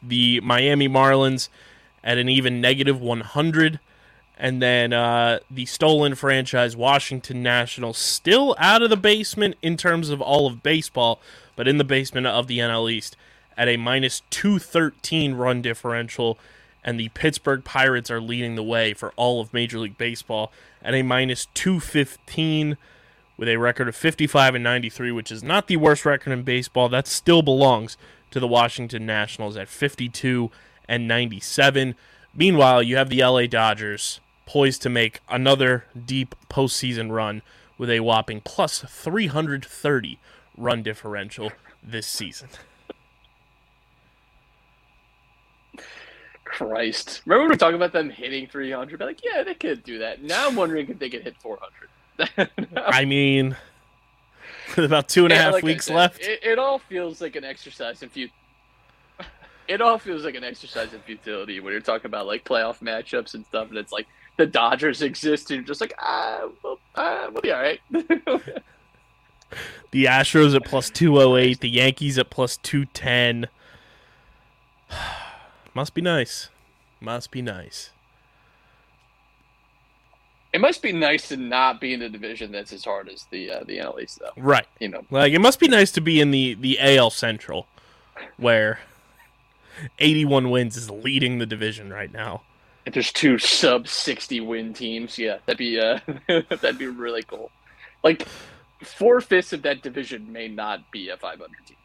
The 0.04 0.40
Miami 0.42 0.88
Marlins 0.88 1.50
at 2.04 2.20
an 2.20 2.30
even 2.30 2.62
negative 2.62 3.02
100. 3.02 3.80
And 4.38 4.62
then 4.62 4.94
uh, 4.94 5.40
the 5.50 5.66
stolen 5.66 6.14
franchise, 6.14 6.76
Washington 6.76 7.42
Nationals, 7.42 7.98
still 7.98 8.56
out 8.60 8.84
of 8.84 8.92
the 8.92 8.98
basement 8.98 9.56
in 9.64 9.78
terms 9.78 10.10
of 10.10 10.22
all 10.22 10.46
of 10.46 10.62
baseball, 10.62 11.20
but 11.56 11.68
in 11.68 11.80
the 11.80 11.84
basement 11.84 12.28
of 12.28 12.46
the 12.46 12.60
NL 12.60 12.92
East 12.92 13.18
at 13.58 13.68
a 13.68 13.78
minus 13.78 14.22
213 14.30 15.34
run 15.34 15.62
differential. 15.62 16.38
And 16.84 17.00
the 17.00 17.10
Pittsburgh 17.10 17.64
Pirates 17.64 18.10
are 18.10 18.22
leading 18.22 18.56
the 18.56 18.64
way 18.64 18.94
for 18.94 19.12
all 19.16 19.40
of 19.40 19.54
Major 19.54 19.80
League 19.80 19.98
Baseball 19.98 20.52
at 20.82 20.94
a 20.94 21.04
minus 21.04 21.48
215 21.54 22.78
with 23.38 23.50
a 23.50 23.58
record 23.58 23.88
of 23.88 23.96
55 23.96 24.56
and 24.56 24.64
93, 24.64 25.12
which 25.12 25.32
is 25.32 25.44
not 25.44 25.68
the 25.68 25.78
worst 25.78 26.06
record 26.06 26.32
in 26.32 26.44
baseball. 26.44 26.90
That 26.90 27.08
still 27.08 27.42
belongs 27.42 27.98
to 28.32 28.40
the 28.40 28.48
Washington 28.48 29.06
Nationals 29.06 29.58
at 29.58 29.68
52 29.68 30.50
and 30.88 31.08
97. 31.08 31.96
Meanwhile, 32.34 32.84
you 32.84 32.98
have 32.98 33.10
the 33.10 33.24
LA 33.24 33.46
Dodgers 33.46 34.20
poised 34.46 34.82
to 34.82 34.90
make 34.90 35.22
another 35.30 35.86
deep 36.06 36.36
postseason 36.50 37.12
run 37.12 37.42
with 37.78 37.90
a 37.90 38.00
whopping 38.02 38.42
plus 38.42 38.80
330 38.88 40.20
run 40.58 40.84
differential 40.84 41.52
this 41.84 42.08
season. 42.08 42.50
Christ. 46.68 47.22
Remember 47.26 47.42
when 47.42 47.50
we 47.50 47.54
were 47.54 47.58
talking 47.58 47.76
about 47.76 47.92
them 47.92 48.10
hitting 48.10 48.48
300? 48.48 49.00
Be 49.00 49.06
like, 49.06 49.22
yeah, 49.24 49.44
they 49.44 49.56
could 49.56 49.84
do 49.84 50.00
that. 50.00 50.22
Now 50.22 50.48
I'm 50.48 50.56
wondering 50.56 50.90
if 50.90 51.00
they 51.00 51.10
could 51.10 51.24
hit 51.24 51.36
400. 51.38 52.52
I 52.76 53.06
mean, 53.06 53.56
with 54.76 54.86
about 54.86 55.10
two 55.10 55.24
and 55.24 55.34
a 55.34 55.38
half 55.38 55.54
like 55.54 55.64
weeks 55.64 55.86
said, 55.86 55.96
left. 55.96 56.22
It, 56.22 56.44
it 56.44 56.60
all 56.60 56.78
feels 56.78 57.20
like 57.20 57.36
an 57.36 57.44
exercise 57.44 58.04
in 58.04 58.10
fut. 58.10 58.30
It 59.68 59.80
all 59.80 59.98
feels 59.98 60.26
like 60.26 60.36
an 60.36 60.44
exercise 60.44 60.94
in 60.94 61.00
futility 61.00 61.62
when 61.62 61.72
you're 61.72 61.82
talking 61.82 62.08
about 62.08 62.28
like 62.28 62.44
playoff 62.44 62.80
matchups 62.80 63.36
and 63.36 63.46
stuff, 63.46 63.70
and 63.70 63.78
it's 63.78 63.94
like 63.94 64.06
the 64.38 64.46
Dodgers 64.46 65.02
exist, 65.02 65.50
and 65.50 65.60
you're 65.60 65.68
just 65.68 65.80
like, 65.80 65.94
ah, 65.98 66.50
well, 66.62 66.78
ah, 66.96 67.30
we'll 67.32 67.42
be 67.42 67.52
all 67.52 67.62
right. 67.62 67.80
The 69.92 70.06
Astros 70.06 70.56
at 70.56 70.64
plus 70.64 70.90
208, 70.90 71.60
the 71.60 71.70
Yankees 71.70 72.18
at 72.18 72.30
plus 72.30 72.56
210. 72.56 73.50
Must 75.74 75.94
be 75.94 76.02
nice. 76.02 76.50
Must 77.00 77.32
be 77.32 77.42
nice. 77.42 77.92
it 80.54 80.60
must 80.60 80.82
be 80.82 80.92
nice 80.92 81.30
to 81.30 81.38
not 81.38 81.80
be 81.80 81.94
in 81.94 82.02
a 82.02 82.10
division 82.10 82.52
that's 82.52 82.74
as 82.74 82.84
hard 82.84 83.08
as 83.08 83.26
the 83.32 83.50
uh, 83.52 83.64
the 83.64 83.78
NL 83.78 84.02
East, 84.02 84.20
though. 84.20 84.34
Right. 84.36 84.68
You 84.80 84.90
know, 84.90 85.04
Like 85.10 85.34
it 85.34 85.40
must 85.40 85.60
be 85.60 85.68
nice 85.68 85.92
to 85.94 86.02
be 86.02 86.20
in 86.20 86.32
the 86.32 86.56
the 86.56 86.78
AL 86.80 87.12
Central 87.12 87.68
where 88.38 88.80
81 90.00 90.50
wins 90.52 90.76
is 90.78 90.90
leading 90.90 91.40
the 91.40 91.46
division 91.46 91.92
right 91.92 92.12
now. 92.12 92.44
if 92.86 92.94
there's 92.94 93.12
two 93.12 93.38
sub 93.40 93.88
60 93.88 94.42
win 94.42 94.74
teams, 94.74 95.18
yeah, 95.18 95.38
that'd 95.46 95.58
be 95.58 95.80
uh, 95.80 96.00
that'd 96.28 96.78
be 96.78 96.88
really 96.88 97.24
cool. 97.24 97.50
Like 98.04 98.28
four 98.84 99.22
fifths 99.22 99.54
of 99.54 99.62
that 99.62 99.82
division 99.82 100.32
may 100.32 100.48
not 100.50 100.92
be 100.92 101.10
a 101.10 101.18
500 101.18 101.50
team. 101.66 101.78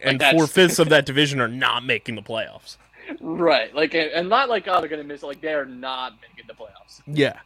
And 0.00 0.20
that's- 0.20 0.34
four 0.36 0.46
fifths 0.46 0.78
of 0.78 0.88
that 0.90 1.06
division 1.06 1.40
are 1.40 1.48
not 1.48 1.84
making 1.84 2.14
the 2.16 2.22
playoffs. 2.22 2.76
Right. 3.20 3.74
Like, 3.74 3.94
and 3.94 4.28
not 4.28 4.48
like, 4.48 4.66
oh, 4.66 4.80
they're 4.80 4.88
going 4.88 5.02
to 5.02 5.06
miss. 5.06 5.22
Like, 5.22 5.40
they 5.40 5.54
are 5.54 5.64
not 5.64 6.14
making 6.20 6.46
the 6.48 6.54
playoffs. 6.54 7.00
Yeah. 7.06 7.38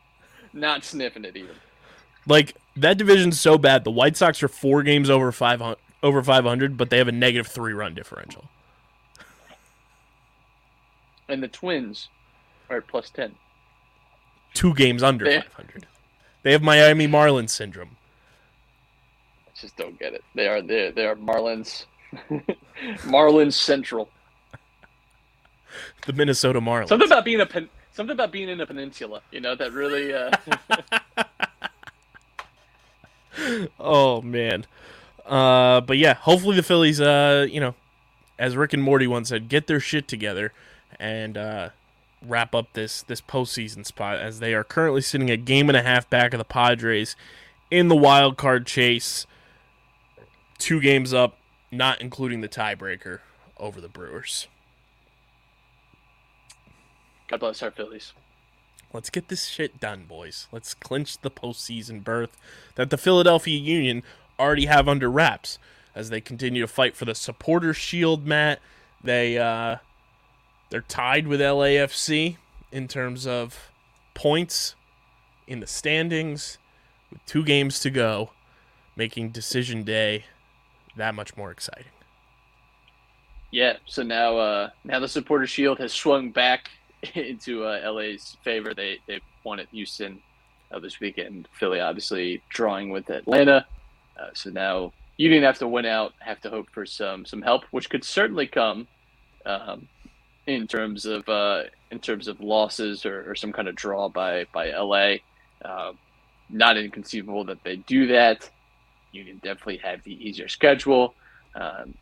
Not 0.53 0.85
sniffing 0.85 1.25
it 1.25 1.37
even. 1.37 1.55
Like 2.27 2.55
that 2.77 2.99
division's 2.99 3.41
so 3.41 3.57
bad. 3.59 3.85
The 3.85 3.91
White 3.91 4.17
Sox 4.17 4.43
are 4.43 4.49
four 4.49 4.83
games 4.83 5.09
over 5.11 5.33
500, 5.33 5.79
over 6.03 6.23
500, 6.23 6.77
but 6.77 6.91
they 6.91 6.99
have 6.99 7.09
a 7.09 7.13
negative 7.13 7.47
three 7.47 7.73
run 7.73 7.95
differential. 7.95 8.45
And 11.29 11.43
the 11.43 11.49
Twins 11.49 12.09
are 12.69 12.79
at 12.79 12.87
plus 12.89 13.11
10. 13.11 13.35
Two 14.55 14.75
games 14.75 15.03
under 15.03 15.25
They- 15.25 15.41
500. 15.41 15.87
They 16.43 16.53
have 16.53 16.63
Miami 16.63 17.07
Marlins 17.07 17.51
syndrome. 17.51 17.97
I 19.47 19.51
just 19.61 19.77
don't 19.77 19.99
get 19.99 20.15
it. 20.15 20.25
They 20.35 20.49
are 20.49 20.63
they, 20.63 20.91
they 20.91 21.07
are 21.07 21.15
Marlins. 21.17 21.85
Marlins 23.05 23.55
Central. 23.55 24.09
The 26.07 26.13
Minnesota 26.13 26.61
Marlins. 26.61 26.89
Something 26.89 27.09
about 27.09 27.25
being 27.25 27.41
a 27.41 27.47
pen, 27.47 27.69
something 27.93 28.15
about 28.15 28.33
being 28.33 28.49
in 28.49 28.61
a 28.61 28.67
peninsula. 28.67 29.23
You 29.31 29.41
know 29.41 29.55
that 29.55 29.73
really. 29.73 30.13
Uh, 30.13 30.31
Oh 33.79 34.21
man. 34.23 34.67
Uh, 35.27 35.81
but 35.81 35.97
yeah, 35.99 36.15
hopefully 36.15 36.57
the 36.57 36.63
Phillies, 36.63 37.01
uh, 37.01 37.47
you 37.49 37.61
know, 37.61 37.75
as 38.39 38.57
Rick 38.57 38.73
and 38.73 38.83
Morty 38.83 39.07
once 39.07 39.29
said, 39.29 39.49
get 39.49 39.67
their 39.67 39.81
shit 39.81 40.09
together 40.09 40.53
and 40.99 41.37
uh, 41.39 41.69
wrap 42.27 42.55
up 42.55 42.73
this 42.73 43.03
this 43.03 43.21
postseason 43.21 43.87
spot 43.87 44.19
as 44.19 44.41
they 44.41 44.55
are 44.55 44.65
currently 44.65 45.01
sitting 45.01 45.31
a 45.31 45.37
game 45.37 45.69
and 45.69 45.77
a 45.77 45.83
half 45.83 46.09
back 46.11 46.35
of 46.35 46.39
the 46.39 46.45
Padres 46.45 47.17
in 47.71 47.89
the 47.89 47.97
wild 47.97 48.37
card 48.37 48.67
chase. 48.67 49.27
Two 50.59 50.81
games 50.81 51.15
up, 51.15 51.37
not 51.71 52.01
including 52.01 52.41
the 52.41 52.49
tiebreaker 52.49 53.21
over 53.57 53.81
the 53.81 53.89
Brewers. 53.89 54.49
God 57.29 57.41
bless 57.41 57.63
our 57.63 57.71
Phillies. 57.71 58.13
Let's 58.93 59.11
get 59.11 59.29
this 59.29 59.47
shit 59.47 59.79
done, 59.79 60.05
boys. 60.09 60.49
Let's 60.51 60.75
clinch 60.75 61.19
the 61.19 61.31
postseason 61.31 62.03
berth 62.03 62.37
that 62.75 62.91
the 62.91 62.97
Philadelphia 62.97 63.59
Union 63.59 64.03
already 64.39 64.67
have 64.67 64.89
under 64.89 65.09
wraps 65.09 65.59
as 65.95 66.11
they 66.11 66.21
continue 66.21 66.63
to 66.63 66.67
fight 66.67 66.97
for 66.97 67.05
the 67.05 67.15
supporter 67.15 67.73
shield, 67.73 68.27
Matt. 68.27 68.61
They 69.03 69.39
uh 69.39 69.77
they're 70.71 70.81
tied 70.83 71.29
with 71.29 71.41
LAFC 71.41 72.37
in 72.73 72.89
terms 72.89 73.27
of 73.27 73.71
points 74.15 74.75
in 75.47 75.61
the 75.61 75.67
standings 75.67 76.59
with 77.11 77.25
two 77.27 77.45
games 77.45 77.81
to 77.81 77.91
go, 77.91 78.31
making 78.97 79.31
decision 79.31 79.83
day 79.85 80.25
that 81.01 81.15
much 81.15 81.37
more 81.37 81.51
exciting. 81.51 81.93
Yeah. 83.51 83.75
So 83.87 84.03
now, 84.03 84.37
uh, 84.37 84.71
now 84.85 85.01
the 85.01 85.09
supporter 85.09 85.47
shield 85.47 85.79
has 85.79 85.93
swung 85.93 86.31
back 86.31 86.71
into 87.15 87.65
uh, 87.65 87.81
LA's 87.93 88.37
favor. 88.45 88.75
They 88.75 88.99
they 89.07 89.21
won 89.45 89.61
at 89.61 89.69
Houston 89.71 90.21
uh, 90.71 90.79
this 90.79 91.01
weekend. 91.01 91.49
Philly 91.53 91.81
obviously 91.81 92.43
drawing 92.49 92.91
with 92.91 93.11
Atlanta. 93.11 93.67
Uh, 94.19 94.29
so 94.35 94.51
now 94.51 94.93
you 95.17 95.29
didn't 95.29 95.45
have 95.45 95.59
to 95.59 95.69
win 95.69 95.87
out. 95.87 96.13
Have 96.21 96.41
to 96.43 96.51
hope 96.51 96.71
for 96.71 96.87
some 96.87 97.27
some 97.27 97.43
help, 97.43 97.65
which 97.71 97.91
could 97.91 98.05
certainly 98.05 98.47
come. 98.47 98.87
Um, 99.47 99.89
in 100.47 100.67
terms 100.67 101.07
of 101.07 101.29
uh, 101.29 101.65
in 101.91 101.99
terms 101.99 102.29
of 102.29 102.41
losses 102.41 103.07
or, 103.07 103.31
or 103.31 103.35
some 103.35 103.53
kind 103.53 103.69
of 103.69 103.75
draw 103.75 104.09
by 104.09 104.45
by 104.53 104.71
LA. 104.71 105.17
Uh, 105.65 105.93
not 106.49 106.77
inconceivable 106.77 107.45
that 107.45 107.63
they 107.63 107.77
do 107.77 108.07
that. 108.09 108.49
Union 109.13 109.41
definitely 109.43 109.79
have 109.79 110.03
the 110.03 110.13
easier 110.13 110.49
schedule. 110.49 111.15
Um, 111.55 111.95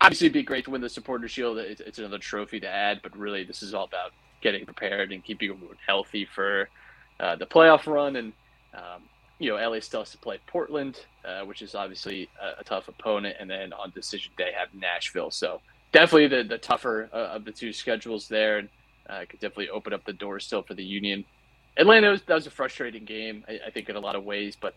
obviously, 0.00 0.26
it'd 0.26 0.34
be 0.34 0.42
great 0.42 0.64
to 0.64 0.70
win 0.70 0.80
the 0.80 0.88
Supporter 0.88 1.28
Shield. 1.28 1.58
It's, 1.58 1.80
it's 1.80 1.98
another 1.98 2.18
trophy 2.18 2.60
to 2.60 2.68
add, 2.68 3.00
but 3.02 3.16
really, 3.16 3.44
this 3.44 3.62
is 3.62 3.74
all 3.74 3.84
about 3.84 4.12
getting 4.40 4.64
prepared 4.64 5.12
and 5.12 5.24
keeping 5.24 5.50
everyone 5.50 5.76
healthy 5.86 6.24
for 6.24 6.68
uh, 7.20 7.36
the 7.36 7.46
playoff 7.46 7.86
run. 7.86 8.16
And 8.16 8.32
um, 8.74 9.02
you 9.38 9.50
know, 9.50 9.56
LA 9.56 9.80
still 9.80 10.00
has 10.00 10.10
to 10.10 10.18
play 10.18 10.38
Portland, 10.46 11.04
uh, 11.24 11.44
which 11.44 11.62
is 11.62 11.74
obviously 11.74 12.28
a, 12.40 12.60
a 12.60 12.64
tough 12.64 12.88
opponent, 12.88 13.36
and 13.38 13.48
then 13.48 13.72
on 13.72 13.90
decision 13.90 14.32
day 14.36 14.50
have 14.56 14.68
Nashville. 14.74 15.30
So 15.30 15.60
definitely 15.92 16.28
the 16.28 16.44
the 16.44 16.58
tougher 16.58 17.08
uh, 17.12 17.34
of 17.34 17.44
the 17.44 17.52
two 17.52 17.72
schedules 17.72 18.28
there, 18.28 18.58
and 18.58 18.68
uh, 19.08 19.20
could 19.28 19.40
definitely 19.40 19.70
open 19.70 19.92
up 19.92 20.04
the 20.04 20.12
door 20.12 20.40
still 20.40 20.62
for 20.62 20.74
the 20.74 20.84
Union. 20.84 21.24
Atlanta 21.76 22.10
was, 22.10 22.22
that 22.22 22.34
was 22.34 22.46
a 22.46 22.50
frustrating 22.50 23.04
game, 23.04 23.44
I, 23.48 23.60
I 23.68 23.70
think, 23.70 23.88
in 23.88 23.96
a 23.96 24.00
lot 24.00 24.16
of 24.16 24.24
ways, 24.24 24.56
but 24.60 24.74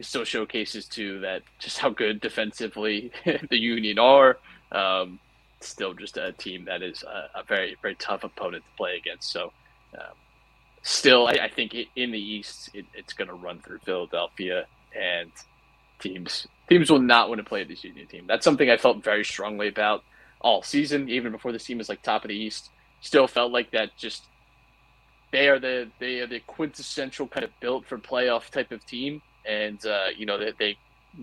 it 0.00 0.06
still 0.06 0.24
showcases 0.24 0.86
too 0.86 1.20
that 1.20 1.42
just 1.60 1.78
how 1.78 1.90
good 1.90 2.20
defensively 2.20 3.12
the 3.50 3.58
Union 3.58 3.98
are. 3.98 4.38
Um, 4.72 5.20
still, 5.60 5.94
just 5.94 6.16
a 6.16 6.32
team 6.32 6.64
that 6.64 6.82
is 6.82 7.04
a, 7.04 7.40
a 7.40 7.42
very 7.44 7.76
very 7.82 7.94
tough 7.96 8.24
opponent 8.24 8.64
to 8.64 8.76
play 8.76 8.96
against. 8.96 9.30
So. 9.30 9.52
Um, 9.94 10.14
still, 10.82 11.26
I, 11.26 11.32
I 11.32 11.48
think 11.48 11.74
i 11.74 11.84
in 11.96 12.10
the 12.10 12.18
East, 12.18 12.70
it, 12.74 12.86
it's 12.94 13.12
going 13.12 13.28
to 13.28 13.34
run 13.34 13.60
through 13.60 13.80
Philadelphia, 13.80 14.66
and 14.98 15.30
teams 16.00 16.46
teams 16.68 16.90
will 16.90 17.00
not 17.00 17.28
want 17.28 17.38
to 17.38 17.44
play 17.44 17.64
this 17.64 17.84
Union 17.84 18.06
team. 18.06 18.24
That's 18.26 18.44
something 18.44 18.70
I 18.70 18.76
felt 18.76 19.02
very 19.02 19.24
strongly 19.24 19.68
about 19.68 20.02
all 20.40 20.62
season, 20.62 21.08
even 21.08 21.32
before 21.32 21.52
this 21.52 21.64
team 21.64 21.78
was 21.78 21.88
like 21.88 22.02
top 22.02 22.24
of 22.24 22.28
the 22.28 22.36
East. 22.36 22.70
Still 23.00 23.26
felt 23.26 23.52
like 23.52 23.72
that. 23.72 23.96
Just 23.96 24.24
they 25.32 25.48
are 25.48 25.58
the 25.58 25.90
they 25.98 26.20
are 26.20 26.26
the 26.26 26.40
quintessential 26.40 27.26
kind 27.26 27.44
of 27.44 27.50
built 27.60 27.86
for 27.86 27.98
playoff 27.98 28.50
type 28.50 28.72
of 28.72 28.84
team, 28.86 29.20
and 29.46 29.84
uh, 29.86 30.06
you 30.16 30.26
know 30.26 30.38
they, 30.38 30.52
they 30.58 30.76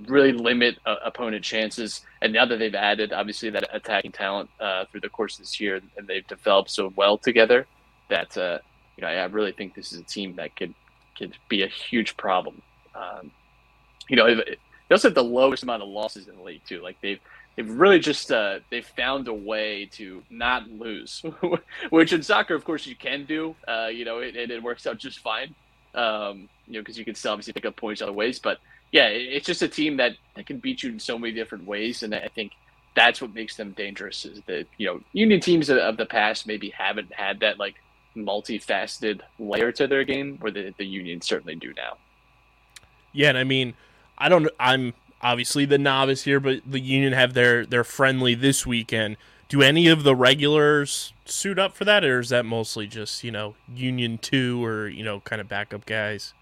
really 0.05 0.33
limit 0.33 0.77
uh, 0.85 0.95
opponent 1.05 1.43
chances. 1.43 2.01
And 2.21 2.33
now 2.33 2.45
that 2.45 2.57
they've 2.57 2.75
added 2.75 3.13
obviously 3.13 3.49
that 3.51 3.67
attacking 3.71 4.11
talent 4.11 4.49
uh, 4.59 4.85
through 4.91 5.01
the 5.01 5.09
course 5.09 5.35
of 5.35 5.39
this 5.39 5.59
year, 5.59 5.81
and 5.97 6.07
they've 6.07 6.27
developed 6.27 6.71
so 6.71 6.93
well 6.95 7.17
together, 7.17 7.65
that 8.09 8.37
uh, 8.37 8.59
you 8.97 9.01
know 9.01 9.07
I 9.07 9.25
really 9.25 9.51
think 9.51 9.75
this 9.75 9.93
is 9.93 9.99
a 9.99 10.03
team 10.03 10.35
that 10.35 10.55
could 10.55 10.73
could 11.17 11.35
be 11.49 11.63
a 11.63 11.67
huge 11.67 12.17
problem. 12.17 12.61
Um, 12.95 13.31
you 14.09 14.15
know, 14.15 14.35
they 14.35 14.57
also 14.93 15.09
have 15.09 15.15
the 15.15 15.23
lowest 15.23 15.63
amount 15.63 15.83
of 15.83 15.89
losses 15.89 16.27
in 16.27 16.35
the 16.35 16.43
league 16.43 16.61
too. 16.65 16.81
Like 16.81 16.97
they've 17.01 17.19
they've 17.55 17.69
really 17.69 17.99
just 17.99 18.31
uh, 18.31 18.59
they've 18.69 18.85
found 18.85 19.27
a 19.27 19.33
way 19.33 19.85
to 19.93 20.23
not 20.29 20.69
lose, 20.69 21.23
which 21.89 22.13
in 22.13 22.23
soccer, 22.23 22.55
of 22.55 22.63
course, 22.63 22.85
you 22.85 22.95
can 22.95 23.25
do. 23.25 23.55
Uh, 23.67 23.87
you 23.87 24.05
know, 24.05 24.19
it, 24.19 24.35
it, 24.35 24.51
it 24.51 24.63
works 24.63 24.87
out 24.87 24.97
just 24.97 25.19
fine. 25.19 25.53
Um, 25.93 26.49
you 26.67 26.73
know, 26.73 26.81
because 26.81 26.97
you 26.97 27.05
can 27.05 27.15
still 27.15 27.31
obviously 27.31 27.53
pick 27.53 27.65
up 27.65 27.75
points 27.75 28.01
other 28.01 28.11
ways, 28.11 28.39
but 28.39 28.59
yeah, 28.91 29.07
it's 29.07 29.45
just 29.45 29.61
a 29.61 29.67
team 29.67 29.97
that, 29.97 30.13
that 30.35 30.45
can 30.45 30.59
beat 30.59 30.83
you 30.83 30.91
in 30.91 30.99
so 30.99 31.17
many 31.17 31.33
different 31.33 31.65
ways, 31.65 32.03
and 32.03 32.15
I 32.15 32.29
think 32.33 32.53
that's 32.95 33.21
what 33.21 33.33
makes 33.33 33.55
them 33.55 33.71
dangerous. 33.71 34.25
Is 34.25 34.41
that 34.47 34.65
you 34.77 34.87
know, 34.87 35.01
Union 35.13 35.39
teams 35.39 35.69
of, 35.69 35.97
the 35.97 36.05
past 36.05 36.47
maybe 36.47 36.69
haven't 36.69 37.13
had 37.13 37.41
that 37.41 37.59
like 37.59 37.75
multifaceted 38.15 39.21
layer 39.39 39.71
to 39.73 39.87
their 39.87 40.03
game, 40.03 40.37
where 40.39 40.51
the 40.51 40.73
the 40.77 40.85
Union 40.85 41.21
certainly 41.21 41.55
do 41.55 41.73
now. 41.75 41.97
Yeah, 43.11 43.29
and 43.29 43.37
I 43.37 43.43
mean, 43.43 43.73
I 44.17 44.29
don't. 44.29 44.49
I'm 44.59 44.93
obviously 45.21 45.65
the 45.65 45.77
novice 45.77 46.23
here, 46.23 46.39
but 46.39 46.61
the 46.65 46.79
Union 46.79 47.13
have 47.13 47.33
their 47.33 47.65
their 47.65 47.83
friendly 47.83 48.35
this 48.35 48.65
weekend. 48.65 49.17
Do 49.49 49.61
any 49.61 49.87
of 49.87 50.03
the 50.03 50.15
regulars 50.15 51.13
suit 51.25 51.59
up 51.59 51.75
for 51.75 51.85
that, 51.85 52.03
or 52.03 52.19
is 52.19 52.29
that 52.29 52.45
mostly 52.45 52.87
just 52.87 53.23
you 53.23 53.31
know 53.31 53.55
Union 53.73 54.17
two 54.17 54.63
or 54.63 54.87
you 54.87 55.03
know 55.03 55.19
kind 55.19 55.41
of 55.41 55.49
backup 55.49 55.85
guys? 55.85 56.33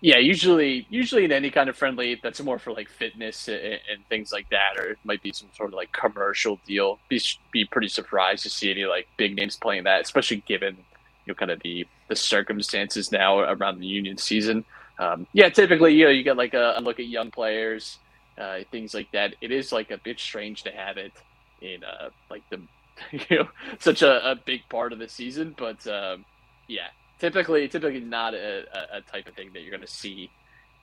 Yeah, 0.00 0.18
usually, 0.18 0.86
usually 0.90 1.24
in 1.24 1.32
any 1.32 1.50
kind 1.50 1.68
of 1.68 1.76
friendly, 1.76 2.20
that's 2.22 2.40
more 2.40 2.60
for 2.60 2.72
like 2.72 2.88
fitness 2.88 3.48
and, 3.48 3.58
and 3.58 4.06
things 4.08 4.30
like 4.32 4.48
that, 4.50 4.78
or 4.78 4.90
it 4.92 4.98
might 5.02 5.22
be 5.22 5.32
some 5.32 5.48
sort 5.56 5.70
of 5.70 5.74
like 5.74 5.90
commercial 5.92 6.60
deal. 6.66 7.00
Be 7.08 7.20
be 7.50 7.64
pretty 7.64 7.88
surprised 7.88 8.44
to 8.44 8.50
see 8.50 8.70
any 8.70 8.84
like 8.84 9.08
big 9.16 9.34
names 9.34 9.56
playing 9.56 9.84
that, 9.84 10.00
especially 10.02 10.44
given 10.46 10.76
you 10.76 11.32
know 11.32 11.34
kind 11.34 11.50
of 11.50 11.60
the 11.64 11.84
the 12.08 12.14
circumstances 12.14 13.10
now 13.10 13.40
around 13.40 13.80
the 13.80 13.86
Union 13.88 14.18
season. 14.18 14.64
Um, 15.00 15.26
yeah, 15.32 15.48
typically 15.48 15.94
you 15.94 16.04
know 16.04 16.10
you 16.10 16.22
get 16.22 16.36
like 16.36 16.54
a, 16.54 16.74
a 16.76 16.80
look 16.80 17.00
at 17.00 17.08
young 17.08 17.32
players, 17.32 17.98
uh, 18.38 18.58
things 18.70 18.94
like 18.94 19.10
that. 19.12 19.34
It 19.40 19.50
is 19.50 19.72
like 19.72 19.90
a 19.90 19.98
bit 19.98 20.20
strange 20.20 20.62
to 20.62 20.70
have 20.70 20.96
it 20.96 21.12
in 21.60 21.82
uh, 21.82 22.10
like 22.30 22.44
the 22.50 22.62
you 23.30 23.38
know 23.38 23.48
such 23.80 24.02
a, 24.02 24.30
a 24.30 24.36
big 24.36 24.60
part 24.68 24.92
of 24.92 25.00
the 25.00 25.08
season, 25.08 25.54
but 25.58 25.84
um, 25.88 26.24
yeah, 26.68 26.88
typically 27.18 27.68
typically 27.68 28.00
not 28.00 28.34
a, 28.34 28.64
a, 28.92 29.00
type 29.02 29.26
of 29.28 29.34
thing 29.34 29.50
that 29.52 29.60
you're 29.62 29.70
going 29.70 29.80
to 29.80 29.86
see 29.86 30.30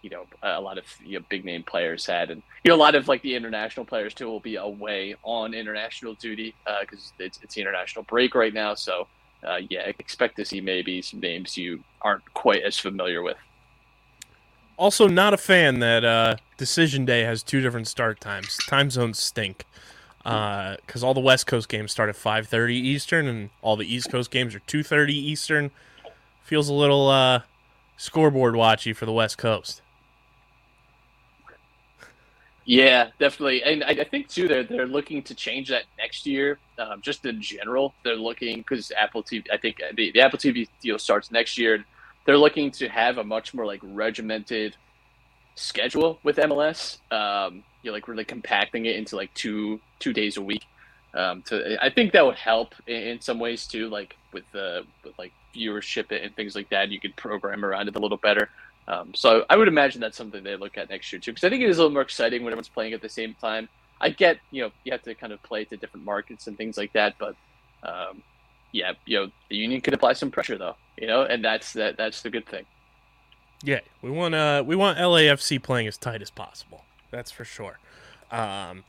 you 0.01 0.09
know 0.09 0.25
a 0.43 0.61
lot 0.61 0.77
of 0.77 0.85
you 1.03 1.17
know, 1.17 1.25
big 1.29 1.45
name 1.45 1.63
players 1.63 2.05
had 2.05 2.29
and 2.29 2.41
you 2.63 2.69
know 2.69 2.75
a 2.75 2.77
lot 2.77 2.95
of 2.95 3.07
like 3.07 3.21
the 3.21 3.35
international 3.35 3.85
players 3.85 4.13
too 4.13 4.27
will 4.27 4.39
be 4.39 4.55
away 4.55 5.15
on 5.23 5.53
international 5.53 6.13
duty 6.15 6.53
because 6.81 7.13
uh, 7.19 7.23
it's, 7.23 7.39
it's 7.41 7.55
the 7.55 7.61
international 7.61 8.03
break 8.03 8.35
right 8.35 8.53
now 8.53 8.73
so 8.73 9.07
uh, 9.43 9.57
yeah 9.69 9.81
expect 9.99 10.35
to 10.35 10.45
see 10.45 10.61
maybe 10.61 11.01
some 11.01 11.19
names 11.19 11.57
you 11.57 11.83
aren't 12.01 12.33
quite 12.33 12.61
as 12.63 12.77
familiar 12.77 13.21
with 13.21 13.37
Also, 14.77 15.07
not 15.07 15.33
a 15.33 15.37
fan 15.37 15.79
that 15.79 16.03
uh, 16.03 16.35
Decision 16.57 17.05
Day 17.05 17.21
has 17.21 17.41
two 17.41 17.61
different 17.61 17.87
start 17.87 18.19
times. 18.19 18.57
Time 18.67 18.89
zones 18.89 19.17
stink 19.19 19.65
because 20.25 21.03
all 21.03 21.13
the 21.13 21.21
West 21.21 21.47
Coast 21.47 21.69
games 21.69 21.91
start 21.91 22.09
at 22.09 22.15
5:30 22.15 22.73
Eastern, 22.73 23.27
and 23.27 23.49
all 23.61 23.77
the 23.77 23.85
East 23.85 24.11
Coast 24.11 24.31
games 24.31 24.53
are 24.53 24.59
2:30 24.61 25.13
Eastern. 25.13 25.71
Feels 26.45 26.69
a 26.69 26.73
little 26.73 27.09
uh, 27.09 27.41
scoreboard 27.97 28.53
watchy 28.53 28.95
for 28.95 29.07
the 29.07 29.11
West 29.11 29.35
Coast. 29.35 29.81
Yeah, 32.65 33.09
definitely, 33.19 33.63
and 33.63 33.83
I, 33.83 33.89
I 33.89 34.03
think 34.03 34.27
too 34.27 34.47
they're 34.47 34.63
they're 34.63 34.85
looking 34.85 35.23
to 35.23 35.33
change 35.33 35.69
that 35.69 35.85
next 35.97 36.27
year. 36.27 36.59
Um, 36.77 37.01
just 37.01 37.25
in 37.25 37.41
general, 37.41 37.95
they're 38.03 38.15
looking 38.15 38.59
because 38.59 38.91
Apple 38.95 39.23
TV. 39.23 39.43
I 39.51 39.57
think 39.57 39.81
the, 39.95 40.11
the 40.11 40.21
Apple 40.21 40.37
TV 40.37 40.67
deal 40.81 40.99
starts 40.99 41.31
next 41.31 41.57
year. 41.57 41.83
They're 42.27 42.37
looking 42.37 42.69
to 42.71 42.89
have 42.89 43.17
a 43.17 43.23
much 43.23 43.55
more 43.55 43.65
like 43.65 43.79
regimented 43.83 44.77
schedule 45.55 46.19
with 46.21 46.37
MLS. 46.37 46.99
Um, 47.11 47.63
you 47.81 47.89
know, 47.89 47.93
like 47.93 48.07
really 48.07 48.25
compacting 48.25 48.85
it 48.85 48.97
into 48.97 49.15
like 49.15 49.33
two 49.33 49.79
two 49.97 50.13
days 50.13 50.37
a 50.37 50.43
week. 50.43 50.63
Um, 51.15 51.41
to 51.43 51.77
I 51.81 51.89
think 51.89 52.11
that 52.11 52.25
would 52.25 52.35
help 52.35 52.75
in, 52.87 52.95
in 52.95 53.21
some 53.21 53.39
ways 53.39 53.67
too, 53.67 53.89
like 53.89 54.15
with 54.33 54.43
the 54.51 54.85
with 55.03 55.17
like 55.17 55.31
viewership 55.55 56.11
and 56.11 56.35
things 56.35 56.55
like 56.55 56.69
that. 56.69 56.89
You 56.89 56.99
could 56.99 57.15
program 57.15 57.63
around 57.63 57.87
it 57.87 57.95
a 57.95 57.99
little 57.99 58.17
better. 58.17 58.49
Um, 58.87 59.13
so 59.15 59.45
I 59.49 59.55
would 59.55 59.67
imagine 59.67 60.01
that's 60.01 60.17
something 60.17 60.43
they 60.43 60.55
look 60.55 60.77
at 60.77 60.89
next 60.89 61.11
year 61.11 61.19
too, 61.19 61.31
because 61.31 61.43
I 61.43 61.49
think 61.49 61.63
it 61.63 61.69
is 61.69 61.77
a 61.77 61.81
little 61.81 61.93
more 61.93 62.03
exciting 62.03 62.43
when 62.43 62.51
everyone's 62.51 62.69
playing 62.69 62.93
at 62.93 63.01
the 63.01 63.09
same 63.09 63.33
time. 63.41 63.67
I 63.99 64.09
get, 64.09 64.37
you 64.51 64.61
know, 64.61 64.71
you 64.83 64.91
have 64.91 65.01
to 65.03 65.15
kind 65.15 65.33
of 65.33 65.41
play 65.41 65.65
to 65.65 65.77
different 65.77 66.05
markets 66.05 66.47
and 66.47 66.57
things 66.57 66.77
like 66.77 66.93
that, 66.93 67.15
but 67.17 67.35
um, 67.81 68.21
yeah, 68.71 68.91
you 69.05 69.17
know, 69.17 69.31
the 69.49 69.55
union 69.55 69.81
could 69.81 69.93
apply 69.93 70.13
some 70.13 70.29
pressure 70.29 70.57
though, 70.57 70.75
you 70.97 71.07
know, 71.07 71.23
and 71.23 71.43
that's 71.43 71.73
that 71.73 71.97
that's 71.97 72.21
the 72.21 72.29
good 72.29 72.45
thing. 72.45 72.65
Yeah, 73.63 73.79
we 74.01 74.11
want 74.11 74.35
uh 74.35 74.63
we 74.65 74.75
want 74.75 74.97
LAFC 74.99 75.63
playing 75.63 75.87
as 75.87 75.97
tight 75.97 76.21
as 76.21 76.29
possible. 76.29 76.83
That's 77.09 77.31
for 77.31 77.45
sure. 77.45 77.79
Um, 78.31 78.83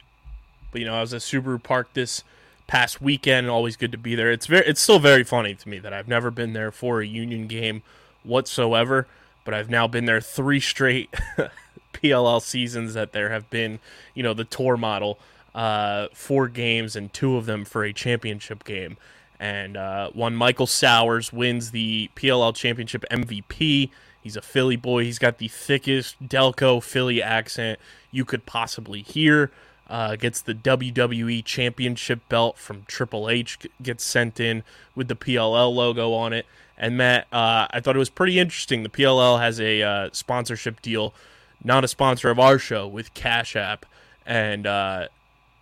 you 0.79 0.85
know, 0.85 0.95
I 0.95 1.01
was 1.01 1.15
at 1.15 1.23
Subaru 1.23 1.63
Park 1.63 1.89
this 1.95 2.23
past 2.67 3.01
weekend. 3.01 3.49
Always 3.49 3.77
good 3.77 3.93
to 3.93 3.99
be 3.99 4.15
there. 4.15 4.31
It's 4.31 4.47
very 4.47 4.67
it's 4.67 4.81
still 4.81 4.99
very 4.99 5.25
funny 5.25 5.55
to 5.55 5.69
me 5.69 5.79
that 5.79 5.93
I've 5.93 6.09
never 6.09 6.31
been 6.31 6.53
there 6.53 6.71
for 6.71 7.01
a 7.01 7.07
Union 7.07 7.47
game 7.47 7.83
whatsoever, 8.25 9.07
but 9.45 9.55
I've 9.55 9.71
now 9.71 9.87
been 9.87 10.05
there 10.05 10.21
three 10.21 10.61
straight 10.61 11.15
PLL 11.93 12.43
seasons 12.43 12.95
that 12.95 13.13
there 13.13 13.31
have 13.31 13.49
been, 13.51 13.79
you 14.15 14.23
know, 14.23 14.35
the 14.35 14.45
tour 14.45 14.77
model, 14.77 15.19
uh, 15.55 16.09
four 16.13 16.49
games 16.49 16.97
and 16.97 17.13
two 17.13 17.37
of 17.37 17.47
them 17.47 17.65
for 17.65 17.85
a 17.85 17.93
championship 17.93 18.65
game. 18.65 18.97
And 19.39 19.77
uh, 19.77 20.11
one 20.11 20.35
Michael 20.35 20.67
Sowers 20.67 21.33
wins 21.33 21.71
the 21.71 22.11
PLL 22.17 22.55
championship 22.55 23.05
MVP. 23.11 23.91
He's 24.23 24.37
a 24.37 24.43
Philly 24.43 24.77
boy. 24.77 25.05
He's 25.05 25.19
got 25.19 25.39
the 25.39 25.49
thickest 25.49 26.27
Delco 26.27 26.83
Philly 26.83 27.23
accent 27.23 27.79
you 28.11 28.25
could 28.25 28.47
possibly 28.47 29.03
hear. 29.03 29.53
Uh, 29.89 30.17
gets 30.17 30.41
the 30.41 30.55
WWE 30.55 31.45
Championship 31.45 32.29
belt 32.29 32.59
from 32.59 32.83
Triple 32.89 33.31
H, 33.31 33.59
Gets 33.81 34.05
sent 34.05 34.41
in 34.41 34.65
with 34.97 35.07
the 35.07 35.15
PLL 35.15 35.73
logo 35.73 36.13
on 36.13 36.33
it. 36.33 36.45
And 36.77 36.97
Matt, 36.97 37.27
uh, 37.33 37.69
I 37.71 37.81
thought 37.81 37.97
it 37.97 38.01
was 38.01 38.11
pretty 38.11 38.39
interesting. 38.39 38.83
The 38.83 38.89
PLL 38.89 39.41
has 39.41 39.61
a 39.61 39.83
uh, 39.83 40.11
sponsorship 40.13 40.83
deal, 40.83 41.15
not 41.63 41.85
a 41.85 41.89
sponsor 41.89 42.31
of 42.31 42.39
our 42.39 42.59
show, 42.59 42.87
with 42.87 43.15
Cash 43.15 43.57
App, 43.57 43.87
and 44.27 44.67
uh, 44.67 45.09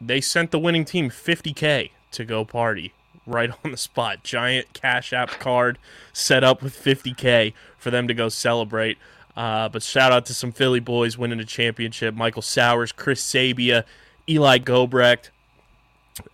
they 0.01 0.21
sent 0.21 0.51
the 0.51 0.59
winning 0.59 0.85
team 0.85 1.11
50k 1.11 1.91
to 2.13 2.25
go 2.25 2.45
party 2.45 2.93
right 3.27 3.51
on 3.65 3.71
the 3.71 3.77
spot. 3.77 4.25
Giant 4.25 4.73
Cash 4.73 5.13
App 5.13 5.31
card 5.39 5.79
set 6.13 6.43
up 6.43 6.63
with 6.63 6.75
50k 6.75 7.53
for 7.79 7.91
them 7.91 8.09
to 8.09 8.15
go 8.15 8.29
celebrate. 8.29 8.99
Uh, 9.37 9.69
but 9.69 9.83
shout 9.83 10.13
out 10.13 10.27
to 10.27 10.35
some 10.35 10.53
Philly 10.53 10.81
boys 10.81 11.19
winning 11.19 11.41
a 11.41 11.45
championship: 11.45 12.15
Michael 12.15 12.43
Sowers, 12.43 12.93
Chris 12.93 13.23
Sabia, 13.23 13.85
Eli 14.29 14.59
Gobrecht. 14.59 15.31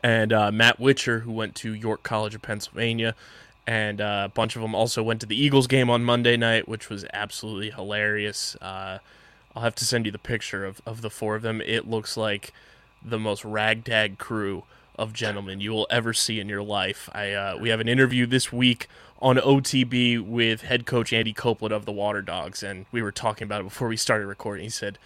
and 0.02 0.32
uh, 0.32 0.52
Matt 0.52 0.78
Whitcher, 0.78 1.22
who 1.22 1.32
went 1.32 1.54
to 1.56 1.72
York 1.72 2.02
College 2.02 2.34
of 2.34 2.42
Pennsylvania, 2.42 3.14
and 3.66 4.00
uh, 4.00 4.24
a 4.26 4.28
bunch 4.28 4.56
of 4.56 4.62
them 4.62 4.74
also 4.74 5.02
went 5.02 5.20
to 5.20 5.26
the 5.26 5.40
Eagles 5.40 5.66
game 5.66 5.88
on 5.90 6.04
Monday 6.04 6.36
night, 6.36 6.68
which 6.68 6.88
was 6.90 7.04
absolutely 7.12 7.70
hilarious. 7.70 8.56
Uh, 8.60 8.98
I'll 9.54 9.62
have 9.62 9.74
to 9.76 9.84
send 9.84 10.06
you 10.06 10.12
the 10.12 10.18
picture 10.18 10.64
of, 10.64 10.80
of 10.86 11.02
the 11.02 11.10
four 11.10 11.34
of 11.36 11.42
them. 11.42 11.60
It 11.60 11.88
looks 11.88 12.16
like 12.16 12.52
the 13.02 13.18
most 13.18 13.44
ragtag 13.44 14.18
crew 14.18 14.64
of 14.96 15.12
gentlemen 15.12 15.60
you 15.60 15.70
will 15.70 15.86
ever 15.90 16.12
see 16.12 16.40
in 16.40 16.48
your 16.48 16.62
life. 16.62 17.08
I 17.12 17.32
uh, 17.32 17.56
we 17.58 17.70
have 17.70 17.80
an 17.80 17.88
interview 17.88 18.26
this 18.26 18.52
week 18.52 18.86
on 19.22 19.36
OTB 19.36 20.20
with 20.20 20.62
head 20.62 20.84
coach 20.84 21.12
Andy 21.12 21.32
Copelan 21.32 21.72
of 21.72 21.84
the 21.86 21.92
Waterdogs, 21.92 22.62
and 22.62 22.86
we 22.92 23.02
were 23.02 23.12
talking 23.12 23.44
about 23.44 23.60
it 23.60 23.64
before 23.64 23.88
we 23.88 23.96
started 23.96 24.26
recording. 24.26 24.64
He 24.64 24.70
said 24.70 24.98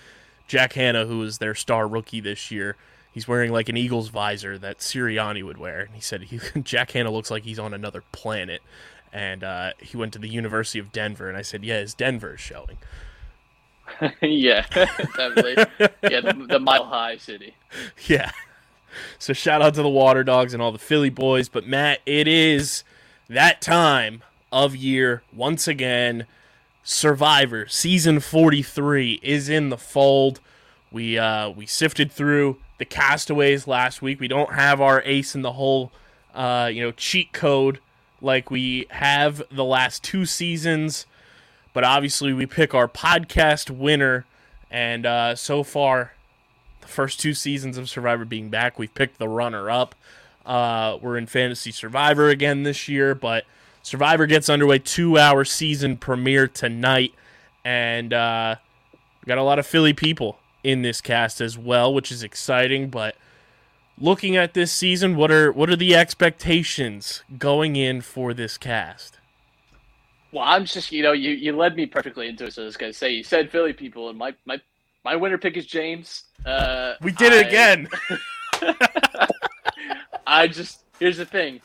Jack 0.47 0.75
Hannah, 0.75 1.07
who 1.07 1.23
is 1.23 1.39
their 1.39 1.55
star 1.55 1.89
rookie 1.89 2.21
this 2.21 2.51
year, 2.51 2.77
he's 3.13 3.29
wearing 3.29 3.53
like 3.53 3.69
an 3.69 3.77
Eagles 3.77 4.09
visor 4.09 4.59
that 4.59 4.79
Sirianni 4.79 5.45
would 5.45 5.59
wear, 5.59 5.81
and 5.81 5.95
he 5.95 6.01
said 6.01 6.25
he, 6.25 6.41
Jack 6.63 6.93
Hannah 6.93 7.11
looks 7.11 7.31
like 7.31 7.45
he's 7.45 7.59
on 7.59 7.73
another 7.73 8.03
planet. 8.13 8.63
And 9.13 9.45
uh, 9.45 9.73
he 9.79 9.97
went 9.97 10.13
to 10.15 10.19
the 10.19 10.29
University 10.29 10.81
of 10.81 10.91
Denver, 10.91 11.29
and 11.29 11.39
I 11.39 11.43
said, 11.43 11.63
"Yeah, 11.63 11.79
his 11.79 11.95
Denver 11.95 12.35
is 12.35 12.41
showing." 12.41 12.79
yeah, 14.21 14.67
definitely. 14.73 15.65
Yeah, 16.03 16.21
the, 16.21 16.47
the 16.49 16.59
mile 16.59 16.85
high 16.85 17.17
city. 17.17 17.55
Yeah. 18.07 18.33
So 19.19 19.33
shout 19.33 19.63
out 19.63 19.75
to 19.75 19.83
the 19.83 19.89
Waterdogs 19.89 20.53
and 20.53 20.63
all 20.63 20.73
the 20.73 20.79
Philly 20.79 21.11
boys. 21.11 21.49
But 21.49 21.67
Matt, 21.67 22.01
it 22.07 22.27
is 22.27 22.85
that 23.29 23.61
time 23.61 24.23
of 24.53 24.75
year 24.77 25.23
once 25.33 25.67
again. 25.69 26.27
Survivor 26.85 27.67
season 27.67 28.21
43 28.21 29.21
is 29.23 29.49
in 29.49 29.71
the 29.71 29.79
fold. 29.79 30.41
We 30.93 31.19
uh 31.19 31.49
we 31.49 31.65
sifted 31.65 32.13
through 32.13 32.59
the 32.79 32.85
castaways 32.85 33.67
last 33.67 34.03
week. 34.03 34.21
We 34.21 34.29
don't 34.29 34.53
have 34.53 34.81
our 34.81 35.03
ace 35.03 35.35
in 35.35 35.43
the 35.43 35.53
hole 35.53 35.91
uh 36.35 36.71
you 36.73 36.83
know 36.83 36.93
cheat 36.93 37.33
code 37.33 37.81
like 38.21 38.51
we 38.51 38.87
have 38.91 39.43
the 39.51 39.65
last 39.65 40.05
two 40.05 40.27
seasons. 40.27 41.07
But 41.73 41.85
obviously 41.85 42.33
we 42.33 42.47
pick 42.47 42.75
our 42.75 42.87
podcast 42.87 43.71
winner 43.71 44.27
and 44.71 45.07
uh 45.07 45.35
so 45.37 45.63
far 45.63 46.13
the 46.83 46.89
first 46.89 47.19
two 47.19 47.33
seasons 47.33 47.79
of 47.79 47.89
Survivor 47.89 48.27
being 48.27 48.51
back, 48.51 48.79
we've 48.79 48.95
picked 48.95 49.19
the 49.19 49.29
runner 49.29 49.71
up. 49.71 49.95
Uh, 50.45 50.99
we're 51.01 51.17
in 51.17 51.27
Fantasy 51.27 51.71
Survivor 51.71 52.29
again 52.29 52.63
this 52.63 52.89
year, 52.89 53.15
but 53.15 53.45
Survivor 53.85 54.27
gets 54.27 54.49
underway 54.49 54.79
two 54.79 55.19
hour 55.19 55.45
season 55.45 55.99
premiere 55.99 56.49
tonight, 56.49 57.13
and 57.67 58.15
uh, 58.15 58.57
got 59.27 59.37
a 59.39 59.43
lot 59.43 59.59
of 59.59 59.67
Philly 59.67 59.93
people 59.93 60.39
in 60.63 60.81
this 60.81 61.03
cast 61.03 61.41
as 61.43 61.59
well, 61.59 61.93
which 61.93 62.11
is 62.11 62.23
exciting. 62.23 62.89
But 62.89 63.15
looking 63.99 64.37
at 64.37 64.55
this 64.55 64.73
season, 64.73 65.17
what 65.17 65.31
are 65.31 65.53
what 65.53 65.69
are 65.69 65.77
the 65.77 65.95
expectations 65.95 67.23
going 67.39 67.77
in 67.77 68.01
for 68.01 68.33
this 68.33 68.57
cast? 68.57 69.19
Well, 70.33 70.45
I'm 70.45 70.65
just 70.65 70.91
you 70.91 71.03
know 71.03 71.13
you, 71.13 71.33
you 71.33 71.55
led 71.55 71.77
me 71.77 71.85
perfectly 71.85 72.27
into 72.27 72.45
it. 72.47 72.55
So 72.55 72.63
I 72.63 72.65
was 72.65 72.79
gonna 72.79 72.93
say 72.95 73.11
you 73.11 73.23
said 73.23 73.51
Philly 73.51 73.75
people, 73.75 74.09
and 74.09 74.17
my 74.19 74.35
my 74.47 74.59
my 75.05 75.15
winner 75.15 75.37
pick 75.37 75.59
is 75.59 75.67
James. 75.67 76.23
Uh, 76.47 76.95
We 77.03 77.13
did 77.13 77.35
it 77.35 77.45
I- 77.45 77.49
again. 77.49 77.89
I 80.27 80.49
just 80.49 80.85
here's 80.99 81.19
the 81.19 81.27
thing. 81.27 81.61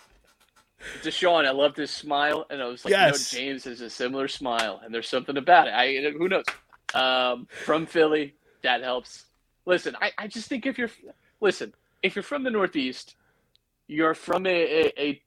Deshaun, 1.04 1.46
I 1.46 1.52
loved 1.52 1.78
his 1.78 1.92
smile, 1.92 2.46
and 2.50 2.62
I 2.62 2.66
was 2.66 2.84
like, 2.86 2.92
Yes. 2.92 3.34
you 3.34 3.40
know, 3.40 3.46
James 3.46 3.64
has 3.66 3.82
a 3.82 3.90
similar 3.90 4.28
smile, 4.28 4.82
and 4.84 4.94
there's 4.94 5.08
something 5.10 5.38
about 5.38 5.68
it. 5.68 5.74
I 5.74 6.12
who 6.12 6.28
knows? 6.28 6.46
Um, 6.94 7.48
from 7.66 7.86
Philly, 7.86 8.36
that 8.64 8.82
helps. 8.82 9.26
Listen, 9.66 9.96
I, 10.02 10.12
I 10.18 10.28
just 10.28 10.48
think 10.48 10.66
if 10.66 10.78
you're 10.78 10.90
listen, 11.42 11.74
if 12.02 12.16
you're 12.16 12.24
from 12.24 12.44
the 12.44 12.50
Northeast, 12.50 13.16
you're 13.88 14.14
from 14.14 14.46
a, 14.46 14.50
a, 14.50 15.02
a 15.02 15.22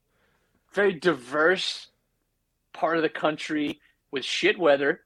very 0.73 0.93
diverse 0.95 1.89
part 2.73 2.97
of 2.97 3.03
the 3.03 3.09
country 3.09 3.81
with 4.11 4.25
shit 4.25 4.59
weather. 4.59 5.03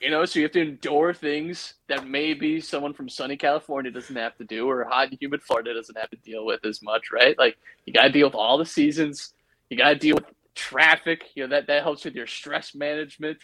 You 0.00 0.10
know, 0.10 0.24
so 0.24 0.38
you 0.38 0.44
have 0.44 0.52
to 0.52 0.62
endure 0.62 1.12
things 1.12 1.74
that 1.88 2.06
maybe 2.06 2.60
someone 2.60 2.94
from 2.94 3.08
sunny 3.08 3.36
California 3.36 3.90
doesn't 3.90 4.14
have 4.14 4.36
to 4.38 4.44
do, 4.44 4.68
or 4.70 4.84
hot 4.84 5.08
and 5.10 5.18
humid 5.20 5.42
Florida 5.42 5.74
doesn't 5.74 5.98
have 5.98 6.10
to 6.10 6.16
deal 6.18 6.46
with 6.46 6.64
as 6.64 6.80
much, 6.82 7.10
right? 7.10 7.36
Like 7.36 7.58
you 7.84 7.92
got 7.92 8.04
to 8.04 8.12
deal 8.12 8.28
with 8.28 8.36
all 8.36 8.58
the 8.58 8.64
seasons. 8.64 9.34
You 9.70 9.76
got 9.76 9.90
to 9.90 9.94
deal 9.96 10.16
with 10.16 10.24
traffic. 10.54 11.24
You 11.34 11.44
know 11.44 11.50
that 11.50 11.66
that 11.66 11.82
helps 11.82 12.04
with 12.04 12.14
your 12.14 12.26
stress 12.26 12.74
management. 12.74 13.38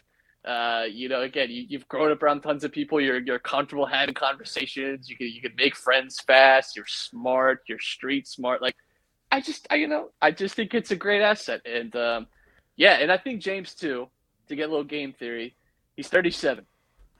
Uh, 0.44 0.84
you 0.90 1.08
know, 1.08 1.22
again, 1.22 1.50
you, 1.50 1.64
you've 1.68 1.88
grown 1.88 2.12
up 2.12 2.22
around 2.22 2.42
tons 2.42 2.64
of 2.64 2.72
people. 2.72 3.00
You're 3.00 3.18
you're 3.18 3.38
comfortable 3.38 3.86
having 3.86 4.14
conversations. 4.14 5.08
You 5.08 5.16
can 5.16 5.28
you 5.28 5.40
can 5.40 5.54
make 5.56 5.74
friends 5.74 6.20
fast. 6.20 6.76
You're 6.76 6.86
smart. 6.86 7.62
You're 7.66 7.78
street 7.78 8.28
smart. 8.28 8.60
Like, 8.60 8.76
I 9.32 9.40
just 9.40 9.66
I 9.70 9.76
you 9.76 9.88
know 9.88 10.10
I 10.20 10.30
just 10.32 10.54
think 10.54 10.74
it's 10.74 10.90
a 10.90 10.96
great 10.96 11.22
asset. 11.22 11.62
And 11.64 11.94
um, 11.96 12.26
yeah, 12.76 12.98
and 13.00 13.10
I 13.10 13.16
think 13.16 13.40
James 13.40 13.74
too. 13.74 14.08
To 14.48 14.56
get 14.56 14.68
a 14.68 14.70
little 14.70 14.84
game 14.84 15.14
theory, 15.14 15.56
he's 15.96 16.08
37. 16.08 16.66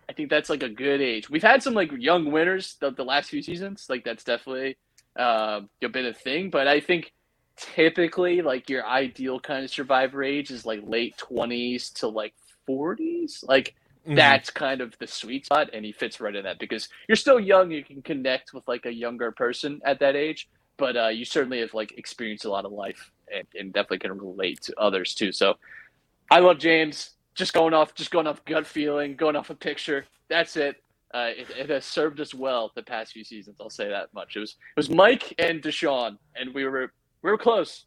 I 0.09 0.12
think 0.12 0.28
that's 0.28 0.50
like 0.50 0.62
a 0.62 0.68
good 0.68 1.00
age. 1.00 1.30
We've 1.30 1.42
had 1.42 1.62
some 1.62 1.72
like 1.72 1.90
young 1.92 2.30
winners 2.30 2.76
the, 2.80 2.90
the 2.90 3.05
last 3.05 3.30
few 3.30 3.40
seasons. 3.40 3.86
Like 3.88 4.05
that's 4.05 4.24
definitely 4.24 4.76
um, 5.16 5.70
been 5.80 6.05
a 6.05 6.12
thing. 6.12 6.50
But 6.50 6.68
I 6.68 6.80
think 6.80 7.12
typically 7.57 8.42
like 8.42 8.70
your 8.70 8.86
ideal 8.86 9.40
kind 9.40 9.64
of 9.64 9.70
survivor 9.70 10.22
age 10.22 10.50
is 10.50 10.66
like 10.66 10.80
late 10.84 11.16
20s 11.18 11.92
to 11.94 12.09
like 12.09 12.34
40s. 12.68 13.44
Like 13.48 13.74
Mhm. 14.07 14.16
that's 14.16 14.50
kind 14.50 14.80
of 14.82 14.96
the 14.98 15.07
sweet 15.07 15.46
spot, 15.46 15.70
and 15.72 15.84
he 15.84 15.92
fits 15.92 16.20
right 16.20 16.34
in 16.36 16.44
that 16.44 16.59
because 16.59 16.88
you're 17.09 17.16
still 17.16 17.40
young. 17.40 17.70
You 17.70 17.84
can 17.84 18.02
connect 18.02 18.52
with 18.55 18.68
like 18.68 18.86
a 18.86 18.92
younger 18.94 19.32
person 19.32 19.80
at 19.84 20.00
that 20.00 20.16
age, 20.16 20.48
but 20.78 20.96
uh, 20.96 21.09
you 21.09 21.24
certainly 21.24 21.61
have 21.61 21.74
like 21.74 21.96
experienced 21.98 22.44
a 22.44 22.50
lot 22.50 22.66
of 22.66 22.72
life 22.72 23.12
and, 23.34 23.46
and 23.55 23.72
definitely 23.72 24.00
can 24.00 24.18
relate 24.18 24.61
to 24.62 24.74
others 24.78 25.14
too. 25.14 25.32
So 25.32 25.55
I 26.30 26.40
love 26.40 26.59
James. 26.59 27.12
Just 27.34 27.52
going 27.55 27.74
off, 27.74 27.94
just 27.94 28.11
going 28.11 28.26
off 28.26 28.44
gut 28.46 28.66
feeling, 28.66 29.16
going 29.16 29.36
off 29.36 29.50
a 29.50 29.55
picture. 29.57 30.07
That's 30.30 30.57
it. 30.57 30.76
Uh, 31.14 31.30
it, 31.36 31.50
it 31.50 31.70
has 31.70 31.84
served 31.86 32.20
us 32.20 32.34
well 32.34 32.72
the 32.76 32.82
past 32.82 33.12
few 33.12 33.24
seasons. 33.24 33.59
I'll 33.61 33.70
say 33.70 33.88
that 33.88 34.12
much. 34.14 34.36
It 34.36 34.40
was 34.40 34.52
it 34.52 34.78
was 34.78 34.90
Mike 34.90 35.34
and 35.38 35.62
Deshaun, 35.62 36.18
and 36.36 36.55
we 36.55 36.64
were 36.66 36.92
we 37.24 37.30
were 37.30 37.38
close. 37.38 37.86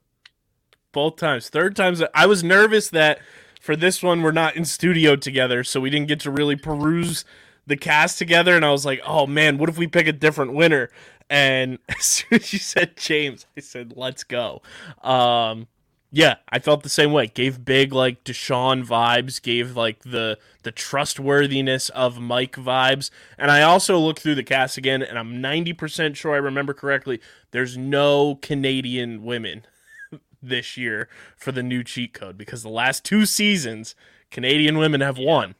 both 0.91 1.15
times. 1.15 1.47
Third 1.47 1.75
times, 1.75 2.01
I 2.15 2.25
was 2.25 2.43
nervous 2.43 2.89
that 2.89 3.19
for 3.61 3.75
this 3.75 4.01
one 4.01 4.23
we're 4.23 4.31
not 4.31 4.55
in 4.55 4.65
studio 4.65 5.15
together, 5.15 5.63
so 5.63 5.79
we 5.79 5.91
didn't 5.91 6.07
get 6.07 6.19
to 6.21 6.31
really 6.31 6.55
peruse 6.55 7.23
the 7.67 7.77
cast 7.77 8.17
together. 8.17 8.55
And 8.55 8.65
I 8.65 8.71
was 8.71 8.83
like, 8.83 8.99
oh 9.05 9.27
man, 9.27 9.59
what 9.59 9.69
if 9.69 9.77
we 9.77 9.85
pick 9.87 10.07
a 10.07 10.11
different 10.11 10.53
winner? 10.53 10.89
And 11.29 11.77
as 11.89 12.03
soon 12.03 12.39
as 12.39 12.51
you 12.51 12.57
said 12.57 12.97
James, 12.97 13.45
I 13.55 13.61
said, 13.61 13.93
let's 13.95 14.23
go. 14.23 14.63
Um, 15.03 15.67
yeah, 16.11 16.35
I 16.49 16.59
felt 16.59 16.83
the 16.83 16.89
same 16.89 17.11
way. 17.11 17.27
Gave 17.27 17.65
big 17.65 17.91
like 17.91 18.23
Deshaun 18.23 18.85
vibes, 18.85 19.41
gave 19.41 19.75
like 19.75 20.03
the 20.03 20.37
the 20.63 20.71
trustworthiness 20.71 21.89
of 21.89 22.19
Mike 22.19 22.55
vibes. 22.55 23.09
And 23.37 23.51
I 23.51 23.61
also 23.61 23.97
looked 23.99 24.21
through 24.21 24.35
the 24.35 24.43
cast 24.43 24.77
again, 24.77 25.01
and 25.01 25.17
I'm 25.19 25.41
90% 25.41 26.15
sure 26.15 26.33
I 26.33 26.37
remember 26.37 26.73
correctly. 26.73 27.19
There's 27.51 27.77
no 27.77 28.35
Canadian 28.35 29.23
women 29.23 29.65
this 30.41 30.77
year 30.77 31.09
for 31.35 31.51
the 31.51 31.63
new 31.63 31.83
cheat 31.83 32.13
code 32.13 32.37
because 32.37 32.63
the 32.63 32.69
last 32.69 33.03
two 33.03 33.25
seasons 33.25 33.93
Canadian 34.31 34.77
women 34.77 35.01
have 35.01 35.17
won. 35.17 35.55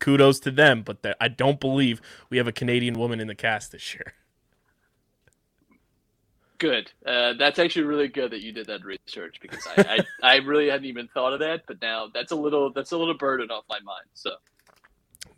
Kudos 0.00 0.40
to 0.40 0.50
them, 0.50 0.82
but 0.82 1.02
the- 1.02 1.16
I 1.22 1.28
don't 1.28 1.60
believe 1.60 2.00
we 2.28 2.38
have 2.38 2.48
a 2.48 2.52
Canadian 2.52 2.94
woman 2.98 3.20
in 3.20 3.28
the 3.28 3.36
cast 3.36 3.70
this 3.70 3.94
year. 3.94 4.14
Good. 6.62 6.92
Uh, 7.04 7.32
that's 7.32 7.58
actually 7.58 7.86
really 7.86 8.06
good 8.06 8.30
that 8.30 8.40
you 8.40 8.52
did 8.52 8.68
that 8.68 8.84
research 8.84 9.40
because 9.42 9.66
I, 9.76 9.82
I, 9.82 9.98
I 10.34 10.36
really 10.36 10.68
hadn't 10.68 10.84
even 10.84 11.08
thought 11.08 11.32
of 11.32 11.40
that, 11.40 11.62
but 11.66 11.82
now 11.82 12.06
that's 12.14 12.30
a 12.30 12.36
little 12.36 12.72
that's 12.72 12.92
a 12.92 12.96
little 12.96 13.16
burden 13.16 13.50
off 13.50 13.64
my 13.68 13.80
mind. 13.80 14.06
So 14.14 14.30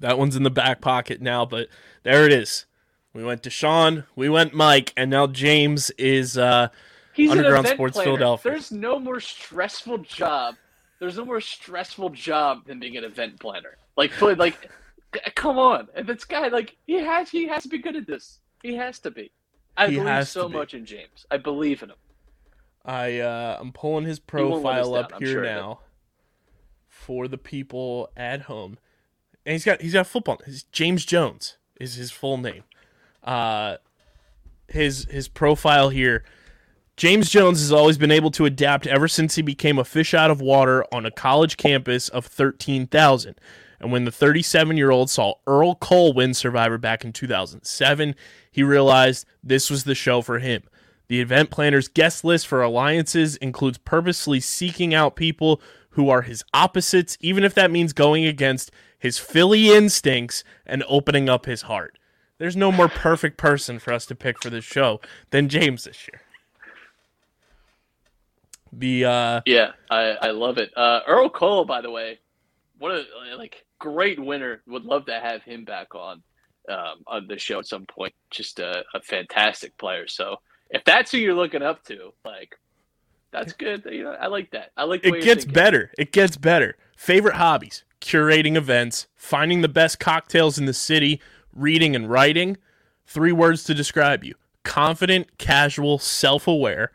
That 0.00 0.18
one's 0.18 0.36
in 0.36 0.42
the 0.42 0.50
back 0.50 0.82
pocket 0.82 1.22
now, 1.22 1.46
but 1.46 1.68
there 2.02 2.26
it 2.26 2.32
is. 2.34 2.66
We 3.14 3.24
went 3.24 3.42
Deshaun, 3.42 4.04
we 4.14 4.28
went 4.28 4.52
Mike, 4.52 4.92
and 4.98 5.10
now 5.10 5.26
James 5.26 5.88
is 5.92 6.36
uh 6.36 6.68
he's 7.14 7.30
Underground 7.30 7.54
an 7.54 7.64
event 7.64 7.76
Sports 7.78 7.94
planner. 7.94 8.06
Philadelphia. 8.10 8.52
There's 8.52 8.70
no 8.70 8.98
more 8.98 9.20
stressful 9.20 9.98
job. 9.98 10.56
There's 11.00 11.16
no 11.16 11.24
more 11.24 11.40
stressful 11.40 12.10
job 12.10 12.66
than 12.66 12.80
being 12.80 12.98
an 12.98 13.04
event 13.04 13.40
planner. 13.40 13.78
Like, 13.96 14.20
like, 14.20 14.70
come 15.34 15.58
on. 15.58 15.88
And 15.94 16.06
this 16.06 16.26
guy, 16.26 16.48
like, 16.48 16.76
he 16.86 17.02
has 17.02 17.30
he 17.30 17.48
has 17.48 17.62
to 17.62 17.70
be 17.70 17.78
good 17.78 17.96
at 17.96 18.06
this. 18.06 18.40
He 18.62 18.74
has 18.74 18.98
to 18.98 19.10
be. 19.10 19.32
I 19.76 19.88
He 19.88 19.96
believe 19.96 20.28
so 20.28 20.48
much 20.48 20.74
in 20.74 20.84
James. 20.84 21.26
I 21.30 21.36
believe 21.36 21.82
in 21.82 21.90
him. 21.90 21.96
I 22.84 23.18
uh 23.20 23.56
I'm 23.60 23.72
pulling 23.72 24.04
his 24.04 24.20
won't 24.32 24.62
let 24.62 24.80
us 24.80 24.86
profile 24.86 24.94
up 24.94 25.12
here 25.18 25.32
sure 25.32 25.44
now 25.44 25.80
for 26.88 27.28
the 27.28 27.38
people 27.38 28.10
at 28.16 28.42
home. 28.42 28.78
And 29.46 29.52
he's 29.52 29.64
got 29.64 29.80
he's 29.80 29.94
got 29.94 30.06
football. 30.06 30.40
His 30.44 30.64
James 30.64 31.04
Jones 31.04 31.56
is 31.80 31.94
his 31.94 32.10
full 32.10 32.36
name. 32.36 32.64
Uh 33.22 33.76
his 34.68 35.06
his 35.10 35.28
profile 35.28 35.88
here 35.90 36.24
James 36.96 37.28
Jones 37.28 37.60
has 37.60 37.72
always 37.72 37.98
been 37.98 38.12
able 38.12 38.30
to 38.32 38.44
adapt 38.44 38.86
ever 38.86 39.08
since 39.08 39.34
he 39.34 39.42
became 39.42 39.78
a 39.78 39.84
fish 39.84 40.14
out 40.14 40.30
of 40.30 40.40
water 40.40 40.84
on 40.92 41.04
a 41.04 41.10
college 41.10 41.56
campus 41.56 42.08
of 42.08 42.24
13,000. 42.26 43.34
And 43.80 43.92
when 43.92 44.04
the 44.04 44.12
37 44.12 44.76
year 44.76 44.90
old 44.90 45.10
saw 45.10 45.34
Earl 45.46 45.74
Cole 45.76 46.12
win 46.12 46.34
Survivor 46.34 46.78
back 46.78 47.04
in 47.04 47.12
2007, 47.12 48.14
he 48.50 48.62
realized 48.62 49.26
this 49.42 49.70
was 49.70 49.84
the 49.84 49.94
show 49.94 50.22
for 50.22 50.38
him. 50.38 50.62
The 51.08 51.20
event 51.20 51.50
planner's 51.50 51.88
guest 51.88 52.24
list 52.24 52.46
for 52.46 52.62
alliances 52.62 53.36
includes 53.36 53.78
purposely 53.78 54.40
seeking 54.40 54.94
out 54.94 55.16
people 55.16 55.60
who 55.90 56.08
are 56.08 56.22
his 56.22 56.42
opposites, 56.52 57.16
even 57.20 57.44
if 57.44 57.54
that 57.54 57.70
means 57.70 57.92
going 57.92 58.24
against 58.24 58.70
his 58.98 59.18
Philly 59.18 59.70
instincts 59.70 60.42
and 60.66 60.82
opening 60.88 61.28
up 61.28 61.46
his 61.46 61.62
heart. 61.62 61.98
There's 62.38 62.56
no 62.56 62.72
more 62.72 62.88
perfect 62.88 63.36
person 63.36 63.78
for 63.78 63.92
us 63.92 64.06
to 64.06 64.14
pick 64.14 64.42
for 64.42 64.50
this 64.50 64.64
show 64.64 65.00
than 65.30 65.48
James 65.48 65.84
this 65.84 66.08
year. 66.08 66.20
The 68.72 69.04
uh 69.04 69.40
Yeah, 69.46 69.72
I, 69.88 70.16
I 70.20 70.30
love 70.30 70.58
it. 70.58 70.72
Uh, 70.76 71.00
Earl 71.06 71.30
Cole, 71.30 71.64
by 71.64 71.80
the 71.80 71.90
way, 71.90 72.18
what 72.78 72.92
a 72.92 73.04
like 73.36 73.64
great 73.78 74.18
winner. 74.18 74.62
Would 74.66 74.84
love 74.84 75.06
to 75.06 75.20
have 75.20 75.42
him 75.42 75.64
back 75.64 75.94
on 75.94 76.22
um, 76.68 77.02
on 77.06 77.26
the 77.26 77.38
show 77.38 77.58
at 77.58 77.66
some 77.66 77.86
point. 77.86 78.14
Just 78.30 78.58
a, 78.58 78.84
a 78.94 79.00
fantastic 79.00 79.76
player. 79.78 80.06
So 80.08 80.36
if 80.70 80.84
that's 80.84 81.12
who 81.12 81.18
you're 81.18 81.34
looking 81.34 81.62
up 81.62 81.84
to, 81.84 82.12
like 82.24 82.58
that's 83.32 83.52
good. 83.52 83.84
You 83.90 84.04
know, 84.04 84.12
I 84.12 84.28
like 84.28 84.50
that. 84.52 84.70
I 84.76 84.84
like. 84.84 85.02
The 85.02 85.14
it 85.14 85.24
gets 85.24 85.44
better. 85.44 85.90
It 85.98 86.12
gets 86.12 86.36
better. 86.36 86.76
Favorite 86.96 87.34
hobbies: 87.34 87.84
curating 88.00 88.56
events, 88.56 89.06
finding 89.16 89.60
the 89.60 89.68
best 89.68 89.98
cocktails 89.98 90.58
in 90.58 90.66
the 90.66 90.72
city, 90.72 91.20
reading 91.52 91.94
and 91.96 92.08
writing. 92.08 92.56
Three 93.06 93.32
words 93.32 93.64
to 93.64 93.74
describe 93.74 94.24
you: 94.24 94.34
confident, 94.62 95.36
casual, 95.38 95.98
self-aware. 95.98 96.92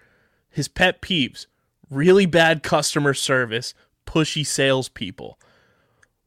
His 0.50 0.68
pet 0.68 1.02
peeves: 1.02 1.46
really 1.90 2.26
bad 2.26 2.64
customer 2.64 3.14
service, 3.14 3.74
pushy 4.08 4.46
salespeople. 4.46 5.40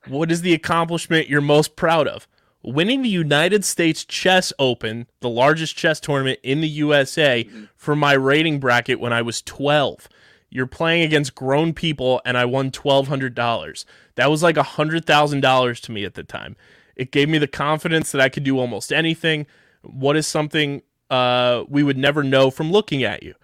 What 0.08 0.32
is 0.32 0.42
the 0.42 0.54
accomplishment 0.54 1.28
you're 1.28 1.40
most 1.40 1.76
proud 1.76 2.08
of? 2.08 2.26
Winning 2.64 3.02
the 3.02 3.08
United 3.08 3.64
States 3.64 4.04
Chess 4.04 4.52
Open, 4.58 5.06
the 5.20 5.28
largest 5.28 5.76
chess 5.76 6.00
tournament 6.00 6.38
in 6.42 6.60
the 6.60 6.68
USA, 6.68 7.48
for 7.76 7.96
my 7.96 8.12
rating 8.12 8.60
bracket 8.60 9.00
when 9.00 9.12
I 9.12 9.22
was 9.22 9.42
12. 9.42 10.08
You're 10.50 10.66
playing 10.66 11.02
against 11.02 11.34
grown 11.34 11.72
people, 11.72 12.20
and 12.24 12.36
I 12.36 12.44
won 12.44 12.70
$1,200. 12.70 13.84
That 14.16 14.30
was 14.30 14.42
like 14.42 14.56
$100,000 14.56 15.80
to 15.80 15.92
me 15.92 16.04
at 16.04 16.14
the 16.14 16.22
time. 16.22 16.56
It 16.94 17.10
gave 17.10 17.28
me 17.28 17.38
the 17.38 17.48
confidence 17.48 18.12
that 18.12 18.20
I 18.20 18.28
could 18.28 18.44
do 18.44 18.58
almost 18.58 18.92
anything. 18.92 19.46
What 19.82 20.16
is 20.16 20.26
something 20.26 20.82
uh, 21.10 21.64
we 21.68 21.82
would 21.82 21.96
never 21.96 22.22
know 22.22 22.50
from 22.50 22.70
looking 22.70 23.02
at 23.02 23.22
you? 23.22 23.34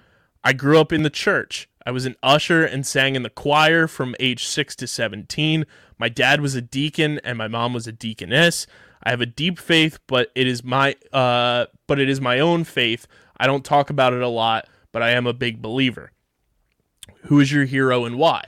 I 0.45 0.53
grew 0.53 0.79
up 0.79 0.93
in 0.93 1.03
the 1.03 1.11
church. 1.11 1.69
I 1.85 1.91
was 1.91 2.05
an 2.05 2.17
usher 2.23 2.65
and 2.65 2.87
sang 2.87 3.17
in 3.17 3.23
the 3.23 3.31
choir 3.31 3.89
from 3.89 4.15
age 4.21 4.45
6 4.45 4.77
to 4.77 4.87
17. 4.87 5.65
My 5.99 6.09
dad 6.09 6.41
was 6.41 6.55
a 6.55 6.63
deacon 6.63 7.21
and 7.25 7.37
my 7.37 7.49
mom 7.49 7.73
was 7.73 7.87
a 7.87 7.93
deaconess. 7.93 8.67
I 9.03 9.11
have 9.11 9.21
a 9.21 9.27
deep 9.27 9.59
faith, 9.59 9.99
but 10.07 10.31
it 10.35 10.47
is 10.47 10.65
my 10.65 10.97
uh 11.13 11.67
but 11.87 11.99
it 11.99 12.09
is 12.09 12.21
my 12.21 12.39
own 12.39 12.65
faith. 12.65 13.07
I 13.39 13.47
don't 13.47 13.65
talk 13.65 13.91
about 13.91 14.13
it 14.13 14.23
a 14.23 14.29
lot, 14.29 14.69
but 14.93 15.03
I 15.03 15.11
am 15.11 15.27
a 15.27 15.33
big 15.33 15.63
believer. 15.63 16.13
Who 17.23 17.41
is 17.41 17.53
your 17.53 17.65
hero 17.65 18.05
and 18.05 18.17
why? 18.17 18.45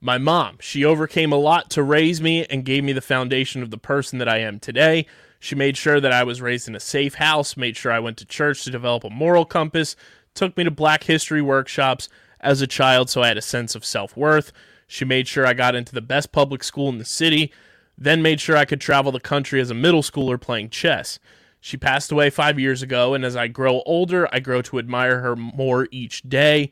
My 0.00 0.18
mom. 0.18 0.58
She 0.60 0.84
overcame 0.84 1.32
a 1.32 1.36
lot 1.36 1.70
to 1.70 1.82
raise 1.82 2.20
me 2.20 2.44
and 2.46 2.64
gave 2.64 2.84
me 2.84 2.92
the 2.92 3.00
foundation 3.00 3.62
of 3.62 3.70
the 3.70 3.78
person 3.78 4.18
that 4.18 4.28
I 4.28 4.38
am 4.38 4.58
today. 4.58 5.06
She 5.38 5.54
made 5.54 5.76
sure 5.76 6.00
that 6.00 6.12
I 6.12 6.24
was 6.24 6.40
raised 6.40 6.68
in 6.68 6.74
a 6.74 6.80
safe 6.80 7.14
house, 7.14 7.56
made 7.56 7.76
sure 7.76 7.92
I 7.92 8.00
went 8.00 8.16
to 8.18 8.24
church 8.24 8.64
to 8.64 8.70
develop 8.70 9.04
a 9.04 9.10
moral 9.10 9.44
compass, 9.44 9.96
took 10.34 10.56
me 10.56 10.64
to 10.64 10.70
black 10.70 11.04
history 11.04 11.42
workshops 11.42 12.08
as 12.40 12.60
a 12.60 12.66
child 12.66 13.10
so 13.10 13.22
I 13.22 13.28
had 13.28 13.38
a 13.38 13.42
sense 13.42 13.74
of 13.74 13.84
self 13.84 14.16
worth. 14.16 14.52
She 14.86 15.04
made 15.04 15.28
sure 15.28 15.46
I 15.46 15.54
got 15.54 15.74
into 15.74 15.94
the 15.94 16.00
best 16.00 16.32
public 16.32 16.62
school 16.62 16.88
in 16.88 16.98
the 16.98 17.04
city, 17.04 17.52
then 17.98 18.22
made 18.22 18.40
sure 18.40 18.56
I 18.56 18.64
could 18.64 18.80
travel 18.80 19.12
the 19.12 19.20
country 19.20 19.60
as 19.60 19.70
a 19.70 19.74
middle 19.74 20.02
schooler 20.02 20.40
playing 20.40 20.70
chess. 20.70 21.18
She 21.60 21.76
passed 21.76 22.12
away 22.12 22.30
five 22.30 22.58
years 22.60 22.82
ago, 22.82 23.14
and 23.14 23.24
as 23.24 23.34
I 23.34 23.48
grow 23.48 23.82
older, 23.86 24.28
I 24.32 24.40
grow 24.40 24.62
to 24.62 24.78
admire 24.78 25.20
her 25.20 25.34
more 25.34 25.88
each 25.90 26.22
day. 26.22 26.70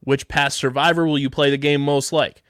Which 0.00 0.28
past 0.28 0.58
survivor 0.58 1.06
will 1.06 1.18
you 1.18 1.30
play 1.30 1.50
the 1.50 1.56
game 1.56 1.80
most 1.80 2.12
like? 2.12 2.42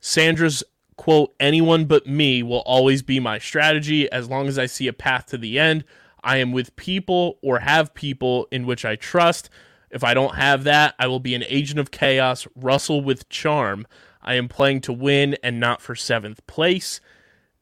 Sandra's 0.00 0.62
quote, 0.96 1.34
anyone 1.40 1.86
but 1.86 2.06
me 2.06 2.42
will 2.42 2.60
always 2.66 3.02
be 3.02 3.18
my 3.18 3.38
strategy 3.38 4.10
as 4.12 4.28
long 4.28 4.48
as 4.48 4.58
I 4.58 4.66
see 4.66 4.86
a 4.86 4.92
path 4.92 5.26
to 5.26 5.38
the 5.38 5.58
end. 5.58 5.84
I 6.22 6.36
am 6.36 6.52
with 6.52 6.76
people 6.76 7.38
or 7.42 7.60
have 7.60 7.94
people 7.94 8.46
in 8.50 8.66
which 8.66 8.84
I 8.84 8.96
trust. 8.96 9.48
If 9.90 10.04
I 10.04 10.12
don't 10.12 10.34
have 10.34 10.64
that, 10.64 10.94
I 10.98 11.06
will 11.06 11.18
be 11.18 11.34
an 11.34 11.44
agent 11.48 11.80
of 11.80 11.90
chaos, 11.90 12.46
Russell 12.54 13.00
with 13.00 13.30
charm. 13.30 13.86
I 14.22 14.34
am 14.34 14.48
playing 14.48 14.82
to 14.82 14.92
win 14.92 15.36
and 15.42 15.58
not 15.58 15.80
for 15.80 15.94
seventh 15.94 16.46
place. 16.46 17.00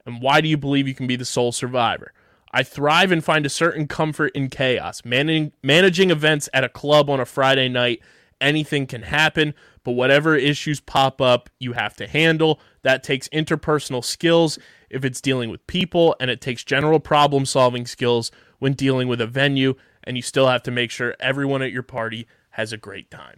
And 0.04 0.22
why 0.22 0.40
do 0.40 0.48
you 0.48 0.56
believe 0.56 0.88
you 0.88 0.94
can 0.94 1.06
be 1.06 1.16
the 1.16 1.24
sole 1.24 1.52
survivor? 1.52 2.12
I 2.50 2.62
thrive 2.62 3.12
and 3.12 3.22
find 3.22 3.44
a 3.44 3.50
certain 3.50 3.86
comfort 3.86 4.32
in 4.34 4.48
chaos. 4.48 5.04
Managing, 5.04 5.52
events 5.62 6.48
at 6.54 6.64
a 6.64 6.68
club 6.68 7.10
on 7.10 7.20
a 7.20 7.26
Friday 7.26 7.68
night, 7.68 8.00
anything 8.40 8.86
can 8.86 9.02
happen, 9.02 9.52
but 9.84 9.92
whatever 9.92 10.34
issues 10.34 10.80
pop 10.80 11.20
up, 11.20 11.50
you 11.58 11.74
have 11.74 11.94
to 11.96 12.08
handle. 12.08 12.58
That 12.82 13.02
takes 13.02 13.28
interpersonal 13.28 14.02
skills 14.02 14.58
if 14.88 15.04
it's 15.04 15.20
dealing 15.20 15.50
with 15.50 15.66
people, 15.66 16.16
and 16.18 16.30
it 16.30 16.40
takes 16.40 16.64
general 16.64 17.00
problem 17.00 17.44
solving 17.44 17.84
skills 17.84 18.30
when 18.60 18.72
dealing 18.72 19.08
with 19.08 19.20
a 19.20 19.26
venue, 19.26 19.74
and 20.04 20.16
you 20.16 20.22
still 20.22 20.48
have 20.48 20.62
to 20.62 20.70
make 20.70 20.90
sure 20.90 21.14
everyone 21.20 21.60
at 21.60 21.70
your 21.70 21.82
party 21.82 22.26
has 22.52 22.72
a 22.72 22.78
great 22.78 23.10
time. 23.10 23.36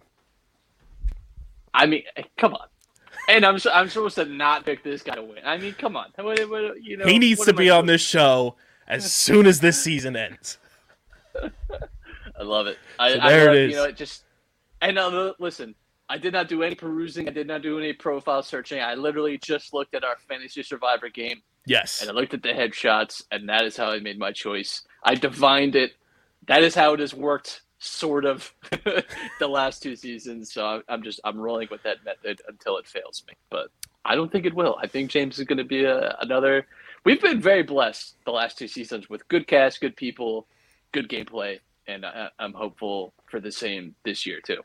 I 1.74 1.86
mean, 1.86 2.04
come 2.38 2.54
on. 2.54 2.68
And 3.30 3.44
I'm 3.46 3.58
I'm 3.72 3.88
supposed 3.88 4.16
to 4.16 4.24
not 4.24 4.64
pick 4.64 4.82
this 4.82 5.02
guy 5.02 5.14
to 5.14 5.22
win. 5.22 5.38
I 5.44 5.56
mean, 5.58 5.74
come 5.74 5.96
on. 5.96 6.06
What, 6.16 6.38
what, 6.50 6.82
you 6.82 6.96
know, 6.96 7.06
he 7.06 7.18
needs 7.18 7.44
to 7.44 7.52
I 7.52 7.56
be 7.56 7.70
on 7.70 7.82
supposed- 7.84 7.88
this 7.94 8.00
show 8.02 8.56
as 8.88 9.12
soon 9.12 9.46
as 9.46 9.60
this 9.60 9.82
season 9.82 10.16
ends. 10.16 10.58
I 12.38 12.42
love 12.42 12.66
it. 12.66 12.78
I, 12.98 13.12
So 13.14 13.20
I 13.20 13.30
there 13.30 13.42
it 13.42 13.46
love, 13.46 13.56
is. 13.56 13.70
You 13.70 13.76
know, 13.76 13.84
it 13.84 13.96
just 13.96 14.24
and 14.80 14.98
uh, 14.98 15.34
listen. 15.38 15.74
I 16.08 16.18
did 16.18 16.32
not 16.32 16.48
do 16.48 16.64
any 16.64 16.74
perusing. 16.74 17.28
I 17.28 17.30
did 17.30 17.46
not 17.46 17.62
do 17.62 17.78
any 17.78 17.92
profile 17.92 18.42
searching. 18.42 18.80
I 18.80 18.94
literally 18.94 19.38
just 19.38 19.72
looked 19.72 19.94
at 19.94 20.02
our 20.02 20.16
fantasy 20.28 20.64
survivor 20.64 21.08
game 21.08 21.40
Yes. 21.66 22.00
and 22.02 22.10
I 22.10 22.14
looked 22.14 22.34
at 22.34 22.42
the 22.42 22.48
headshots, 22.48 23.22
and 23.30 23.48
that 23.48 23.64
is 23.64 23.76
how 23.76 23.92
I 23.92 24.00
made 24.00 24.18
my 24.18 24.32
choice. 24.32 24.82
I 25.04 25.14
divined 25.14 25.76
it. 25.76 25.92
That 26.48 26.64
is 26.64 26.74
how 26.74 26.94
it 26.94 27.00
has 27.00 27.14
worked, 27.14 27.62
sort 27.80 28.24
of, 28.24 28.54
the 29.40 29.48
last 29.48 29.82
two 29.82 29.96
seasons. 29.96 30.52
So 30.52 30.82
I'm- 30.88 31.02
just 31.02 31.18
I'm 31.24 31.38
rolling 31.38 31.68
with 31.70 31.82
that 31.82 32.04
method 32.04 32.40
until 32.46 32.76
it 32.76 32.86
fails 32.86 33.24
me. 33.26 33.34
But 33.50 33.68
I 34.04 34.14
don't 34.14 34.30
think 34.30 34.46
it 34.46 34.54
will. 34.54 34.76
I 34.82 34.86
think 34.86 35.10
James 35.10 35.38
is 35.38 35.46
going 35.46 35.58
to 35.58 35.64
be 35.64 35.84
a, 35.84 36.16
another. 36.20 36.66
We've 37.04 37.20
been 37.20 37.40
very 37.40 37.62
blessed 37.62 38.16
the 38.24 38.30
last 38.30 38.58
two 38.58 38.68
seasons 38.68 39.08
with 39.08 39.26
good 39.28 39.46
cast, 39.46 39.80
good 39.80 39.96
people, 39.96 40.46
good 40.92 41.08
gameplay, 41.08 41.58
and 41.86 42.04
I, 42.04 42.28
I'm 42.38 42.52
hopeful 42.52 43.14
for 43.30 43.40
the 43.40 43.50
same 43.50 43.94
this 44.04 44.26
year 44.26 44.40
too. 44.40 44.62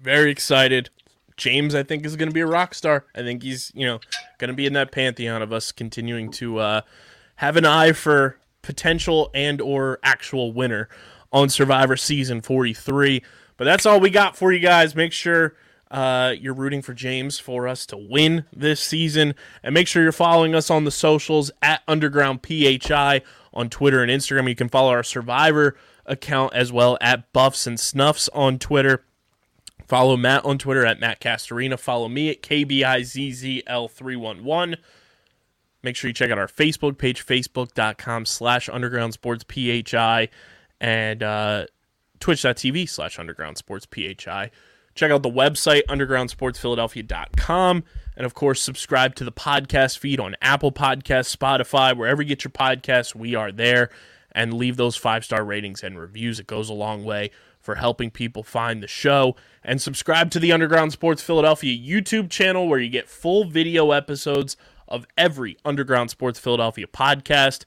very 0.00 0.30
excited. 0.30 0.90
James, 1.36 1.74
I 1.74 1.82
think, 1.82 2.04
is 2.04 2.14
going 2.16 2.28
to 2.28 2.34
be 2.34 2.40
a 2.40 2.46
rock 2.46 2.74
star. 2.74 3.06
I 3.14 3.22
think 3.22 3.42
he's, 3.42 3.70
you 3.74 3.86
know, 3.86 4.00
going 4.38 4.48
to 4.48 4.54
be 4.54 4.66
in 4.66 4.74
that 4.74 4.92
pantheon 4.92 5.40
of 5.42 5.52
us 5.52 5.72
continuing 5.72 6.30
to 6.32 6.58
uh, 6.58 6.80
have 7.36 7.56
an 7.56 7.64
eye 7.64 7.92
for 7.92 8.38
potential 8.60 9.30
and 9.34 9.60
or 9.60 9.98
actual 10.02 10.52
winner 10.52 10.88
on 11.32 11.48
Survivor 11.48 11.96
Season 11.96 12.40
43. 12.40 13.22
But 13.56 13.64
that's 13.64 13.86
all 13.86 14.00
we 14.00 14.10
got 14.10 14.36
for 14.36 14.52
you 14.52 14.58
guys. 14.58 14.94
Make 14.94 15.12
sure 15.12 15.54
uh, 15.90 16.34
you're 16.38 16.54
rooting 16.54 16.82
for 16.82 16.94
James 16.94 17.38
for 17.38 17.68
us 17.68 17.86
to 17.86 17.96
win 17.96 18.44
this 18.52 18.80
season. 18.80 19.34
And 19.62 19.74
make 19.74 19.88
sure 19.88 20.02
you're 20.02 20.12
following 20.12 20.54
us 20.54 20.70
on 20.70 20.84
the 20.84 20.90
socials 20.90 21.50
at 21.60 21.82
Underground 21.86 22.40
PHI 22.46 23.22
on 23.52 23.68
Twitter 23.68 24.02
and 24.02 24.10
Instagram. 24.10 24.48
You 24.48 24.54
can 24.54 24.68
follow 24.68 24.90
our 24.90 25.02
Survivor 25.02 25.76
account 26.06 26.54
as 26.54 26.72
well 26.72 26.98
at 27.00 27.32
Buffs 27.32 27.66
and 27.66 27.78
Snuffs 27.78 28.28
on 28.30 28.58
Twitter. 28.58 29.04
Follow 29.86 30.16
Matt 30.16 30.44
on 30.44 30.58
Twitter 30.58 30.86
at 30.86 31.00
Matt 31.00 31.20
Castorina. 31.20 31.78
Follow 31.78 32.08
me 32.08 32.30
at 32.30 32.42
KBIZZL311. 32.42 34.76
Make 35.82 35.96
sure 35.96 36.08
you 36.08 36.14
check 36.14 36.30
out 36.30 36.38
our 36.38 36.46
Facebook 36.46 36.96
page, 36.96 37.26
facebook.com 37.26 38.24
slash 38.24 38.68
underground 38.68 39.14
sports 39.14 39.44
PHI, 39.44 40.28
and 40.82 41.22
uh, 41.22 41.64
twitch.tv 42.20 42.88
slash 42.88 43.18
underground 43.18 43.56
sports 43.56 43.86
PHI. 43.86 44.50
Check 44.94 45.10
out 45.10 45.22
the 45.22 45.30
website, 45.30 45.84
undergroundsportsphiladelphia.com. 45.88 47.84
And 48.14 48.26
of 48.26 48.34
course, 48.34 48.60
subscribe 48.60 49.14
to 49.14 49.24
the 49.24 49.32
podcast 49.32 49.96
feed 49.98 50.20
on 50.20 50.36
Apple 50.42 50.72
Podcasts, 50.72 51.34
Spotify, 51.34 51.96
wherever 51.96 52.20
you 52.20 52.28
get 52.28 52.44
your 52.44 52.50
podcasts, 52.50 53.14
we 53.14 53.34
are 53.34 53.50
there. 53.50 53.88
And 54.34 54.52
leave 54.54 54.76
those 54.76 54.96
five 54.96 55.24
star 55.24 55.44
ratings 55.44 55.82
and 55.82 55.98
reviews. 55.98 56.40
It 56.40 56.46
goes 56.46 56.68
a 56.68 56.74
long 56.74 57.04
way 57.04 57.30
for 57.60 57.76
helping 57.76 58.10
people 58.10 58.42
find 58.42 58.82
the 58.82 58.88
show. 58.88 59.36
And 59.62 59.80
subscribe 59.80 60.30
to 60.32 60.40
the 60.40 60.52
Underground 60.52 60.92
Sports 60.92 61.22
Philadelphia 61.22 61.78
YouTube 61.78 62.28
channel 62.28 62.66
where 62.66 62.80
you 62.80 62.88
get 62.90 63.08
full 63.08 63.44
video 63.44 63.92
episodes 63.92 64.56
of 64.88 65.06
every 65.16 65.56
Underground 65.64 66.10
Sports 66.10 66.38
Philadelphia 66.38 66.86
podcast. 66.86 67.64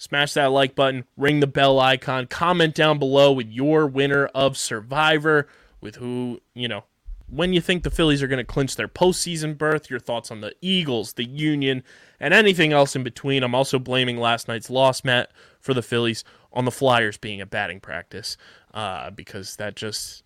Smash 0.00 0.32
that 0.32 0.46
like 0.46 0.74
button, 0.74 1.04
ring 1.18 1.40
the 1.40 1.46
bell 1.46 1.78
icon, 1.78 2.26
comment 2.26 2.74
down 2.74 2.98
below 2.98 3.32
with 3.32 3.48
your 3.48 3.86
winner 3.86 4.28
of 4.28 4.56
Survivor, 4.56 5.46
with 5.82 5.96
who, 5.96 6.40
you 6.54 6.68
know, 6.68 6.84
when 7.28 7.52
you 7.52 7.60
think 7.60 7.82
the 7.82 7.90
Phillies 7.90 8.22
are 8.22 8.26
going 8.26 8.38
to 8.38 8.44
clinch 8.44 8.76
their 8.76 8.88
postseason 8.88 9.58
berth, 9.58 9.90
your 9.90 10.00
thoughts 10.00 10.30
on 10.30 10.40
the 10.40 10.54
Eagles, 10.62 11.12
the 11.12 11.26
Union, 11.26 11.82
and 12.18 12.32
anything 12.32 12.72
else 12.72 12.96
in 12.96 13.02
between. 13.02 13.42
I'm 13.42 13.54
also 13.54 13.78
blaming 13.78 14.16
last 14.16 14.48
night's 14.48 14.70
loss, 14.70 15.04
Matt, 15.04 15.32
for 15.60 15.74
the 15.74 15.82
Phillies 15.82 16.24
on 16.50 16.64
the 16.64 16.70
Flyers 16.70 17.18
being 17.18 17.42
a 17.42 17.46
batting 17.46 17.78
practice 17.80 18.38
uh, 18.72 19.10
because 19.10 19.56
that 19.56 19.76
just 19.76 20.24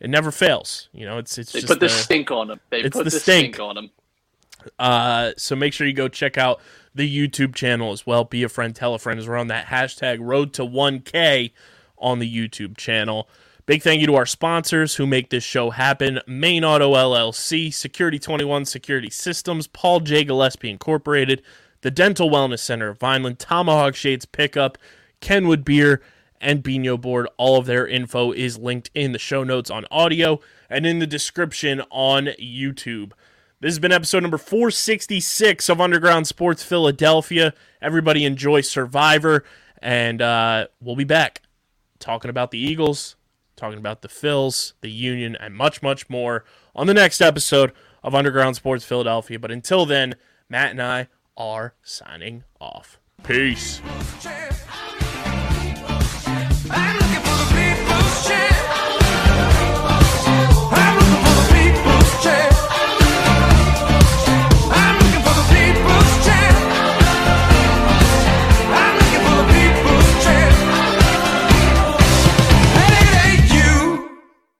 it 0.00 0.08
never 0.08 0.30
fails. 0.30 0.88
You 0.94 1.04
know, 1.04 1.18
it's 1.18 1.36
it's 1.36 1.52
They 1.52 1.60
just 1.60 1.70
put 1.70 1.80
the 1.80 1.86
a- 1.86 1.90
stink 1.90 2.30
on 2.30 2.48
them. 2.48 2.60
They 2.70 2.80
it's 2.80 2.96
put 2.96 3.04
the 3.04 3.10
the, 3.10 3.20
stink. 3.20 3.56
stink. 3.56 3.60
on 3.60 3.74
them. 3.74 3.90
Uh, 4.78 5.32
so 5.36 5.54
make 5.56 5.74
sure 5.74 5.86
you 5.86 5.92
go 5.92 6.08
check 6.08 6.38
out 6.38 6.60
the 6.94 7.28
YouTube 7.28 7.54
channel 7.54 7.92
as 7.92 8.06
well. 8.06 8.24
Be 8.24 8.42
a 8.42 8.48
friend, 8.48 8.74
tell 8.74 8.94
a 8.94 8.98
friend 8.98 9.18
as 9.20 9.28
we're 9.28 9.36
on 9.36 9.48
that 9.48 9.66
hashtag 9.66 10.18
road 10.20 10.52
to 10.54 10.62
1K 10.62 11.52
on 11.98 12.18
the 12.18 12.32
YouTube 12.32 12.76
channel. 12.76 13.28
Big 13.66 13.82
thank 13.82 14.00
you 14.00 14.06
to 14.08 14.16
our 14.16 14.26
sponsors 14.26 14.96
who 14.96 15.06
make 15.06 15.30
this 15.30 15.44
show 15.44 15.70
happen 15.70 16.18
Main 16.26 16.64
Auto 16.64 16.94
LLC, 16.94 17.72
Security 17.72 18.18
21 18.18 18.64
Security 18.64 19.10
Systems, 19.10 19.66
Paul 19.68 20.00
J. 20.00 20.24
Gillespie 20.24 20.70
Incorporated, 20.70 21.42
the 21.82 21.90
Dental 21.90 22.28
Wellness 22.28 22.58
Center 22.60 22.88
of 22.88 22.98
Vineland, 22.98 23.38
Tomahawk 23.38 23.94
Shades 23.94 24.24
Pickup, 24.24 24.76
Kenwood 25.20 25.64
Beer, 25.64 26.02
and 26.40 26.62
Bino 26.62 26.96
Board. 26.96 27.28
All 27.36 27.58
of 27.58 27.66
their 27.66 27.86
info 27.86 28.32
is 28.32 28.58
linked 28.58 28.90
in 28.94 29.12
the 29.12 29.18
show 29.18 29.44
notes 29.44 29.70
on 29.70 29.84
audio 29.90 30.40
and 30.68 30.86
in 30.86 30.98
the 30.98 31.06
description 31.06 31.82
on 31.90 32.26
YouTube. 32.40 33.12
This 33.62 33.72
has 33.72 33.78
been 33.78 33.92
episode 33.92 34.22
number 34.22 34.38
466 34.38 35.68
of 35.68 35.82
Underground 35.82 36.26
Sports 36.26 36.62
Philadelphia. 36.62 37.52
Everybody 37.82 38.24
enjoy 38.24 38.62
Survivor, 38.62 39.44
and 39.82 40.22
uh, 40.22 40.68
we'll 40.80 40.96
be 40.96 41.04
back 41.04 41.42
talking 41.98 42.30
about 42.30 42.52
the 42.52 42.58
Eagles, 42.58 43.16
talking 43.56 43.78
about 43.78 44.00
the 44.00 44.08
Phils, 44.08 44.72
the 44.80 44.90
Union, 44.90 45.36
and 45.38 45.54
much, 45.54 45.82
much 45.82 46.08
more 46.08 46.46
on 46.74 46.86
the 46.86 46.94
next 46.94 47.20
episode 47.20 47.72
of 48.02 48.14
Underground 48.14 48.56
Sports 48.56 48.86
Philadelphia. 48.86 49.38
But 49.38 49.50
until 49.50 49.84
then, 49.84 50.14
Matt 50.48 50.70
and 50.70 50.80
I 50.80 51.08
are 51.36 51.74
signing 51.82 52.44
off. 52.62 52.98
Peace. 53.22 53.82
champ. 54.22 54.54